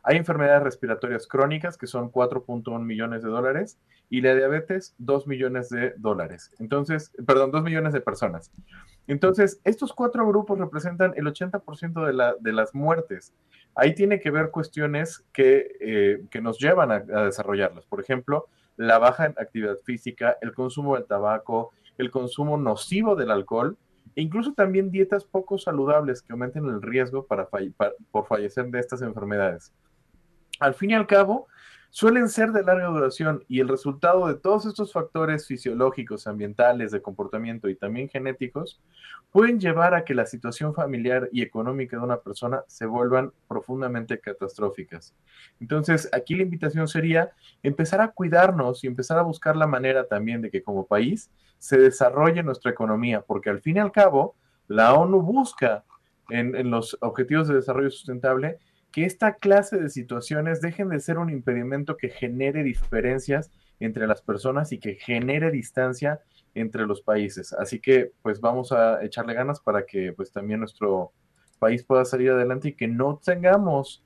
Hay 0.03 0.15
enfermedades 0.15 0.63
respiratorias 0.63 1.27
crónicas, 1.27 1.77
que 1.77 1.87
son 1.87 2.09
4.1 2.11 2.79
millones 2.79 3.23
de 3.23 3.29
dólares, 3.29 3.79
y 4.09 4.21
la 4.21 4.35
diabetes, 4.35 4.95
2 4.99 5.27
millones 5.27 5.69
de 5.69 5.95
dólares. 5.97 6.51
Entonces, 6.59 7.11
perdón, 7.25 7.51
2 7.51 7.63
millones 7.63 7.91
de 7.91 8.01
personas. 8.01 8.51
Entonces, 9.07 9.59
estos 9.63 9.93
cuatro 9.93 10.25
grupos 10.27 10.59
representan 10.59 11.13
el 11.17 11.25
80% 11.25 12.05
de, 12.05 12.35
de 12.39 12.53
las 12.53 12.73
muertes. 12.73 13.33
Ahí 13.75 13.93
tiene 13.93 14.19
que 14.19 14.31
ver 14.31 14.51
cuestiones 14.51 15.25
que, 15.33 15.75
eh, 15.79 16.23
que 16.31 16.41
nos 16.41 16.57
llevan 16.59 16.91
a, 16.91 16.99
desarrollarlas. 16.99 17.85
Por 17.85 17.99
ejemplo, 17.99 18.47
la 18.77 18.97
baja 18.99 19.25
actividad 19.25 19.77
física, 19.83 20.37
el 20.41 20.53
consumo 20.53 20.95
del 20.95 21.05
tabaco, 21.05 21.71
el 21.97 22.09
consumo 22.09 22.57
nocivo 22.57 23.15
del 23.15 23.31
alcohol, 23.31 23.77
e 24.15 24.21
incluso 24.21 24.53
también 24.53 24.91
dietas 24.91 25.25
poco 25.25 25.57
saludables 25.57 26.21
que 26.21 26.31
aumenten 26.31 26.65
el 26.65 26.81
riesgo 26.81 27.25
para, 27.25 27.49
por 28.11 28.27
fallecer 28.27 28.67
de 28.67 28.79
estas 28.79 29.01
enfermedades. 29.01 29.73
Al 30.59 30.73
fin 30.73 30.91
y 30.91 30.93
al 30.93 31.05
cabo, 31.05 31.47
suelen 31.95 32.27
ser 32.27 32.51
de 32.51 32.61
larga 32.61 32.87
duración 32.87 33.45
y 33.47 33.61
el 33.61 33.69
resultado 33.69 34.27
de 34.27 34.35
todos 34.35 34.65
estos 34.65 34.91
factores 34.91 35.47
fisiológicos, 35.47 36.27
ambientales, 36.27 36.91
de 36.91 37.01
comportamiento 37.01 37.69
y 37.69 37.75
también 37.75 38.09
genéticos 38.09 38.81
pueden 39.31 39.61
llevar 39.61 39.95
a 39.95 40.03
que 40.03 40.13
la 40.13 40.25
situación 40.25 40.73
familiar 40.73 41.29
y 41.31 41.41
económica 41.41 41.95
de 41.95 42.03
una 42.03 42.19
persona 42.19 42.65
se 42.67 42.85
vuelvan 42.85 43.31
profundamente 43.47 44.19
catastróficas. 44.19 45.15
Entonces, 45.61 46.09
aquí 46.11 46.35
la 46.35 46.43
invitación 46.43 46.89
sería 46.89 47.31
empezar 47.63 48.01
a 48.01 48.11
cuidarnos 48.11 48.83
y 48.83 48.87
empezar 48.87 49.17
a 49.17 49.21
buscar 49.21 49.55
la 49.55 49.65
manera 49.65 50.05
también 50.05 50.41
de 50.41 50.51
que 50.51 50.63
como 50.63 50.85
país 50.85 51.31
se 51.59 51.77
desarrolle 51.77 52.43
nuestra 52.43 52.71
economía, 52.71 53.21
porque 53.21 53.49
al 53.49 53.61
fin 53.61 53.77
y 53.77 53.79
al 53.79 53.93
cabo, 53.93 54.35
la 54.67 54.95
ONU 54.95 55.21
busca 55.21 55.85
en, 56.27 56.69
los 56.69 56.97
Objetivos 56.99 57.47
de 57.47 57.55
Desarrollo 57.55 57.89
Sustentable 57.89 58.59
que 58.95 59.03
esta 59.03 59.33
clase 59.33 59.75
de 59.75 59.89
situaciones 59.89 60.61
dejen 60.61 60.87
de 60.87 61.01
ser 61.01 61.17
un 61.17 61.29
impedimento 61.29 61.97
que 61.97 62.07
genere 62.07 62.63
diferencias 62.63 63.51
entre 63.81 64.07
las 64.07 64.21
personas 64.21 64.71
y 64.71 64.79
que 64.79 64.95
genere 64.95 65.51
distancia 65.51 66.21
entre 66.53 66.85
los 66.87 67.01
países. 67.01 67.51
Así 67.51 67.81
que 67.81 68.13
pues 68.21 68.39
vamos 68.39 68.71
a 68.71 69.03
echarle 69.03 69.33
ganas 69.33 69.59
para 69.59 69.85
que 69.85 70.13
pues 70.13 70.31
también 70.31 70.61
nuestro 70.61 71.11
país 71.59 71.83
pueda 71.83 72.05
salir 72.05 72.31
adelante 72.31 72.69
y 72.69 72.73
que 72.73 72.87
no 72.87 73.19
tengamos 73.21 74.01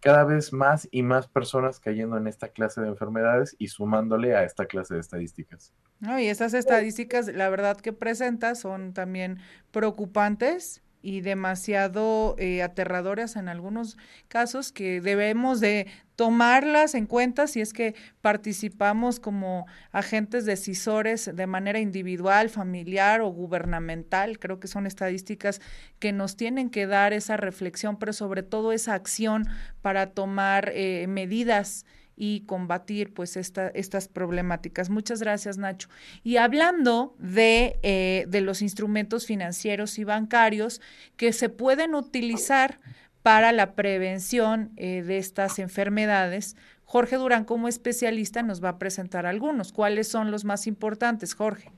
cada 0.00 0.24
vez 0.24 0.52
más 0.52 0.88
y 0.90 1.04
más 1.04 1.28
personas 1.28 1.78
cayendo 1.78 2.16
en 2.16 2.26
esta 2.26 2.48
clase 2.48 2.80
de 2.80 2.88
enfermedades 2.88 3.54
y 3.60 3.68
sumándole 3.68 4.34
a 4.34 4.42
esta 4.42 4.66
clase 4.66 4.94
de 4.94 5.00
estadísticas. 5.00 5.72
No, 6.00 6.18
y 6.18 6.26
estas 6.26 6.54
estadísticas, 6.54 7.28
la 7.28 7.50
verdad 7.50 7.76
que 7.76 7.92
presenta 7.92 8.56
son 8.56 8.94
también 8.94 9.38
preocupantes 9.70 10.82
y 11.04 11.20
demasiado 11.20 12.34
eh, 12.38 12.62
aterradoras 12.62 13.36
en 13.36 13.50
algunos 13.50 13.98
casos 14.28 14.72
que 14.72 15.02
debemos 15.02 15.60
de 15.60 15.86
tomarlas 16.16 16.94
en 16.94 17.04
cuenta 17.04 17.46
si 17.46 17.60
es 17.60 17.74
que 17.74 17.94
participamos 18.22 19.20
como 19.20 19.66
agentes 19.92 20.46
decisores 20.46 21.30
de 21.34 21.46
manera 21.46 21.78
individual, 21.78 22.48
familiar 22.48 23.20
o 23.20 23.28
gubernamental. 23.28 24.38
Creo 24.38 24.58
que 24.58 24.66
son 24.66 24.86
estadísticas 24.86 25.60
que 25.98 26.12
nos 26.12 26.36
tienen 26.36 26.70
que 26.70 26.86
dar 26.86 27.12
esa 27.12 27.36
reflexión, 27.36 27.98
pero 27.98 28.14
sobre 28.14 28.42
todo 28.42 28.72
esa 28.72 28.94
acción 28.94 29.46
para 29.82 30.06
tomar 30.06 30.72
eh, 30.74 31.06
medidas 31.06 31.84
y 32.16 32.40
combatir 32.40 33.12
pues 33.12 33.36
esta, 33.36 33.68
estas 33.68 34.08
problemáticas. 34.08 34.90
Muchas 34.90 35.20
gracias, 35.20 35.58
Nacho. 35.58 35.88
Y 36.22 36.36
hablando 36.36 37.14
de, 37.18 37.78
eh, 37.82 38.26
de 38.28 38.40
los 38.40 38.62
instrumentos 38.62 39.26
financieros 39.26 39.98
y 39.98 40.04
bancarios 40.04 40.80
que 41.16 41.32
se 41.32 41.48
pueden 41.48 41.94
utilizar 41.94 42.80
para 43.22 43.52
la 43.52 43.74
prevención 43.74 44.70
eh, 44.76 45.02
de 45.02 45.18
estas 45.18 45.58
enfermedades, 45.58 46.56
Jorge 46.84 47.16
Durán, 47.16 47.44
como 47.44 47.68
especialista, 47.68 48.42
nos 48.42 48.62
va 48.62 48.70
a 48.70 48.78
presentar 48.78 49.26
algunos. 49.26 49.72
¿Cuáles 49.72 50.08
son 50.08 50.30
los 50.30 50.44
más 50.44 50.66
importantes, 50.66 51.34
Jorge? 51.34 51.72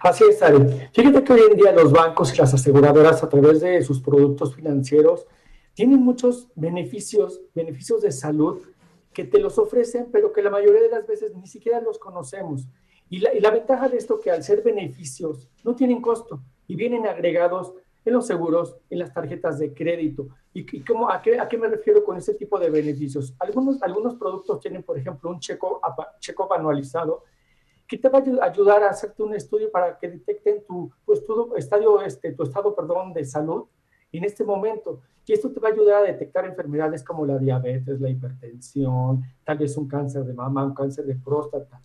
Así 0.00 0.24
es, 0.28 0.42
Ari. 0.42 0.58
Fíjate 0.92 1.22
que 1.22 1.32
hoy 1.32 1.40
en 1.50 1.56
día 1.56 1.72
los 1.72 1.92
bancos 1.92 2.34
y 2.34 2.36
las 2.36 2.52
aseguradoras, 2.52 3.22
a 3.22 3.28
través 3.28 3.60
de 3.60 3.82
sus 3.82 4.00
productos 4.00 4.54
financieros, 4.54 5.26
tienen 5.76 6.00
muchos 6.00 6.48
beneficios, 6.54 7.42
beneficios 7.54 8.00
de 8.00 8.10
salud 8.10 8.62
que 9.12 9.24
te 9.24 9.38
los 9.38 9.58
ofrecen, 9.58 10.08
pero 10.10 10.32
que 10.32 10.42
la 10.42 10.48
mayoría 10.48 10.80
de 10.80 10.88
las 10.88 11.06
veces 11.06 11.36
ni 11.36 11.46
siquiera 11.46 11.82
los 11.82 11.98
conocemos. 11.98 12.66
Y 13.10 13.18
la, 13.18 13.34
y 13.34 13.40
la 13.40 13.50
ventaja 13.50 13.88
de 13.90 13.98
esto 13.98 14.18
que 14.18 14.30
al 14.30 14.42
ser 14.42 14.62
beneficios 14.62 15.50
no 15.62 15.76
tienen 15.76 16.00
costo 16.00 16.40
y 16.66 16.76
vienen 16.76 17.06
agregados 17.06 17.74
en 18.06 18.14
los 18.14 18.26
seguros, 18.26 18.78
en 18.88 19.00
las 19.00 19.12
tarjetas 19.12 19.58
de 19.58 19.74
crédito. 19.74 20.28
¿Y, 20.54 20.60
y 20.78 20.80
cómo, 20.80 21.10
a, 21.10 21.20
qué, 21.20 21.38
a 21.38 21.46
qué 21.46 21.58
me 21.58 21.68
refiero 21.68 22.02
con 22.02 22.16
ese 22.16 22.32
tipo 22.32 22.58
de 22.58 22.70
beneficios? 22.70 23.34
Algunos, 23.38 23.82
algunos 23.82 24.14
productos 24.14 24.60
tienen, 24.60 24.82
por 24.82 24.98
ejemplo, 24.98 25.28
un 25.28 25.40
checo, 25.40 25.82
checo 26.20 26.52
anualizado 26.54 27.24
que 27.86 27.98
te 27.98 28.08
va 28.08 28.18
a 28.18 28.46
ayudar 28.46 28.82
a 28.82 28.88
hacerte 28.88 29.22
un 29.22 29.34
estudio 29.34 29.70
para 29.70 29.98
que 29.98 30.08
detecten 30.08 30.64
tu, 30.66 30.90
pues, 31.04 31.24
tu, 31.26 31.54
estadio, 31.54 32.00
este, 32.00 32.32
tu 32.32 32.44
estado 32.44 32.74
perdón, 32.74 33.12
de 33.12 33.26
salud 33.26 33.66
en 34.18 34.24
este 34.24 34.44
momento. 34.44 35.00
Y 35.26 35.32
esto 35.32 35.50
te 35.50 35.58
va 35.58 35.68
a 35.68 35.72
ayudar 35.72 36.02
a 36.02 36.06
detectar 36.06 36.44
enfermedades 36.44 37.02
como 37.02 37.26
la 37.26 37.38
diabetes, 37.38 38.00
la 38.00 38.08
hipertensión, 38.08 39.24
tal 39.44 39.58
vez 39.58 39.76
un 39.76 39.88
cáncer 39.88 40.24
de 40.24 40.32
mama, 40.32 40.64
un 40.64 40.74
cáncer 40.74 41.04
de 41.04 41.16
próstata. 41.16 41.82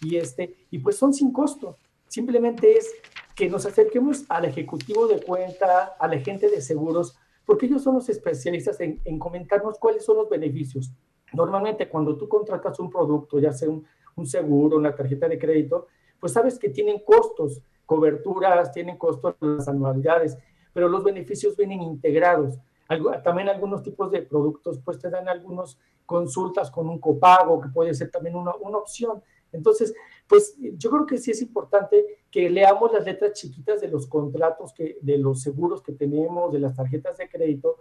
Y, 0.00 0.16
este, 0.16 0.66
y 0.70 0.78
pues 0.78 0.96
son 0.96 1.12
sin 1.12 1.32
costo. 1.32 1.78
Simplemente 2.06 2.76
es 2.76 2.92
que 3.34 3.48
nos 3.48 3.66
acerquemos 3.66 4.24
al 4.28 4.44
ejecutivo 4.44 5.08
de 5.08 5.20
cuenta, 5.20 5.96
a 5.98 6.06
la 6.06 6.18
gente 6.18 6.48
de 6.48 6.60
seguros, 6.60 7.16
porque 7.44 7.66
ellos 7.66 7.82
son 7.82 7.96
los 7.96 8.08
especialistas 8.08 8.80
en, 8.80 9.00
en 9.04 9.18
comentarnos 9.18 9.78
cuáles 9.78 10.04
son 10.04 10.18
los 10.18 10.28
beneficios. 10.28 10.92
Normalmente 11.32 11.88
cuando 11.88 12.16
tú 12.16 12.28
contratas 12.28 12.78
un 12.78 12.90
producto, 12.90 13.40
ya 13.40 13.52
sea 13.52 13.68
un, 13.68 13.84
un 14.14 14.26
seguro, 14.26 14.76
una 14.76 14.94
tarjeta 14.94 15.28
de 15.28 15.38
crédito, 15.38 15.88
pues 16.20 16.32
sabes 16.32 16.58
que 16.58 16.68
tienen 16.68 17.00
costos, 17.04 17.60
coberturas, 17.84 18.72
tienen 18.72 18.96
costos 18.96 19.34
las 19.40 19.68
anualidades 19.68 20.38
pero 20.74 20.88
los 20.88 21.02
beneficios 21.02 21.56
vienen 21.56 21.80
integrados. 21.80 22.58
también 23.22 23.48
algunos 23.48 23.82
tipos 23.82 24.10
de 24.10 24.20
productos 24.20 24.78
pues 24.84 24.98
te 24.98 25.08
dan 25.08 25.28
algunas 25.28 25.78
consultas 26.04 26.70
con 26.70 26.90
un 26.90 26.98
copago, 26.98 27.60
que 27.62 27.70
puede 27.70 27.94
ser 27.94 28.10
también 28.10 28.36
una, 28.36 28.54
una 28.56 28.76
opción. 28.76 29.22
Entonces, 29.52 29.94
pues 30.26 30.56
yo 30.58 30.90
creo 30.90 31.06
que 31.06 31.16
sí 31.16 31.30
es 31.30 31.40
importante 31.40 32.04
que 32.30 32.50
leamos 32.50 32.92
las 32.92 33.04
letras 33.04 33.32
chiquitas 33.34 33.80
de 33.80 33.88
los 33.88 34.06
contratos, 34.06 34.74
que, 34.74 34.98
de 35.00 35.16
los 35.16 35.40
seguros 35.40 35.80
que 35.80 35.92
tenemos, 35.92 36.52
de 36.52 36.58
las 36.58 36.74
tarjetas 36.74 37.16
de 37.16 37.28
crédito, 37.28 37.76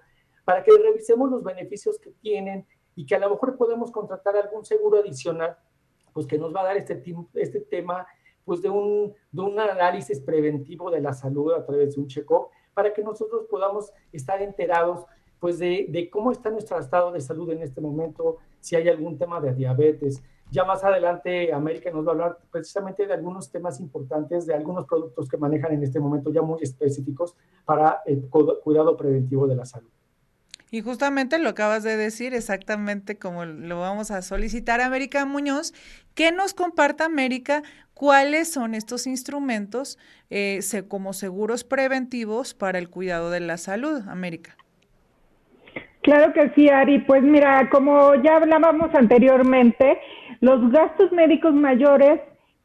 para 0.46 0.64
que 0.64 0.72
revisemos 0.72 1.30
los 1.32 1.44
beneficios 1.44 2.00
que 2.00 2.12
tienen 2.12 2.66
y 2.96 3.06
que 3.06 3.16
a 3.16 3.20
lo 3.20 3.32
mejor 3.32 3.58
podemos 3.58 3.92
contratar 3.92 4.38
algún 4.38 4.64
seguro 4.64 5.00
adicional, 5.00 5.58
pues 6.14 6.28
que 6.28 6.38
nos 6.38 6.54
va 6.56 6.62
a 6.62 6.66
dar 6.66 6.78
este, 6.78 7.02
este 7.34 7.62
tema, 7.62 8.06
pues 8.46 8.62
de 8.62 8.70
un, 8.70 9.14
de 9.32 9.42
un 9.42 9.60
análisis 9.60 10.20
preventivo 10.20 10.92
de 10.92 11.02
la 11.02 11.14
salud 11.14 11.54
a 11.54 11.66
través 11.66 11.96
de 11.96 12.02
un 12.02 12.08
check-up 12.08 12.50
para 12.74 12.94
que 12.94 13.04
nosotros 13.04 13.46
podamos 13.50 13.92
estar 14.12 14.42
enterados 14.42 15.06
pues 15.40 15.60
de, 15.60 15.88
de, 15.90 16.10
cómo 16.10 16.32
está 16.32 16.50
nuestro 16.50 16.80
estado 16.80 17.12
de 17.12 17.20
salud 17.20 17.50
en 17.52 17.62
este 17.62 17.82
momento, 17.82 18.38
si 18.62 18.78
hay 18.78 18.88
algún 18.88 19.18
tema 19.18 19.42
de 19.42 19.54
diabetes. 19.54 20.24
Ya 20.52 20.64
más 20.64 20.84
adelante 20.84 21.52
América 21.52 21.92
nos 21.92 22.06
va 22.06 22.10
a 22.10 22.14
hablar 22.14 22.38
precisamente 22.52 23.06
de 23.08 23.14
algunos 23.14 23.52
temas 23.52 23.80
importantes, 23.80 24.46
de 24.46 24.54
algunos 24.54 24.86
productos 24.86 25.28
que 25.28 25.38
manejan 25.38 25.74
en 25.74 25.84
este 25.84 26.00
momento 26.00 26.32
ya 26.32 26.42
muy 26.42 26.62
específicos 26.62 27.36
para 27.66 28.02
el 28.06 28.30
cuidado 28.30 28.96
preventivo 28.96 29.48
de 29.48 29.56
la 29.56 29.66
salud. 29.66 29.90
Y 30.74 30.82
justamente 30.82 31.38
lo 31.38 31.50
acabas 31.50 31.84
de 31.84 31.98
decir, 31.98 32.34
exactamente 32.34 33.20
como 33.20 33.46
lo 33.46 33.80
vamos 33.80 34.10
a 34.10 34.24
solicitar 34.24 34.82
a 34.82 34.88
América 34.88 35.24
Muñoz, 35.24 35.72
que 36.16 36.32
nos 36.32 36.56
comparta 36.56 37.06
América 37.06 37.62
cuáles 37.94 38.52
son 38.52 38.74
estos 38.74 39.06
instrumentos 39.06 40.00
eh, 40.32 40.62
como 40.88 41.14
seguros 41.14 41.64
preventivos 41.64 42.56
para 42.56 42.80
el 42.80 42.90
cuidado 42.90 43.30
de 43.30 43.42
la 43.42 43.58
salud, 43.58 44.02
América. 44.10 44.58
Claro 46.02 46.34
que 46.34 46.50
sí, 46.56 46.68
Ari. 46.70 47.02
Pues 47.02 47.22
mira, 47.22 47.70
como 47.70 48.16
ya 48.24 48.38
hablábamos 48.38 48.96
anteriormente, 48.96 50.00
los 50.42 50.72
gastos 50.72 51.12
médicos 51.12 51.54
mayores 51.54 52.20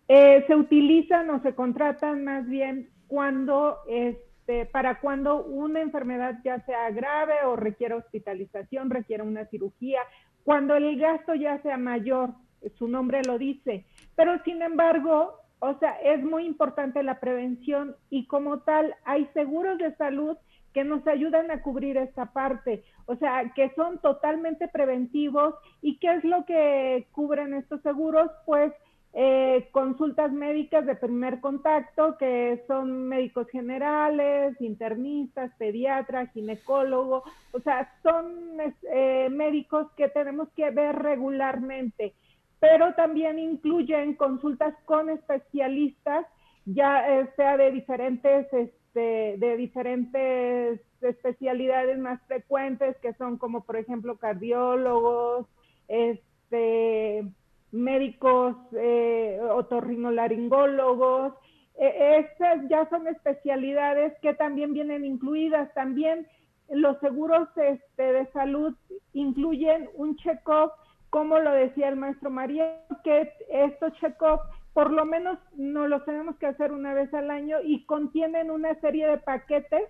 eh, 0.09 0.47
se 0.47 0.55
utilizan 0.55 1.29
o 1.29 1.43
se 1.43 1.55
contratan 1.55 2.25
más 2.25 2.49
bien 2.49 2.89
cuando 3.07 3.77
es 3.87 4.17
este, 4.49 4.65
para 4.65 4.99
cuando 5.01 5.45
una 5.45 5.83
enfermedad 5.83 6.39
ya 6.43 6.65
sea 6.65 6.91
grave 6.91 7.35
o 7.45 7.55
requiera 7.55 7.97
hospitalización, 7.97 8.89
requiera 8.89 9.23
una 9.23 9.45
cirugía, 9.47 10.01
cuando 10.43 10.75
el 10.75 10.99
gasto 10.99 11.35
ya 11.35 11.61
sea 11.61 11.77
mayor, 11.77 12.31
su 12.79 12.89
nombre 12.89 13.21
lo 13.27 13.37
dice. 13.37 13.85
Pero 14.17 14.43
sin 14.45 14.63
embargo, 14.63 15.35
o 15.59 15.79
sea, 15.79 16.01
es 16.01 16.25
muy 16.25 16.47
importante 16.47 17.03
la 17.03 17.21
prevención 17.21 17.95
y 18.09 18.27
como 18.27 18.61
tal 18.61 18.95
hay 19.05 19.29
seguros 19.35 19.77
de 19.77 19.95
salud 19.97 20.39
que 20.73 20.83
nos 20.83 21.07
ayudan 21.07 21.51
a 21.51 21.61
cubrir 21.61 21.99
esta 21.99 22.33
parte, 22.33 22.85
o 23.05 23.17
sea, 23.17 23.53
que 23.55 23.71
son 23.75 23.99
totalmente 23.99 24.69
preventivos. 24.69 25.55
Y 25.83 25.99
qué 25.99 26.15
es 26.15 26.25
lo 26.25 26.47
que 26.47 27.07
cubren 27.13 27.53
estos 27.53 27.83
seguros, 27.83 28.31
pues 28.47 28.73
eh, 29.15 29.69
consultas 29.73 30.31
médicas 30.33 30.85
de 30.87 30.95
primer 30.95 31.41
contacto, 31.41 32.17
que 32.19 32.63
son 32.67 33.09
médicos 33.09 33.49
generales, 33.49 34.61
internistas, 34.61 35.51
pediatras, 35.59 36.31
ginecólogos, 36.33 37.25
o 37.53 37.61
sea, 37.61 37.91
son 38.03 38.59
eh, 38.93 39.29
médicos 39.31 39.91
que 39.97 40.09
tenemos 40.09 40.49
que 40.51 40.71
ver 40.71 40.97
regularmente, 40.97 42.15
pero 42.61 42.95
también 42.95 43.39
incluyen 43.39 44.15
consultas 44.15 44.75
con 44.85 45.09
especialistas, 45.09 46.27
ya 46.67 47.21
eh, 47.21 47.31
sea 47.35 47.57
de 47.57 47.73
diferentes, 47.73 48.53
este, 48.53 49.37
de 49.39 49.57
diferentes 49.57 50.81
especialidades 51.01 51.99
más 51.99 52.21
frecuentes, 52.27 52.97
que 52.99 53.15
son 53.15 53.39
como 53.39 53.65
por 53.65 53.77
ejemplo 53.77 54.19
cardiólogos, 54.19 55.47
este 55.89 57.25
médicos 57.73 58.57
eh, 58.73 59.41
otorrinolaringólogos. 59.51 61.35
E, 61.77 62.19
estas 62.19 62.69
ya 62.69 62.89
son 62.91 63.07
especialidades 63.09 64.15
que 64.21 64.35
también 64.35 64.73
vienen 64.73 65.05
incluidas. 65.05 65.73
También 65.75 66.27
los 66.69 66.99
seguros 67.01 67.49
este, 67.57 68.03
de 68.13 68.27
salud 68.33 68.75
incluyen 69.13 69.89
un 69.95 70.17
check-up 70.17 70.73
como 71.11 71.39
lo 71.39 71.53
decía 71.53 71.89
el 71.89 71.97
maestro 71.97 72.31
María, 72.31 72.83
que 73.03 73.33
estos 73.49 73.93
check-up 73.95 74.41
por 74.73 74.93
lo 74.93 75.05
menos 75.05 75.39
no 75.57 75.89
los 75.89 76.05
tenemos 76.05 76.37
que 76.37 76.47
hacer 76.47 76.73
una 76.73 76.95
vez 76.95 77.13
al 77.15 77.31
año 77.31 77.59
y 77.65 77.85
contienen 77.87 78.51
una 78.51 78.79
serie 78.81 79.09
de 79.09 79.19
paquetes 79.19 79.83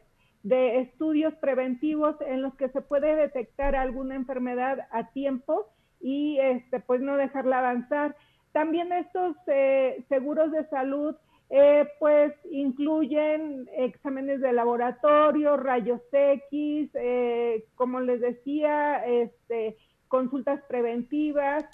de 0.43 0.81
estudios 0.81 1.35
preventivos 1.35 2.17
en 2.21 2.43
los 2.43 2.55
que 2.55 2.69
se 2.71 2.81
puede 2.81 3.15
detectar 3.17 3.75
alguna 3.75 4.15
enfermedad 4.15 4.87
a 4.93 5.11
tiempo 5.11 5.67
y 6.01 6.39
este 6.41 6.81
pues 6.81 7.01
no 7.01 7.17
dejarla 7.17 7.59
avanzar. 7.59 8.17
También 8.53 8.93
estos 8.93 9.37
eh, 9.47 10.05
seguros 10.09 10.51
de 10.53 10.67
salud 10.69 11.15
eh, 11.51 11.87
pues 11.99 12.35
incluyen 12.51 13.69
exámenes 13.77 14.41
de 14.41 14.53
laboratorio, 14.53 15.57
rayos 15.57 16.03
X, 16.13 16.91
eh, 16.95 17.65
como 17.75 18.01
les 18.01 18.21
decía, 18.21 19.05
este, 19.07 19.77
consultas 20.09 20.61
preventivas 20.69 21.65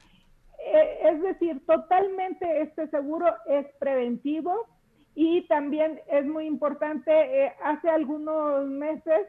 eh, 0.64 0.98
es 1.10 1.22
decir, 1.22 1.64
totalmente 1.66 2.62
este 2.62 2.88
seguro 2.88 3.26
es 3.46 3.66
preventivo 3.78 4.66
y 5.14 5.46
también 5.46 6.00
es 6.10 6.24
muy 6.24 6.46
importante, 6.46 7.12
eh, 7.12 7.52
hace 7.62 7.88
algunos 7.90 8.66
meses 8.68 9.28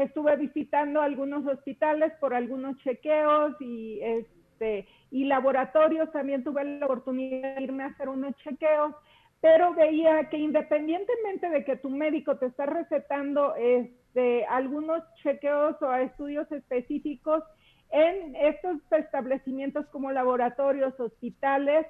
estuve 0.00 0.36
visitando 0.36 1.00
algunos 1.00 1.46
hospitales 1.46 2.12
por 2.20 2.34
algunos 2.34 2.76
chequeos 2.78 3.54
y, 3.60 4.00
este, 4.02 4.86
y 5.10 5.24
laboratorios, 5.24 6.10
también 6.12 6.44
tuve 6.44 6.64
la 6.64 6.86
oportunidad 6.86 7.56
de 7.56 7.62
irme 7.62 7.84
a 7.84 7.88
hacer 7.88 8.08
unos 8.08 8.34
chequeos, 8.36 8.94
pero 9.40 9.74
veía 9.74 10.28
que 10.28 10.36
independientemente 10.36 11.48
de 11.48 11.64
que 11.64 11.76
tu 11.76 11.90
médico 11.90 12.36
te 12.36 12.46
está 12.46 12.66
recetando 12.66 13.54
este, 13.56 14.44
algunos 14.46 15.02
chequeos 15.22 15.80
o 15.80 15.94
estudios 15.94 16.50
específicos, 16.52 17.42
en 17.92 18.36
estos 18.36 18.76
establecimientos 18.92 19.86
como 19.86 20.12
laboratorios, 20.12 20.98
hospitales, 21.00 21.86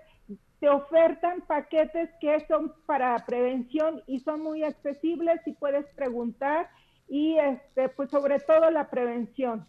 te 0.60 0.68
ofertan 0.68 1.40
paquetes 1.42 2.10
que 2.20 2.38
son 2.46 2.72
para 2.86 3.16
prevención 3.26 4.02
y 4.06 4.20
son 4.20 4.42
muy 4.42 4.62
accesibles 4.62 5.40
y 5.46 5.52
puedes 5.52 5.86
preguntar 5.94 6.68
y 7.10 7.36
este 7.36 7.90
pues 7.90 8.08
sobre 8.08 8.38
todo 8.38 8.70
la 8.70 8.88
prevención. 8.88 9.66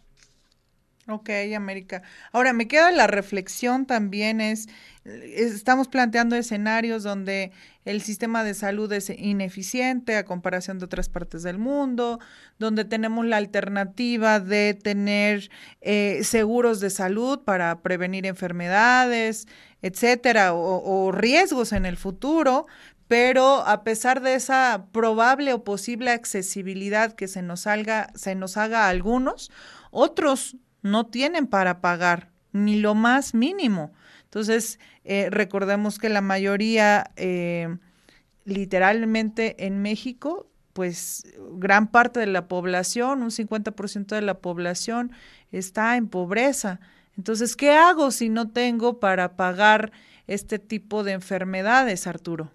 Ok, 1.08 1.32
América. 1.56 2.04
Ahora, 2.32 2.54
me 2.54 2.68
queda 2.68 2.92
la 2.92 3.08
reflexión 3.08 3.88
también 3.88 4.40
es, 4.40 4.70
estamos 5.04 5.88
planteando 5.88 6.36
escenarios 6.36 7.02
donde 7.02 7.52
el 7.86 8.02
sistema 8.02 8.44
de 8.44 8.54
salud 8.54 8.92
es 8.94 9.10
ineficiente 9.10 10.16
a 10.16 10.26
comparación 10.26 10.78
de 10.78 10.86
otras 10.86 11.10
partes 11.10 11.42
del 11.42 11.58
mundo, 11.58 12.20
donde 12.60 12.86
tenemos 12.86 13.26
la 13.26 13.38
alternativa 13.38 14.40
de 14.40 14.76
tener 14.76 15.50
eh, 15.82 16.20
seguros 16.24 16.80
de 16.80 16.92
salud 16.92 17.40
para 17.44 17.82
prevenir 17.82 18.28
enfermedades, 18.28 19.48
etcétera, 19.82 20.54
o, 20.54 21.08
o 21.08 21.12
riesgos 21.12 21.74
en 21.74 21.88
el 21.88 21.98
futuro, 21.98 22.68
pero 23.12 23.68
a 23.68 23.84
pesar 23.84 24.22
de 24.22 24.36
esa 24.36 24.86
probable 24.94 25.52
o 25.52 25.66
posible 25.66 26.12
accesibilidad 26.12 27.12
que 27.12 27.28
se 27.28 27.42
nos, 27.42 27.60
salga, 27.60 28.10
se 28.16 28.36
nos 28.36 28.56
haga 28.56 28.86
a 28.86 28.90
algunos, 28.90 29.52
otros 29.90 30.56
no 30.82 31.08
tienen 31.08 31.48
para 31.48 31.82
pagar 31.82 32.32
ni 32.54 32.80
lo 32.80 32.96
más 32.96 33.34
mínimo. 33.34 33.92
Entonces, 34.24 34.80
eh, 35.04 35.28
recordemos 35.30 36.00
que 36.00 36.08
la 36.08 36.22
mayoría, 36.22 37.12
eh, 37.18 37.76
literalmente 38.46 39.66
en 39.66 39.82
México, 39.82 40.50
pues 40.72 41.24
gran 41.58 41.92
parte 41.92 42.22
de 42.22 42.28
la 42.28 42.48
población, 42.48 43.24
un 43.24 43.32
50% 43.32 44.16
de 44.16 44.22
la 44.22 44.36
población 44.36 45.12
está 45.52 45.98
en 45.98 46.08
pobreza. 46.08 46.80
Entonces, 47.18 47.58
¿qué 47.58 47.72
hago 47.74 48.10
si 48.12 48.30
no 48.30 48.52
tengo 48.52 49.02
para 49.02 49.36
pagar 49.36 49.92
este 50.28 50.60
tipo 50.60 51.04
de 51.04 51.12
enfermedades, 51.12 52.08
Arturo? 52.08 52.54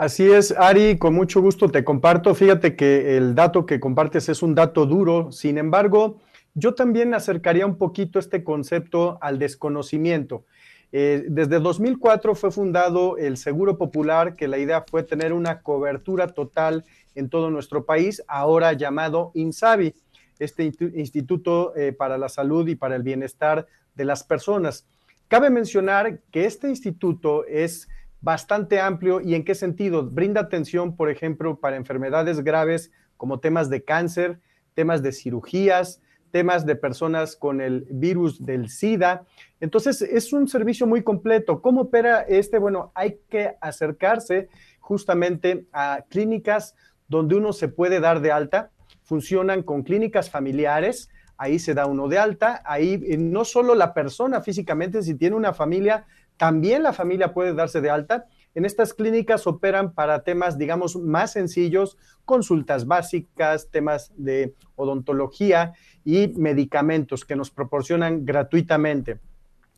Así 0.00 0.24
es, 0.32 0.52
Ari, 0.56 0.96
con 0.96 1.12
mucho 1.12 1.42
gusto 1.42 1.68
te 1.68 1.84
comparto. 1.84 2.34
Fíjate 2.34 2.74
que 2.74 3.18
el 3.18 3.34
dato 3.34 3.66
que 3.66 3.80
compartes 3.80 4.30
es 4.30 4.42
un 4.42 4.54
dato 4.54 4.86
duro, 4.86 5.30
sin 5.30 5.58
embargo, 5.58 6.22
yo 6.54 6.74
también 6.74 7.12
acercaría 7.12 7.66
un 7.66 7.76
poquito 7.76 8.18
este 8.18 8.42
concepto 8.42 9.18
al 9.20 9.38
desconocimiento. 9.38 10.46
Eh, 10.90 11.26
desde 11.28 11.60
2004 11.60 12.34
fue 12.34 12.50
fundado 12.50 13.18
el 13.18 13.36
Seguro 13.36 13.76
Popular, 13.76 14.36
que 14.36 14.48
la 14.48 14.56
idea 14.56 14.86
fue 14.90 15.02
tener 15.02 15.34
una 15.34 15.60
cobertura 15.60 16.28
total 16.28 16.86
en 17.14 17.28
todo 17.28 17.50
nuestro 17.50 17.84
país, 17.84 18.22
ahora 18.26 18.72
llamado 18.72 19.32
INSABI, 19.34 19.92
este 20.38 20.64
Instituto 20.94 21.76
eh, 21.76 21.92
para 21.92 22.16
la 22.16 22.30
Salud 22.30 22.66
y 22.68 22.74
para 22.74 22.96
el 22.96 23.02
Bienestar 23.02 23.66
de 23.96 24.06
las 24.06 24.24
Personas. 24.24 24.86
Cabe 25.28 25.50
mencionar 25.50 26.20
que 26.32 26.46
este 26.46 26.70
instituto 26.70 27.44
es 27.44 27.86
bastante 28.20 28.80
amplio 28.80 29.20
y 29.20 29.34
en 29.34 29.44
qué 29.44 29.54
sentido 29.54 30.04
brinda 30.04 30.40
atención, 30.40 30.96
por 30.96 31.10
ejemplo, 31.10 31.58
para 31.58 31.76
enfermedades 31.76 32.42
graves 32.42 32.90
como 33.16 33.40
temas 33.40 33.70
de 33.70 33.84
cáncer, 33.84 34.40
temas 34.74 35.02
de 35.02 35.12
cirugías, 35.12 36.00
temas 36.30 36.64
de 36.64 36.76
personas 36.76 37.36
con 37.36 37.60
el 37.60 37.86
virus 37.90 38.44
del 38.44 38.68
SIDA. 38.68 39.26
Entonces, 39.60 40.02
es 40.02 40.32
un 40.32 40.48
servicio 40.48 40.86
muy 40.86 41.02
completo. 41.02 41.60
¿Cómo 41.60 41.82
opera 41.82 42.20
este? 42.22 42.58
Bueno, 42.58 42.92
hay 42.94 43.18
que 43.28 43.56
acercarse 43.60 44.48
justamente 44.78 45.66
a 45.72 46.04
clínicas 46.08 46.74
donde 47.08 47.34
uno 47.34 47.52
se 47.52 47.68
puede 47.68 48.00
dar 48.00 48.20
de 48.20 48.32
alta. 48.32 48.70
Funcionan 49.02 49.62
con 49.62 49.82
clínicas 49.82 50.30
familiares, 50.30 51.10
ahí 51.36 51.58
se 51.58 51.74
da 51.74 51.86
uno 51.86 52.06
de 52.06 52.18
alta, 52.18 52.62
ahí 52.64 53.02
eh, 53.06 53.16
no 53.16 53.44
solo 53.44 53.74
la 53.74 53.92
persona 53.92 54.40
físicamente, 54.40 55.02
si 55.02 55.14
tiene 55.14 55.36
una 55.36 55.52
familia, 55.52 56.06
también 56.40 56.82
la 56.82 56.94
familia 56.94 57.34
puede 57.34 57.52
darse 57.52 57.82
de 57.82 57.90
alta 57.90 58.24
en 58.54 58.64
estas 58.64 58.94
clínicas 58.94 59.46
operan 59.46 59.92
para 59.92 60.24
temas, 60.24 60.56
digamos, 60.56 60.96
más 60.96 61.34
sencillos, 61.34 61.98
consultas 62.24 62.86
básicas, 62.86 63.68
temas 63.70 64.10
de 64.16 64.54
odontología 64.74 65.74
y 66.02 66.28
medicamentos 66.28 67.26
que 67.26 67.36
nos 67.36 67.50
proporcionan 67.50 68.24
gratuitamente. 68.24 69.20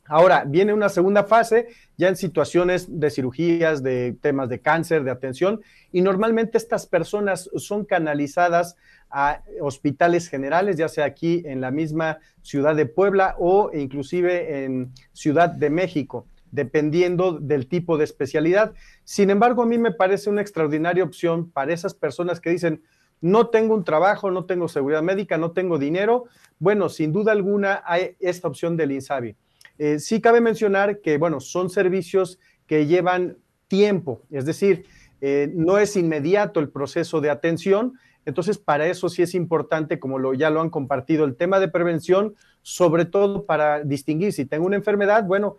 Ahora, 0.04 0.44
viene 0.46 0.72
una 0.72 0.88
segunda 0.88 1.24
fase, 1.24 1.66
ya 1.96 2.06
en 2.08 2.14
situaciones 2.14 2.86
de 3.00 3.10
cirugías, 3.10 3.82
de 3.82 4.16
temas 4.20 4.48
de 4.48 4.60
cáncer, 4.60 5.02
de 5.02 5.10
atención, 5.10 5.62
y 5.90 6.00
normalmente 6.00 6.58
estas 6.58 6.86
personas 6.86 7.50
son 7.56 7.84
canalizadas 7.84 8.76
a 9.10 9.42
hospitales 9.60 10.28
generales, 10.28 10.76
ya 10.76 10.88
sea 10.88 11.06
aquí 11.06 11.42
en 11.44 11.60
la 11.60 11.72
misma 11.72 12.18
ciudad 12.40 12.76
de 12.76 12.86
Puebla 12.86 13.34
o 13.40 13.72
inclusive 13.74 14.64
en 14.64 14.92
Ciudad 15.12 15.50
de 15.50 15.68
México 15.68 16.28
dependiendo 16.52 17.32
del 17.40 17.66
tipo 17.66 17.98
de 17.98 18.04
especialidad. 18.04 18.74
Sin 19.02 19.30
embargo, 19.30 19.62
a 19.62 19.66
mí 19.66 19.78
me 19.78 19.90
parece 19.92 20.30
una 20.30 20.42
extraordinaria 20.42 21.02
opción 21.02 21.50
para 21.50 21.72
esas 21.72 21.94
personas 21.94 22.40
que 22.40 22.50
dicen, 22.50 22.82
no 23.20 23.48
tengo 23.48 23.74
un 23.74 23.84
trabajo, 23.84 24.30
no 24.30 24.44
tengo 24.44 24.68
seguridad 24.68 25.02
médica, 25.02 25.38
no 25.38 25.52
tengo 25.52 25.78
dinero. 25.78 26.24
Bueno, 26.58 26.88
sin 26.88 27.12
duda 27.12 27.32
alguna 27.32 27.82
hay 27.84 28.16
esta 28.20 28.48
opción 28.48 28.76
del 28.76 28.92
INSABI. 28.92 29.34
Eh, 29.78 29.98
sí 29.98 30.20
cabe 30.20 30.40
mencionar 30.40 31.00
que, 31.00 31.18
bueno, 31.18 31.40
son 31.40 31.70
servicios 31.70 32.38
que 32.66 32.86
llevan 32.86 33.38
tiempo, 33.68 34.22
es 34.30 34.44
decir, 34.44 34.84
eh, 35.20 35.50
no 35.54 35.78
es 35.78 35.96
inmediato 35.96 36.60
el 36.60 36.68
proceso 36.68 37.20
de 37.20 37.30
atención. 37.30 37.94
Entonces, 38.24 38.58
para 38.58 38.86
eso 38.86 39.08
sí 39.08 39.22
es 39.22 39.34
importante, 39.34 39.98
como 39.98 40.18
lo, 40.18 40.34
ya 40.34 40.50
lo 40.50 40.60
han 40.60 40.68
compartido, 40.68 41.24
el 41.24 41.36
tema 41.36 41.58
de 41.58 41.68
prevención, 41.68 42.34
sobre 42.60 43.04
todo 43.04 43.46
para 43.46 43.82
distinguir 43.82 44.32
si 44.32 44.44
tengo 44.44 44.66
una 44.66 44.76
enfermedad, 44.76 45.24
bueno, 45.24 45.56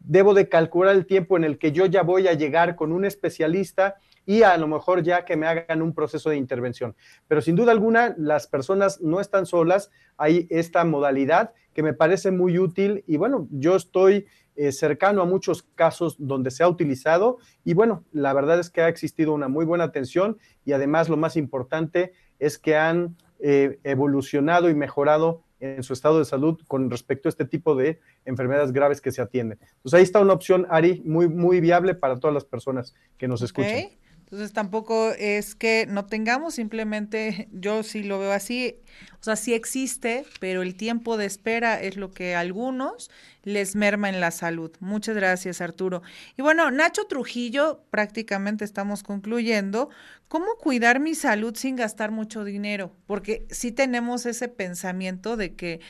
debo 0.00 0.34
de 0.34 0.48
calcular 0.48 0.94
el 0.94 1.06
tiempo 1.06 1.36
en 1.36 1.44
el 1.44 1.58
que 1.58 1.72
yo 1.72 1.86
ya 1.86 2.02
voy 2.02 2.28
a 2.28 2.34
llegar 2.34 2.76
con 2.76 2.92
un 2.92 3.04
especialista 3.04 3.96
y 4.26 4.42
a 4.42 4.56
lo 4.56 4.68
mejor 4.68 5.02
ya 5.02 5.24
que 5.24 5.36
me 5.36 5.46
hagan 5.46 5.82
un 5.82 5.94
proceso 5.94 6.30
de 6.30 6.36
intervención. 6.36 6.94
Pero 7.28 7.40
sin 7.40 7.56
duda 7.56 7.72
alguna, 7.72 8.14
las 8.18 8.46
personas 8.46 9.00
no 9.00 9.20
están 9.20 9.46
solas, 9.46 9.90
hay 10.16 10.46
esta 10.50 10.84
modalidad 10.84 11.52
que 11.74 11.82
me 11.82 11.94
parece 11.94 12.30
muy 12.30 12.58
útil 12.58 13.04
y 13.06 13.16
bueno, 13.16 13.48
yo 13.50 13.76
estoy 13.76 14.26
eh, 14.54 14.70
cercano 14.70 15.22
a 15.22 15.24
muchos 15.24 15.62
casos 15.74 16.16
donde 16.18 16.50
se 16.50 16.62
ha 16.62 16.68
utilizado 16.68 17.38
y 17.64 17.74
bueno, 17.74 18.04
la 18.12 18.32
verdad 18.32 18.60
es 18.60 18.70
que 18.70 18.82
ha 18.82 18.88
existido 18.88 19.32
una 19.32 19.48
muy 19.48 19.64
buena 19.64 19.84
atención 19.84 20.38
y 20.64 20.72
además 20.72 21.08
lo 21.08 21.16
más 21.16 21.36
importante 21.36 22.12
es 22.38 22.58
que 22.58 22.76
han 22.76 23.16
eh, 23.40 23.78
evolucionado 23.82 24.68
y 24.68 24.74
mejorado 24.74 25.42
en 25.62 25.82
su 25.82 25.92
estado 25.92 26.18
de 26.18 26.24
salud 26.24 26.60
con 26.66 26.90
respecto 26.90 27.28
a 27.28 27.30
este 27.30 27.44
tipo 27.44 27.76
de 27.76 28.00
enfermedades 28.24 28.72
graves 28.72 29.00
que 29.00 29.12
se 29.12 29.22
atienden. 29.22 29.58
Entonces 29.62 29.94
ahí 29.94 30.02
está 30.02 30.20
una 30.20 30.32
opción, 30.32 30.66
Ari, 30.68 31.02
muy, 31.04 31.28
muy 31.28 31.60
viable 31.60 31.94
para 31.94 32.18
todas 32.18 32.34
las 32.34 32.44
personas 32.44 32.94
que 33.16 33.28
nos 33.28 33.42
escuchan. 33.42 33.90
Entonces 34.32 34.54
tampoco 34.54 35.10
es 35.18 35.54
que 35.54 35.84
no 35.86 36.06
tengamos, 36.06 36.54
simplemente 36.54 37.48
yo 37.52 37.82
sí 37.82 38.02
lo 38.02 38.18
veo 38.18 38.32
así, 38.32 38.76
o 39.20 39.22
sea, 39.22 39.36
sí 39.36 39.52
existe, 39.52 40.24
pero 40.40 40.62
el 40.62 40.74
tiempo 40.74 41.18
de 41.18 41.26
espera 41.26 41.78
es 41.78 41.98
lo 41.98 42.12
que 42.12 42.34
a 42.34 42.40
algunos 42.40 43.10
les 43.42 43.76
merma 43.76 44.08
en 44.08 44.20
la 44.20 44.30
salud. 44.30 44.70
Muchas 44.80 45.16
gracias, 45.16 45.60
Arturo. 45.60 46.00
Y 46.34 46.40
bueno, 46.40 46.70
Nacho 46.70 47.04
Trujillo, 47.04 47.84
prácticamente 47.90 48.64
estamos 48.64 49.02
concluyendo, 49.02 49.90
¿cómo 50.28 50.54
cuidar 50.56 50.98
mi 50.98 51.14
salud 51.14 51.54
sin 51.54 51.76
gastar 51.76 52.10
mucho 52.10 52.42
dinero? 52.42 52.96
Porque 53.06 53.46
sí 53.50 53.70
tenemos 53.70 54.24
ese 54.24 54.48
pensamiento 54.48 55.36
de 55.36 55.56
que 55.56 55.80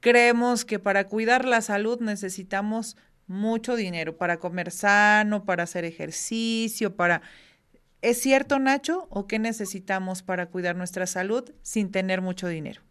creemos 0.00 0.64
que 0.64 0.80
para 0.80 1.06
cuidar 1.06 1.44
la 1.44 1.60
salud 1.60 2.00
necesitamos 2.00 2.96
mucho 3.28 3.76
dinero 3.76 4.16
para 4.16 4.38
comer 4.40 4.72
sano, 4.72 5.44
para 5.44 5.62
hacer 5.62 5.84
ejercicio, 5.84 6.96
para... 6.96 7.22
¿Es 8.02 8.20
cierto, 8.20 8.58
Nacho? 8.58 9.06
¿O 9.10 9.28
qué 9.28 9.38
necesitamos 9.38 10.24
para 10.24 10.46
cuidar 10.46 10.74
nuestra 10.74 11.06
salud 11.06 11.48
sin 11.62 11.92
tener 11.92 12.20
mucho 12.20 12.48
dinero? 12.48 12.82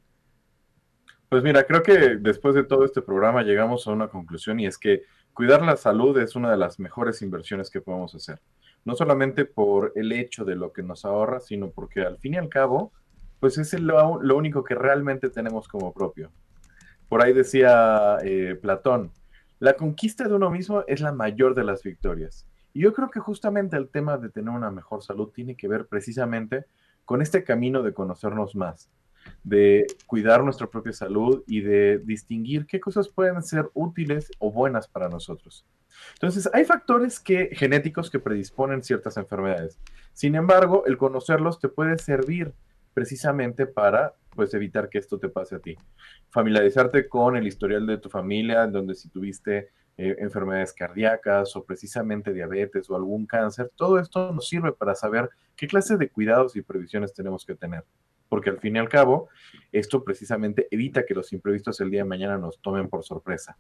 Pues 1.28 1.44
mira, 1.44 1.66
creo 1.66 1.84
que 1.84 2.16
después 2.16 2.56
de 2.56 2.64
todo 2.64 2.86
este 2.86 3.02
programa 3.02 3.44
llegamos 3.44 3.86
a 3.86 3.92
una 3.92 4.08
conclusión 4.08 4.62
y 4.62 4.68
es 4.68 4.78
que 4.78 5.02
cuidar 5.34 5.64
la 5.64 5.76
salud 5.76 6.18
es 6.18 6.38
una 6.38 6.50
de 6.50 6.56
las 6.56 6.80
mejores 6.80 7.22
inversiones 7.22 7.70
que 7.70 7.82
podemos 7.82 8.16
hacer. 8.16 8.40
No 8.86 8.96
solamente 8.96 9.44
por 9.44 9.92
el 9.96 10.14
hecho 10.14 10.46
de 10.46 10.56
lo 10.56 10.72
que 10.72 10.82
nos 10.82 11.04
ahorra, 11.04 11.42
sino 11.42 11.72
porque 11.72 12.04
al 12.04 12.18
fin 12.18 12.36
y 12.36 12.38
al 12.38 12.48
cabo, 12.48 12.94
pues 13.42 13.58
es 13.58 13.78
lo, 13.78 14.18
único 14.34 14.64
que 14.64 14.76
realmente 14.76 15.30
tenemos 15.30 15.68
como 15.68 15.92
propio. 15.92 16.32
Por 17.10 17.22
ahí 17.22 17.34
decía 17.34 18.18
eh, 18.24 18.58
Platón, 18.62 19.12
la 19.60 19.74
conquista 19.74 20.26
de 20.26 20.36
uno 20.36 20.50
mismo 20.50 20.86
es 20.88 21.02
la 21.02 21.12
mayor 21.12 21.54
de 21.54 21.66
las 21.66 21.84
victorias. 21.84 22.48
Y 22.74 22.82
yo 22.82 22.94
creo 22.94 23.10
que 23.10 23.20
justamente 23.20 23.78
el 23.78 23.90
tema 23.90 24.18
de 24.18 24.30
tener 24.30 24.54
una 24.54 24.72
mejor 24.72 25.04
salud 25.04 25.30
tiene 25.30 25.56
que 25.56 25.68
ver 25.68 25.88
precisamente 25.88 26.66
con 27.06 27.22
este 27.22 27.44
camino 27.44 27.84
de 27.84 27.94
conocernos 27.94 28.56
más 28.56 28.90
de 29.44 29.88
cuidar 30.06 30.44
nuestra 30.44 30.68
propia 30.68 30.94
salud 30.94 31.44
y 31.48 31.62
de 31.62 32.00
distinguir 32.00 32.66
qué 32.66 32.80
cosas 32.80 33.10
pueden 33.10 33.42
ser 33.44 33.70
útiles 33.74 34.32
o 34.40 34.52
buenas 34.52 34.88
para 34.88 35.10
nosotros. 35.10 35.66
Entonces, 36.14 36.50
hay 36.54 36.66
factores 36.66 37.20
que, 37.20 37.50
genéticos 37.54 38.10
que 38.10 38.20
predisponen 38.20 38.84
ciertas 38.84 39.18
enfermedades. 39.18 39.80
Sin 40.14 40.36
embargo, 40.36 40.84
el 40.86 40.98
conocerlos 40.98 41.60
te 41.60 41.70
puede 41.70 41.98
servir 41.98 42.54
precisamente 42.94 43.66
para 43.66 44.14
pues 44.36 44.54
evitar 44.54 44.90
que 44.90 44.98
esto 44.98 45.20
te 45.20 45.28
pase 45.28 45.56
a 45.56 45.60
ti. 45.60 45.76
Familiarizarte 46.30 47.10
con 47.10 47.36
el 47.36 47.46
historial 47.46 47.86
de 47.86 47.98
tu 47.98 48.10
familia, 48.10 48.66
donde 48.68 48.96
si 48.96 49.10
tuviste 49.10 49.70
eh, 50.02 50.16
enfermedades 50.20 50.74
cardíacas 50.74 51.56
o 51.56 51.64
precisamente 51.64 52.34
diabetes 52.34 52.90
o 52.90 52.96
algún 52.96 53.28
cáncer, 53.28 53.72
todo 53.76 54.00
esto 54.00 54.34
nos 54.34 54.48
sirve 54.48 54.72
para 54.72 54.96
saber 54.96 55.30
qué 55.56 55.68
clase 55.68 55.96
de 55.98 56.10
cuidados 56.10 56.56
y 56.56 56.64
previsiones 56.64 57.14
tenemos 57.14 57.46
que 57.46 57.56
tener 57.56 57.84
porque 58.32 58.50
al 58.50 58.60
fin 58.60 58.78
y 58.78 58.80
al 58.80 58.88
cabo, 58.88 59.28
esto 59.74 60.06
precisamente 60.06 60.70
evita 60.72 61.06
que 61.06 61.14
los 61.14 61.34
imprevistos 61.34 61.82
el 61.82 61.92
día 61.92 62.00
de 62.00 62.06
mañana 62.06 62.38
nos 62.38 62.62
tomen 62.62 62.88
por 62.88 63.04
sorpresa. 63.04 63.58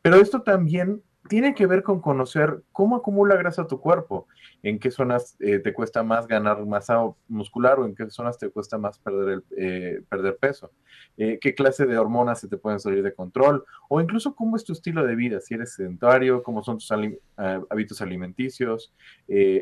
Pero 0.00 0.18
esto 0.18 0.42
también 0.42 1.02
tiene 1.28 1.54
que 1.54 1.66
ver 1.66 1.82
con 1.82 2.00
conocer 2.00 2.62
cómo 2.72 2.96
acumula 2.96 3.36
grasa 3.36 3.66
tu 3.66 3.80
cuerpo, 3.80 4.26
en 4.62 4.78
qué 4.78 4.90
zonas 4.90 5.36
eh, 5.40 5.58
te 5.58 5.72
cuesta 5.72 6.02
más 6.02 6.26
ganar 6.26 6.64
masa 6.66 7.00
muscular 7.28 7.78
o 7.78 7.86
en 7.86 7.94
qué 7.94 8.08
zonas 8.10 8.38
te 8.38 8.50
cuesta 8.50 8.78
más 8.78 8.98
perder, 8.98 9.28
el, 9.28 9.44
eh, 9.56 10.02
perder 10.08 10.36
peso, 10.38 10.70
eh, 11.16 11.38
qué 11.40 11.54
clase 11.54 11.86
de 11.86 11.98
hormonas 11.98 12.40
se 12.40 12.48
te 12.48 12.56
pueden 12.56 12.80
salir 12.80 13.02
de 13.02 13.14
control 13.14 13.64
o 13.88 14.00
incluso 14.00 14.34
cómo 14.34 14.56
es 14.56 14.64
tu 14.64 14.72
estilo 14.72 15.04
de 15.06 15.14
vida, 15.14 15.40
si 15.40 15.54
eres 15.54 15.74
sedentario, 15.74 16.42
cómo 16.42 16.62
son 16.62 16.78
tus 16.78 16.90
hábitos 16.90 18.00
alimenticios, 18.02 18.92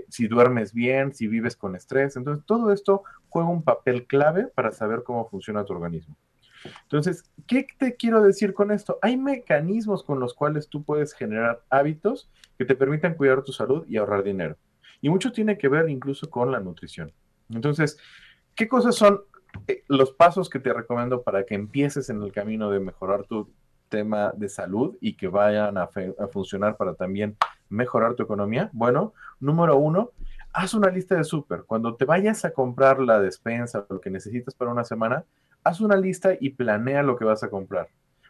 si 0.09 0.29
duermes 0.29 0.73
bien, 0.73 1.13
si 1.13 1.27
vives 1.27 1.57
con 1.57 1.77
estrés. 1.77 2.17
Entonces, 2.17 2.45
todo 2.47 2.73
esto 2.73 3.03
juega 3.29 3.49
un 3.49 3.63
papel 3.63 4.07
clave 4.07 4.47
para 4.47 4.73
saber 4.73 5.03
cómo 5.03 5.29
funciona 5.29 5.65
tu 5.65 5.73
organismo. 5.73 6.17
Entonces, 6.83 7.25
¿qué 7.47 7.67
te 7.79 7.97
quiero 7.97 8.23
decir 8.23 8.55
con 8.55 8.71
esto? 8.71 8.99
Hay 9.03 9.17
mecanismos 9.17 10.03
con 10.03 10.21
los 10.21 10.35
cuales 10.35 10.69
tú 10.69 10.83
puedes 10.83 11.13
generar 11.13 11.63
hábitos 11.71 12.31
que 12.59 12.65
te 12.65 12.75
permitan 12.75 13.15
cuidar 13.15 13.43
tu 13.43 13.53
salud 13.53 13.85
y 13.89 13.97
ahorrar 13.97 14.23
dinero. 14.23 14.57
Y 15.01 15.11
mucho 15.11 15.33
tiene 15.33 15.59
que 15.59 15.69
ver 15.69 15.89
incluso 15.89 16.31
con 16.31 16.51
la 16.51 16.61
nutrición. 16.61 17.13
Entonces, 17.51 17.99
¿qué 18.55 18.69
cosas 18.69 18.95
son 18.95 19.21
eh, 19.67 19.85
los 19.89 20.13
pasos 20.13 20.49
que 20.49 20.59
te 20.59 20.73
recomiendo 20.73 21.23
para 21.23 21.45
que 21.45 21.55
empieces 21.55 22.11
en 22.11 22.23
el 22.23 22.33
camino 22.33 22.71
de 22.71 22.81
mejorar 22.81 23.25
tu 23.25 23.51
tema 23.89 24.33
de 24.35 24.49
salud 24.49 24.97
y 25.01 25.15
que 25.15 25.29
vayan 25.29 25.79
a, 25.79 25.89
funcionar 26.33 26.77
para 26.77 26.95
también 26.95 27.37
mejorar 27.69 28.15
tu 28.15 28.23
economía? 28.23 28.71
Bueno, 28.73 29.13
número 29.41 29.77
uno, 29.77 30.11
haz 30.53 30.75
una 30.75 30.91
lista 30.91 31.17
de 31.17 31.25
súper. 31.25 31.65
Cuando 31.65 31.95
te 31.97 32.05
vayas 32.05 32.45
a 32.45 32.53
comprar 32.53 32.99
la 33.01 33.21
despensa, 33.21 33.87
lo 33.89 34.01
que 34.01 34.11
necesitas 34.11 34.55
para 34.55 34.73
una 34.73 34.85
semana, 34.85 35.25
haz 35.65 35.81
una 35.81 35.97
lista 35.97 36.35
y 36.39 36.51
planea 36.51 37.03
lo 37.03 37.17
que 37.17 37.25
vas 37.25 37.43
a 37.43 37.51
comprar. 37.51 37.89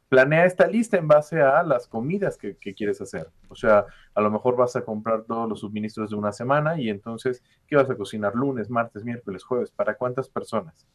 Planea 0.09 0.45
esta 0.45 0.66
lista 0.66 0.97
en 0.97 1.09
base 1.09 1.43
a 1.43 1.62
las 1.64 1.89
comidas 1.89 2.39
que, 2.39 2.57
quieres 2.57 3.01
hacer. 3.01 3.28
O 3.49 3.57
sea, 3.57 3.87
a 4.14 4.20
lo 4.20 4.30
mejor 4.30 4.57
vas 4.57 4.76
a 4.76 4.85
comprar 4.85 5.24
todos 5.24 5.49
los 5.49 5.61
suministros 5.61 6.11
de 6.11 6.16
una 6.16 6.30
semana 6.30 6.80
y 6.80 6.89
entonces, 6.89 7.43
¿qué 7.66 7.74
vas 7.74 7.91
a 7.91 7.97
cocinar 7.97 8.35
lunes, 8.35 8.70
martes, 8.70 9.05
miércoles, 9.05 9.43
jueves? 9.43 9.70
¿Para 9.72 9.97
cuántas 9.97 10.28
personas? 10.28 10.87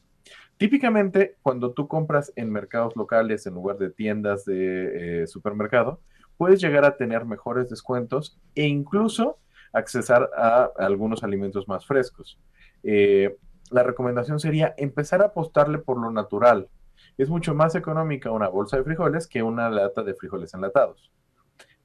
Típicamente, 0.57 1.37
cuando 1.41 1.73
tú 1.73 1.87
compras 1.87 2.31
en 2.35 2.51
mercados 2.51 2.95
locales 2.95 3.45
en 3.45 3.55
lugar 3.55 3.77
de 3.77 3.89
tiendas 3.89 4.45
de 4.45 5.23
eh, 5.23 5.27
supermercado, 5.27 5.99
puedes 6.37 6.61
llegar 6.61 6.85
a 6.85 6.95
tener 6.95 7.25
mejores 7.25 7.69
descuentos 7.69 8.39
e 8.55 8.67
incluso 8.67 9.39
accesar 9.73 10.29
a 10.37 10.69
algunos 10.77 11.23
alimentos 11.23 11.67
más 11.67 11.85
frescos. 11.85 12.39
Eh, 12.83 13.35
la 13.69 13.83
recomendación 13.83 14.39
sería 14.39 14.73
empezar 14.77 15.21
a 15.21 15.27
apostarle 15.27 15.79
por 15.79 15.99
lo 15.99 16.11
natural. 16.11 16.69
Es 17.17 17.29
mucho 17.29 17.53
más 17.53 17.75
económica 17.75 18.31
una 18.31 18.49
bolsa 18.49 18.77
de 18.77 18.83
frijoles 18.83 19.27
que 19.27 19.43
una 19.43 19.69
lata 19.69 20.03
de 20.03 20.13
frijoles 20.13 20.53
enlatados. 20.53 21.11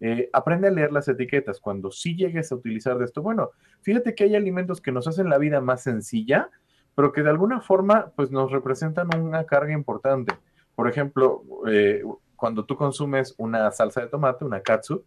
Eh, 0.01 0.28
aprende 0.32 0.68
a 0.68 0.70
leer 0.70 0.93
las 0.93 1.09
etiquetas. 1.09 1.61
Cuando 1.61 1.91
sí 1.91 2.16
llegues 2.16 2.51
a 2.51 2.57
utilizar 2.57 2.99
de 2.99 3.05
esto, 3.05 3.22
bueno, 3.22 3.51
fíjate 3.82 4.14
que 4.14 4.24
hay 4.24 4.35
alimentos 4.37 4.80
que 4.80 4.93
nos 4.93 5.07
hacen 5.07 5.28
la 5.28 5.39
vida 5.39 5.61
más 5.61 5.82
sencilla, 5.82 6.51
pero 6.95 7.12
que 7.12 7.22
de 7.22 7.30
alguna 7.30 7.61
forma 7.61 8.12
pues 8.16 8.30
nos 8.30 8.51
representan 8.51 9.09
una 9.18 9.45
carga 9.45 9.72
importante. 9.72 10.35
Por 10.74 10.89
ejemplo, 10.89 11.43
eh, 11.68 12.03
cuando 12.37 12.64
tú 12.64 12.76
consumes 12.76 13.35
una 13.39 13.70
salsa 13.70 14.03
de 14.03 14.09
tomate, 14.09 14.45
una 14.45 14.61
katsu, 14.61 15.05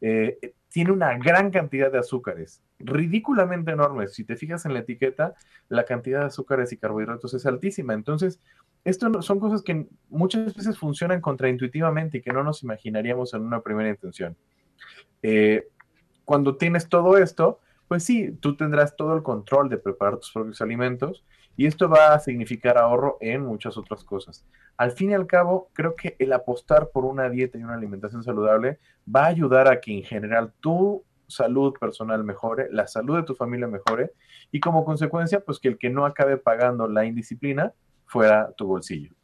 eh, 0.00 0.54
tiene 0.68 0.92
una 0.92 1.16
gran 1.18 1.50
cantidad 1.50 1.90
de 1.90 1.98
azúcares, 1.98 2.62
ridículamente 2.78 3.72
enormes. 3.72 4.14
Si 4.14 4.24
te 4.24 4.36
fijas 4.36 4.64
en 4.66 4.74
la 4.74 4.80
etiqueta, 4.80 5.34
la 5.68 5.84
cantidad 5.84 6.20
de 6.20 6.26
azúcares 6.26 6.72
y 6.72 6.76
carbohidratos 6.76 7.34
es 7.34 7.44
altísima. 7.44 7.92
Entonces, 7.92 8.40
esto 8.84 9.20
son 9.20 9.40
cosas 9.40 9.62
que 9.62 9.86
muchas 10.08 10.54
veces 10.54 10.78
funcionan 10.78 11.20
contraintuitivamente 11.20 12.18
y 12.18 12.22
que 12.22 12.32
no 12.32 12.44
nos 12.44 12.62
imaginaríamos 12.62 13.34
en 13.34 13.42
una 13.42 13.60
primera 13.60 13.90
intención. 13.90 14.36
Eh, 15.22 15.68
cuando 16.24 16.56
tienes 16.56 16.88
todo 16.88 17.18
esto, 17.18 17.60
pues 17.88 18.04
sí, 18.04 18.32
tú 18.40 18.56
tendrás 18.56 18.94
todo 18.94 19.16
el 19.16 19.22
control 19.24 19.68
de 19.68 19.78
preparar 19.78 20.18
tus 20.18 20.30
propios 20.30 20.60
alimentos 20.60 21.24
y 21.56 21.66
esto 21.66 21.88
va 21.88 22.14
a 22.14 22.20
significar 22.20 22.78
ahorro 22.78 23.18
en 23.20 23.42
muchas 23.42 23.76
otras 23.76 24.04
cosas. 24.04 24.44
Al 24.76 24.92
fin 24.92 25.10
y 25.10 25.14
al 25.14 25.26
cabo, 25.26 25.68
creo 25.72 25.94
que 25.94 26.16
el 26.18 26.32
apostar 26.32 26.90
por 26.90 27.04
una 27.04 27.28
dieta 27.28 27.58
y 27.58 27.62
una 27.62 27.74
alimentación 27.74 28.22
saludable 28.22 28.78
va 29.14 29.24
a 29.24 29.28
ayudar 29.28 29.68
a 29.68 29.80
que 29.80 29.92
en 29.92 30.02
general 30.02 30.52
tu 30.60 31.04
salud 31.26 31.74
personal 31.78 32.24
mejore, 32.24 32.68
la 32.70 32.86
salud 32.86 33.16
de 33.16 33.22
tu 33.22 33.34
familia 33.34 33.66
mejore 33.66 34.12
y 34.50 34.60
como 34.60 34.84
consecuencia, 34.84 35.40
pues 35.40 35.58
que 35.58 35.68
el 35.68 35.78
que 35.78 35.90
no 35.90 36.04
acabe 36.04 36.36
pagando 36.36 36.88
la 36.88 37.04
indisciplina 37.04 37.72
fuera 38.06 38.52
tu 38.56 38.66
bolsillo. 38.66 39.14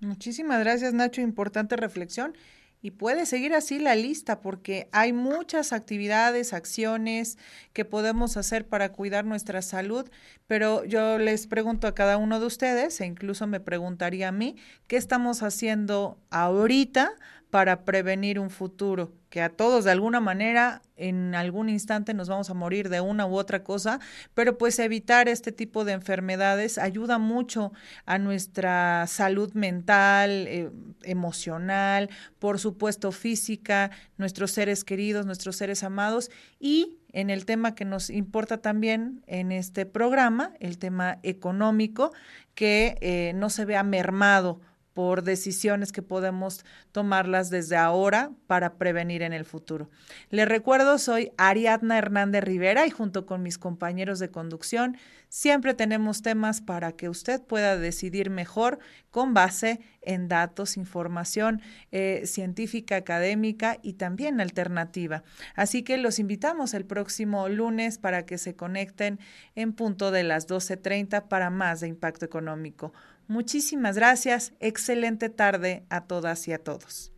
Muchísimas 0.00 0.60
gracias, 0.60 0.94
Nacho. 0.94 1.20
Importante 1.20 1.76
reflexión. 1.76 2.34
Y 2.80 2.92
puede 2.92 3.26
seguir 3.26 3.54
así 3.54 3.80
la 3.80 3.96
lista 3.96 4.40
porque 4.40 4.88
hay 4.92 5.12
muchas 5.12 5.72
actividades, 5.72 6.52
acciones 6.52 7.36
que 7.72 7.84
podemos 7.84 8.36
hacer 8.36 8.68
para 8.68 8.92
cuidar 8.92 9.24
nuestra 9.24 9.62
salud, 9.62 10.08
pero 10.46 10.84
yo 10.84 11.18
les 11.18 11.48
pregunto 11.48 11.88
a 11.88 11.94
cada 11.94 12.16
uno 12.18 12.38
de 12.38 12.46
ustedes, 12.46 13.00
e 13.00 13.06
incluso 13.06 13.48
me 13.48 13.58
preguntaría 13.58 14.28
a 14.28 14.32
mí, 14.32 14.56
¿qué 14.86 14.96
estamos 14.96 15.42
haciendo 15.42 16.18
ahorita 16.30 17.12
para 17.50 17.84
prevenir 17.84 18.38
un 18.38 18.50
futuro, 18.50 19.12
que 19.30 19.40
a 19.40 19.48
todos 19.48 19.84
de 19.84 19.90
alguna 19.90 20.20
manera 20.20 20.82
en 20.96 21.34
algún 21.34 21.68
instante 21.68 22.12
nos 22.12 22.28
vamos 22.28 22.50
a 22.50 22.54
morir 22.54 22.88
de 22.88 23.00
una 23.00 23.26
u 23.26 23.36
otra 23.36 23.62
cosa, 23.62 24.00
pero 24.34 24.58
pues 24.58 24.78
evitar 24.78 25.28
este 25.28 25.52
tipo 25.52 25.84
de 25.84 25.92
enfermedades 25.92 26.78
ayuda 26.78 27.18
mucho 27.18 27.72
a 28.04 28.18
nuestra 28.18 29.06
salud 29.06 29.52
mental, 29.54 30.46
eh, 30.48 30.70
emocional, 31.04 32.10
por 32.38 32.58
supuesto 32.58 33.12
física, 33.12 33.90
nuestros 34.16 34.50
seres 34.50 34.84
queridos, 34.84 35.24
nuestros 35.24 35.56
seres 35.56 35.82
amados 35.82 36.30
y 36.58 36.98
en 37.12 37.30
el 37.30 37.46
tema 37.46 37.74
que 37.74 37.84
nos 37.84 38.10
importa 38.10 38.58
también 38.58 39.22
en 39.26 39.52
este 39.52 39.86
programa, 39.86 40.52
el 40.60 40.78
tema 40.78 41.18
económico, 41.22 42.12
que 42.54 42.98
eh, 43.00 43.32
no 43.34 43.50
se 43.50 43.64
vea 43.64 43.82
mermado 43.82 44.60
por 44.98 45.22
decisiones 45.22 45.92
que 45.92 46.02
podemos 46.02 46.64
tomarlas 46.90 47.50
desde 47.50 47.76
ahora 47.76 48.32
para 48.48 48.78
prevenir 48.78 49.22
en 49.22 49.32
el 49.32 49.44
futuro. 49.44 49.88
Les 50.30 50.48
recuerdo, 50.48 50.98
soy 50.98 51.30
Ariadna 51.36 51.98
Hernández 51.98 52.42
Rivera 52.42 52.84
y 52.84 52.90
junto 52.90 53.24
con 53.24 53.44
mis 53.44 53.58
compañeros 53.58 54.18
de 54.18 54.32
conducción 54.32 54.96
Siempre 55.28 55.74
tenemos 55.74 56.22
temas 56.22 56.62
para 56.62 56.92
que 56.92 57.10
usted 57.10 57.42
pueda 57.42 57.76
decidir 57.76 58.30
mejor 58.30 58.78
con 59.10 59.34
base 59.34 59.80
en 60.00 60.26
datos, 60.26 60.78
información 60.78 61.60
eh, 61.92 62.22
científica, 62.24 62.96
académica 62.96 63.78
y 63.82 63.94
también 63.94 64.40
alternativa. 64.40 65.24
Así 65.54 65.82
que 65.82 65.98
los 65.98 66.18
invitamos 66.18 66.72
el 66.72 66.86
próximo 66.86 67.46
lunes 67.50 67.98
para 67.98 68.24
que 68.24 68.38
se 68.38 68.56
conecten 68.56 69.20
en 69.54 69.74
punto 69.74 70.10
de 70.10 70.22
las 70.22 70.48
12.30 70.48 71.28
para 71.28 71.50
más 71.50 71.80
de 71.80 71.88
impacto 71.88 72.24
económico. 72.24 72.94
Muchísimas 73.28 73.94
gracias. 73.94 74.52
Excelente 74.58 75.28
tarde 75.28 75.84
a 75.90 76.06
todas 76.06 76.48
y 76.48 76.52
a 76.52 76.58
todos. 76.58 77.12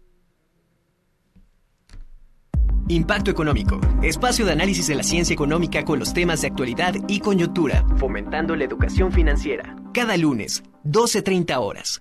Impacto 2.89 3.31
Económico, 3.31 3.81
espacio 4.03 4.45
de 4.45 4.51
análisis 4.51 4.89
de 4.89 4.97
la 4.97 5.05
ciencia 5.05 5.33
económica 5.33 5.85
con 5.85 6.01
los 6.01 6.13
temas 6.13 6.41
de 6.41 6.49
actualidad 6.49 6.95
y 7.07 7.21
coyuntura, 7.21 7.87
fomentando 7.99 8.57
la 8.57 8.65
educación 8.65 9.13
financiera. 9.13 9.77
Cada 9.95 10.17
lunes, 10.17 10.65
12.30 10.85 11.57
horas. 11.61 12.01